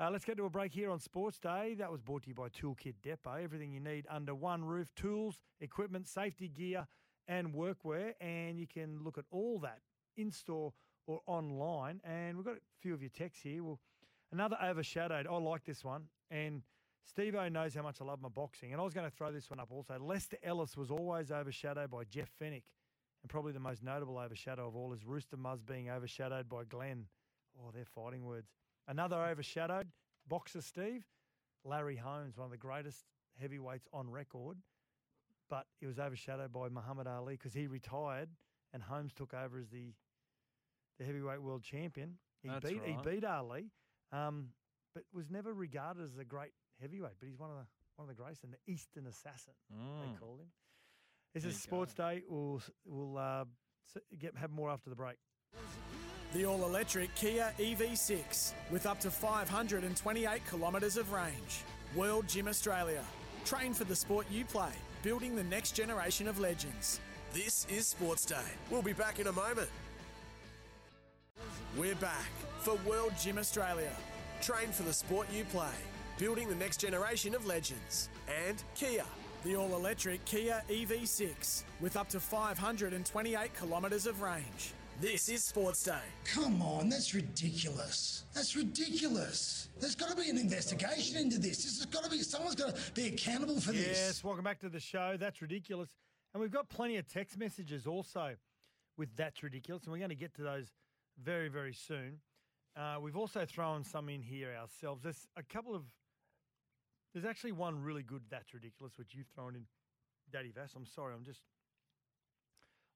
[0.00, 1.74] Uh, let's get to a break here on Sports Day.
[1.78, 3.34] That was brought to you by Toolkit Depot.
[3.42, 6.86] Everything you need under one roof tools, equipment, safety gear,
[7.26, 8.12] and workwear.
[8.20, 9.80] And you can look at all that
[10.16, 10.72] in store
[11.06, 12.00] or online.
[12.04, 13.64] And we've got a few of your texts here.
[13.64, 13.80] Well,
[14.30, 15.26] another overshadowed.
[15.26, 16.04] I like this one.
[16.30, 16.62] And
[17.08, 18.72] Steve O knows how much I love my boxing.
[18.72, 19.98] And I was going to throw this one up also.
[19.98, 22.64] Lester Ellis was always overshadowed by Jeff Fenech.
[23.22, 27.06] And probably the most notable overshadow of all is Rooster Muzz being overshadowed by Glenn.
[27.58, 28.50] Oh, they're fighting words.
[28.86, 29.88] Another overshadowed
[30.28, 31.04] boxer, Steve,
[31.64, 33.04] Larry Holmes, one of the greatest
[33.40, 34.58] heavyweights on record,
[35.48, 38.28] but it was overshadowed by Muhammad Ali because he retired
[38.72, 39.94] and Holmes took over as the
[40.98, 42.18] the heavyweight world champion.
[42.42, 42.96] He That's beat right.
[43.04, 43.70] he beat Ali,
[44.12, 44.48] um,
[44.94, 47.14] but was never regarded as a great heavyweight.
[47.20, 49.76] But he's one of the one of the greats and the Easton Assassin they
[50.06, 50.18] Mm.
[50.20, 50.52] call him.
[51.34, 52.22] This There is you Sports Day.
[52.28, 53.44] We'll we'll uh,
[54.18, 55.16] get have more after the break.
[56.32, 61.62] The all electric Kia EV6 with up to 528 kilometres of range.
[61.96, 63.02] World Gym Australia.
[63.44, 64.72] Train for the sport you play,
[65.02, 67.00] building the next generation of legends.
[67.32, 68.44] This is Sports Day.
[68.70, 69.70] We'll be back in a moment.
[71.76, 72.28] We're back
[72.60, 73.92] for World Gym Australia.
[74.42, 75.72] Train for the sport you play,
[76.18, 78.08] building the next generation of legends.
[78.46, 79.04] And Kia.
[79.44, 84.72] The all electric Kia EV6 with up to 528 kilometres of range.
[85.00, 86.00] This is Sports Day.
[86.24, 88.24] Come on, that's ridiculous.
[88.34, 89.68] That's ridiculous.
[89.78, 91.58] There's got to be an investigation into this.
[91.62, 93.98] This has got to be, someone's got to be accountable for Yes, this.
[93.98, 95.16] Yes, welcome back to the show.
[95.16, 95.90] That's ridiculous.
[96.34, 98.34] And we've got plenty of text messages also
[98.96, 100.66] with That's Ridiculous, and we're going to get to those
[101.22, 102.18] very, very soon.
[102.76, 105.04] Uh, we've also thrown some in here ourselves.
[105.04, 105.82] There's a couple of,
[107.12, 109.62] there's actually one really good That's Ridiculous, which you've thrown in,
[110.32, 110.72] Daddy Vass.
[110.76, 111.40] I'm sorry, I'm just,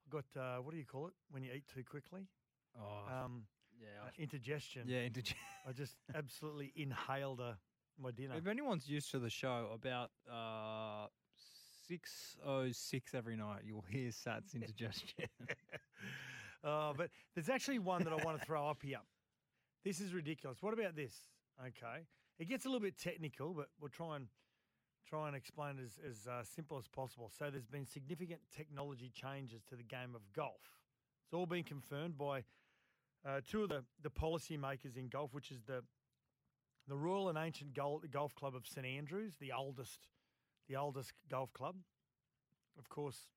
[0.05, 2.27] I've got, uh, what do you call it when you eat too quickly?
[2.79, 3.43] Oh, Um,
[3.79, 4.83] yeah, uh, indigestion.
[4.87, 5.33] Yeah, indige-
[5.67, 7.53] I just absolutely inhaled uh,
[7.99, 8.35] my dinner.
[8.37, 11.07] If anyone's used to the show, about uh,
[11.87, 15.25] six oh six every night, you'll hear Sat's indigestion.
[16.65, 18.99] Oh, but there's actually one that I want to throw up here.
[19.83, 20.59] This is ridiculous.
[20.63, 21.13] What about this?
[21.59, 22.05] Okay,
[22.39, 24.27] it gets a little bit technical, but we'll try and
[25.07, 27.29] try and explain it as, as uh, simple as possible.
[27.37, 30.61] So there's been significant technology changes to the game of golf.
[31.25, 32.43] It's all been confirmed by
[33.25, 35.83] uh, two of the, the policy makers in golf, which is the
[36.87, 40.07] the Royal and Ancient Gol- Golf Club of St Andrews, the oldest
[40.67, 41.75] the oldest golf club.
[42.77, 43.27] Of course,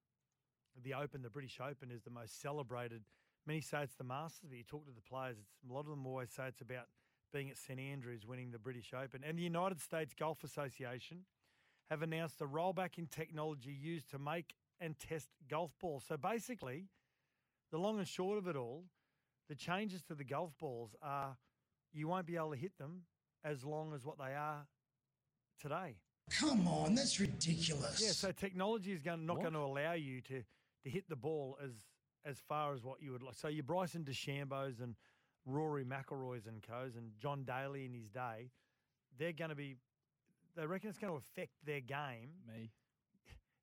[0.82, 3.02] the Open, the British Open, is the most celebrated.
[3.46, 5.36] Many say it's the Masters, but you talk to the players,
[5.68, 6.86] a lot of them always say it's about
[7.36, 9.20] being at St Andrews, winning the British Open.
[9.22, 11.26] And the United States Golf Association
[11.90, 16.04] have announced a rollback in technology used to make and test golf balls.
[16.08, 16.86] So basically,
[17.72, 18.84] the long and short of it all,
[19.50, 21.36] the changes to the golf balls are
[21.92, 23.02] you won't be able to hit them
[23.44, 24.66] as long as what they are
[25.60, 25.96] today.
[26.40, 28.00] Come on, that's ridiculous.
[28.02, 29.42] Yeah, so technology is going not What?
[29.42, 30.42] going to allow you to
[30.84, 31.72] to hit the ball as
[32.24, 33.34] as far as what you would like.
[33.34, 34.96] So your Bryson DeChambeau's and
[35.46, 38.50] Rory McIlroy's and co's and John Daly in his day,
[39.18, 39.76] they're going to be.
[40.56, 42.30] They reckon it's going to affect their game.
[42.46, 42.70] Me.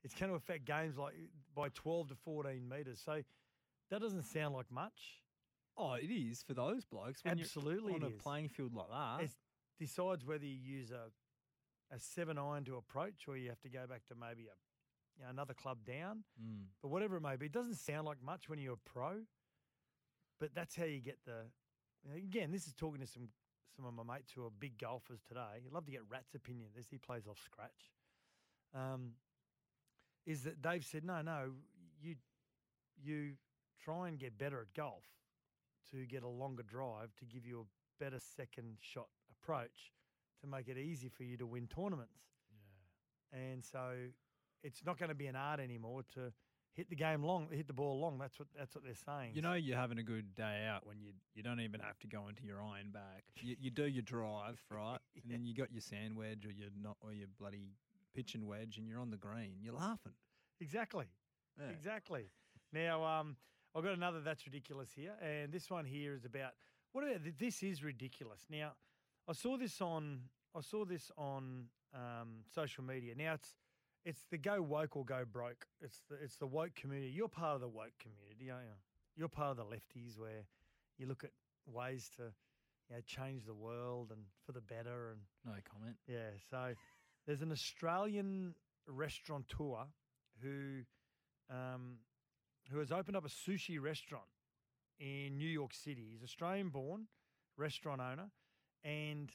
[0.05, 1.13] It's going to affect games like
[1.55, 3.01] by twelve to fourteen meters.
[3.05, 3.21] So
[3.89, 5.21] that doesn't sound like much.
[5.77, 7.23] oh, it is for those blokes.
[7.23, 8.21] When you're Absolutely, on a is.
[8.21, 9.23] playing field like that.
[9.23, 9.31] It
[9.79, 11.09] decides whether you use a
[11.95, 14.55] a seven iron to approach, or you have to go back to maybe a
[15.17, 16.23] you know, another club down.
[16.41, 16.65] Mm.
[16.81, 19.21] But whatever it may be, it doesn't sound like much when you're a pro.
[20.39, 21.45] But that's how you get the.
[22.15, 23.29] Again, this is talking to some
[23.75, 25.39] some of my mates who are big golfers today.
[25.55, 26.69] I'd love to get Rat's opinion.
[26.75, 27.91] This he plays off scratch.
[28.75, 29.13] Um,
[30.25, 31.51] is that Dave said no, no,
[32.01, 32.15] you
[33.01, 33.31] you
[33.83, 35.03] try and get better at golf
[35.91, 39.91] to get a longer drive to give you a better second shot approach
[40.41, 42.21] to make it easy for you to win tournaments.
[42.51, 43.39] Yeah.
[43.39, 43.91] And so
[44.63, 46.31] it's not going to be an art anymore to
[46.75, 48.17] hit the game long, hit the ball long.
[48.17, 49.31] That's what that's what they're saying.
[49.33, 52.07] You know you're having a good day out when you you don't even have to
[52.07, 53.23] go into your iron back.
[53.41, 56.69] You, you do your drive right, and then you got your sand wedge or your
[56.81, 57.71] not or your bloody
[58.15, 59.55] pitching wedge, and you're on the green.
[59.61, 60.13] You're laughing.
[60.59, 61.05] Exactly.
[61.59, 61.69] Yeah.
[61.69, 62.29] Exactly.
[62.71, 63.35] Now, um,
[63.75, 66.51] I've got another that's ridiculous here, and this one here is about
[66.91, 68.41] what about this is ridiculous.
[68.49, 68.73] Now,
[69.27, 70.21] I saw this on
[70.55, 73.13] I saw this on um, social media.
[73.17, 73.55] Now it's
[74.05, 75.65] it's the go woke or go broke.
[75.81, 77.11] It's the it's the woke community.
[77.11, 78.73] You're part of the woke community, aren't you?
[79.15, 80.45] You're part of the lefties where
[80.97, 81.31] you look at
[81.65, 82.23] ways to
[82.89, 85.95] you know change the world and for the better and No comment.
[86.07, 86.73] yeah, so
[87.25, 88.55] there's an Australian
[88.87, 89.85] restaurateur
[90.41, 90.81] who
[91.49, 91.97] um,
[92.71, 94.25] who has opened up a sushi restaurant
[94.99, 96.09] in New York City.
[96.11, 97.07] He's Australian born,
[97.57, 98.29] restaurant owner,
[98.83, 99.31] and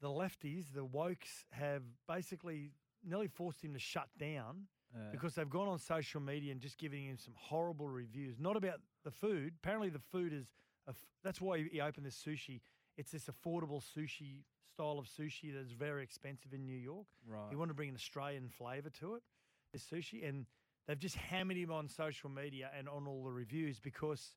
[0.00, 2.72] the lefties, the wokes, have basically
[3.04, 6.78] nearly forced him to shut down Uh, because they've gone on social media and just
[6.78, 8.38] giving him some horrible reviews.
[8.38, 9.54] Not about the food.
[9.60, 10.46] Apparently, the food is
[10.86, 12.60] a f- that's why he- he opened this sushi.
[12.96, 17.08] It's this affordable sushi style of sushi that's very expensive in New York.
[17.26, 17.50] Right.
[17.50, 19.24] He wanted to bring an Australian flavour to it,
[19.72, 20.46] this sushi, and
[20.86, 24.36] they've just hammered him on social media and on all the reviews because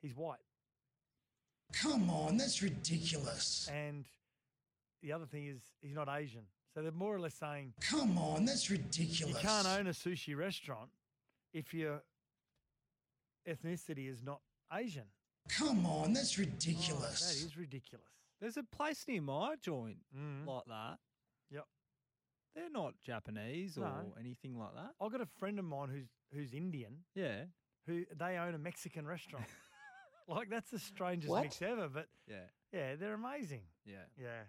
[0.00, 0.40] he's white.
[1.72, 3.68] Come on, that's ridiculous.
[3.68, 4.08] And
[5.02, 6.46] the other thing is he's not Asian.
[6.74, 9.34] So they're more or less saying Come on, that's ridiculous.
[9.34, 10.90] you can't own a sushi restaurant
[11.52, 12.02] if your
[13.48, 14.40] ethnicity is not
[14.72, 15.04] Asian.
[15.48, 17.20] Come on, that's Oh, ridiculous.
[17.20, 18.06] that is ridiculous.
[18.40, 20.46] There's a place near my joint Mm.
[20.46, 20.98] like that.
[21.50, 21.68] Yep.
[22.54, 24.14] They're not Japanese or No.
[24.18, 24.94] anything like that.
[25.00, 27.04] I've got a friend of mine who's who's Indian.
[27.14, 27.46] Yeah.
[27.86, 29.46] Who they own a Mexican restaurant.
[30.26, 31.42] like that's the strangest What?
[31.44, 31.88] mix ever.
[31.88, 32.48] But Yeah.
[32.72, 33.62] yeah, they're amazing.
[33.84, 34.06] Yeah.
[34.16, 34.44] Yeah.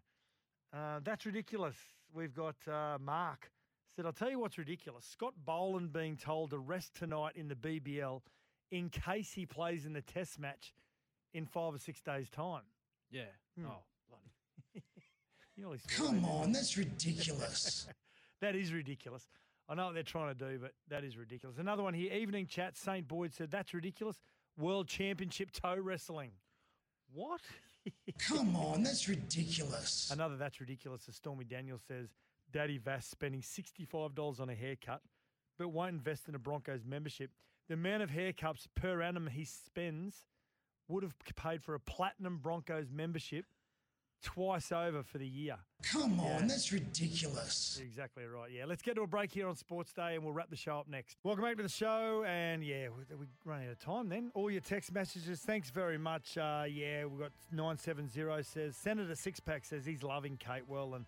[0.74, 1.76] Uh, that's ridiculous.
[2.14, 3.50] We've got uh, Mark
[3.96, 5.06] said, I'll tell you what's ridiculous.
[5.06, 8.22] Scott Boland being told to rest tonight in the BBL
[8.72, 10.74] in case he plays in the test match
[11.34, 12.64] in five or six days' time.
[13.10, 13.24] Yeah.
[13.58, 13.68] Hmm.
[13.68, 14.84] Oh, bloody.
[15.58, 16.54] You nearly Come on, you?
[16.56, 17.88] that's ridiculous.
[18.42, 19.26] that is ridiculous.
[19.70, 21.58] I know what they're trying to do, but that is ridiculous.
[21.58, 22.76] Another one here, evening chat.
[22.76, 23.08] St.
[23.08, 24.18] Boyd said, That's ridiculous.
[24.58, 26.32] World Championship toe wrestling.
[27.14, 27.40] What?
[28.20, 30.10] Come on, that's ridiculous.
[30.12, 31.07] Another that's ridiculous.
[31.07, 32.10] As Stormy Daniels says,
[32.52, 35.02] Daddy Vass spending $65 on a haircut,
[35.57, 37.32] but won't invest in a Broncos membership.
[37.68, 40.28] The amount of haircuts per annum he spends
[40.88, 43.45] would have paid for a platinum Broncos membership
[44.26, 45.56] twice over for the year.
[45.84, 46.41] Come on, Yeah.
[46.47, 47.80] that's ridiculous.
[47.81, 48.49] Exactly right.
[48.52, 50.80] Yeah, let's get to a break here on Sports Day and we'll wrap the show
[50.80, 51.15] up next.
[51.23, 52.23] Welcome back to the show.
[52.27, 54.31] And yeah, we, we running out of time then.
[54.34, 56.38] All your text messages, thanks very much.
[56.39, 60.95] Uh, yeah, we've got 970 says, Senator Sixpack says he's loving Kate well.
[60.95, 61.06] And,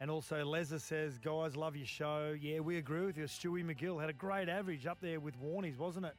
[0.00, 2.36] and also Leza says, guys, love your show.
[2.40, 3.24] Yeah, we agree with you.
[3.24, 6.14] Stewie MacGill had a great average up there with Warnies, wasn't it?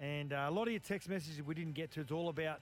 [0.00, 2.00] And uh, a lot of your text messages we didn't get to.
[2.02, 2.60] It's all about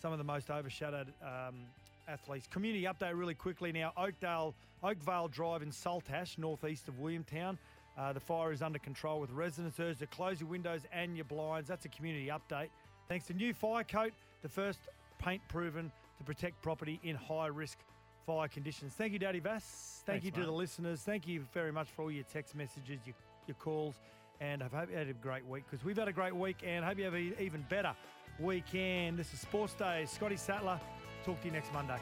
[0.00, 1.66] some of the most overshadowed um,
[2.08, 2.46] athletes.
[2.46, 3.92] Community update really quickly now.
[3.96, 7.58] Oakdale, Oakvale Drive in Salt Ash, northeast of Williamtown.
[7.98, 11.24] Uh, the fire is under control with residents urged to close your windows and your
[11.24, 11.68] blinds.
[11.68, 12.68] That's a community update.
[13.08, 14.12] Thanks to new fire coat,
[14.42, 14.80] the first
[15.18, 17.78] paint proven to protect property in high risk
[18.26, 18.92] fire conditions.
[18.94, 20.02] Thank you, Daddy Vass.
[20.04, 20.46] Thank Thanks, you to mate.
[20.46, 21.00] the listeners.
[21.00, 23.14] Thank you very much for all your text messages, your,
[23.46, 23.94] your calls,
[24.40, 26.84] and I hope you had a great week because we've had a great week and
[26.84, 27.94] hope you have an even better
[28.38, 29.18] weekend.
[29.18, 30.04] This is Sports Day.
[30.06, 30.80] Scotty Sattler.
[31.26, 31.98] Talk to you next Monday.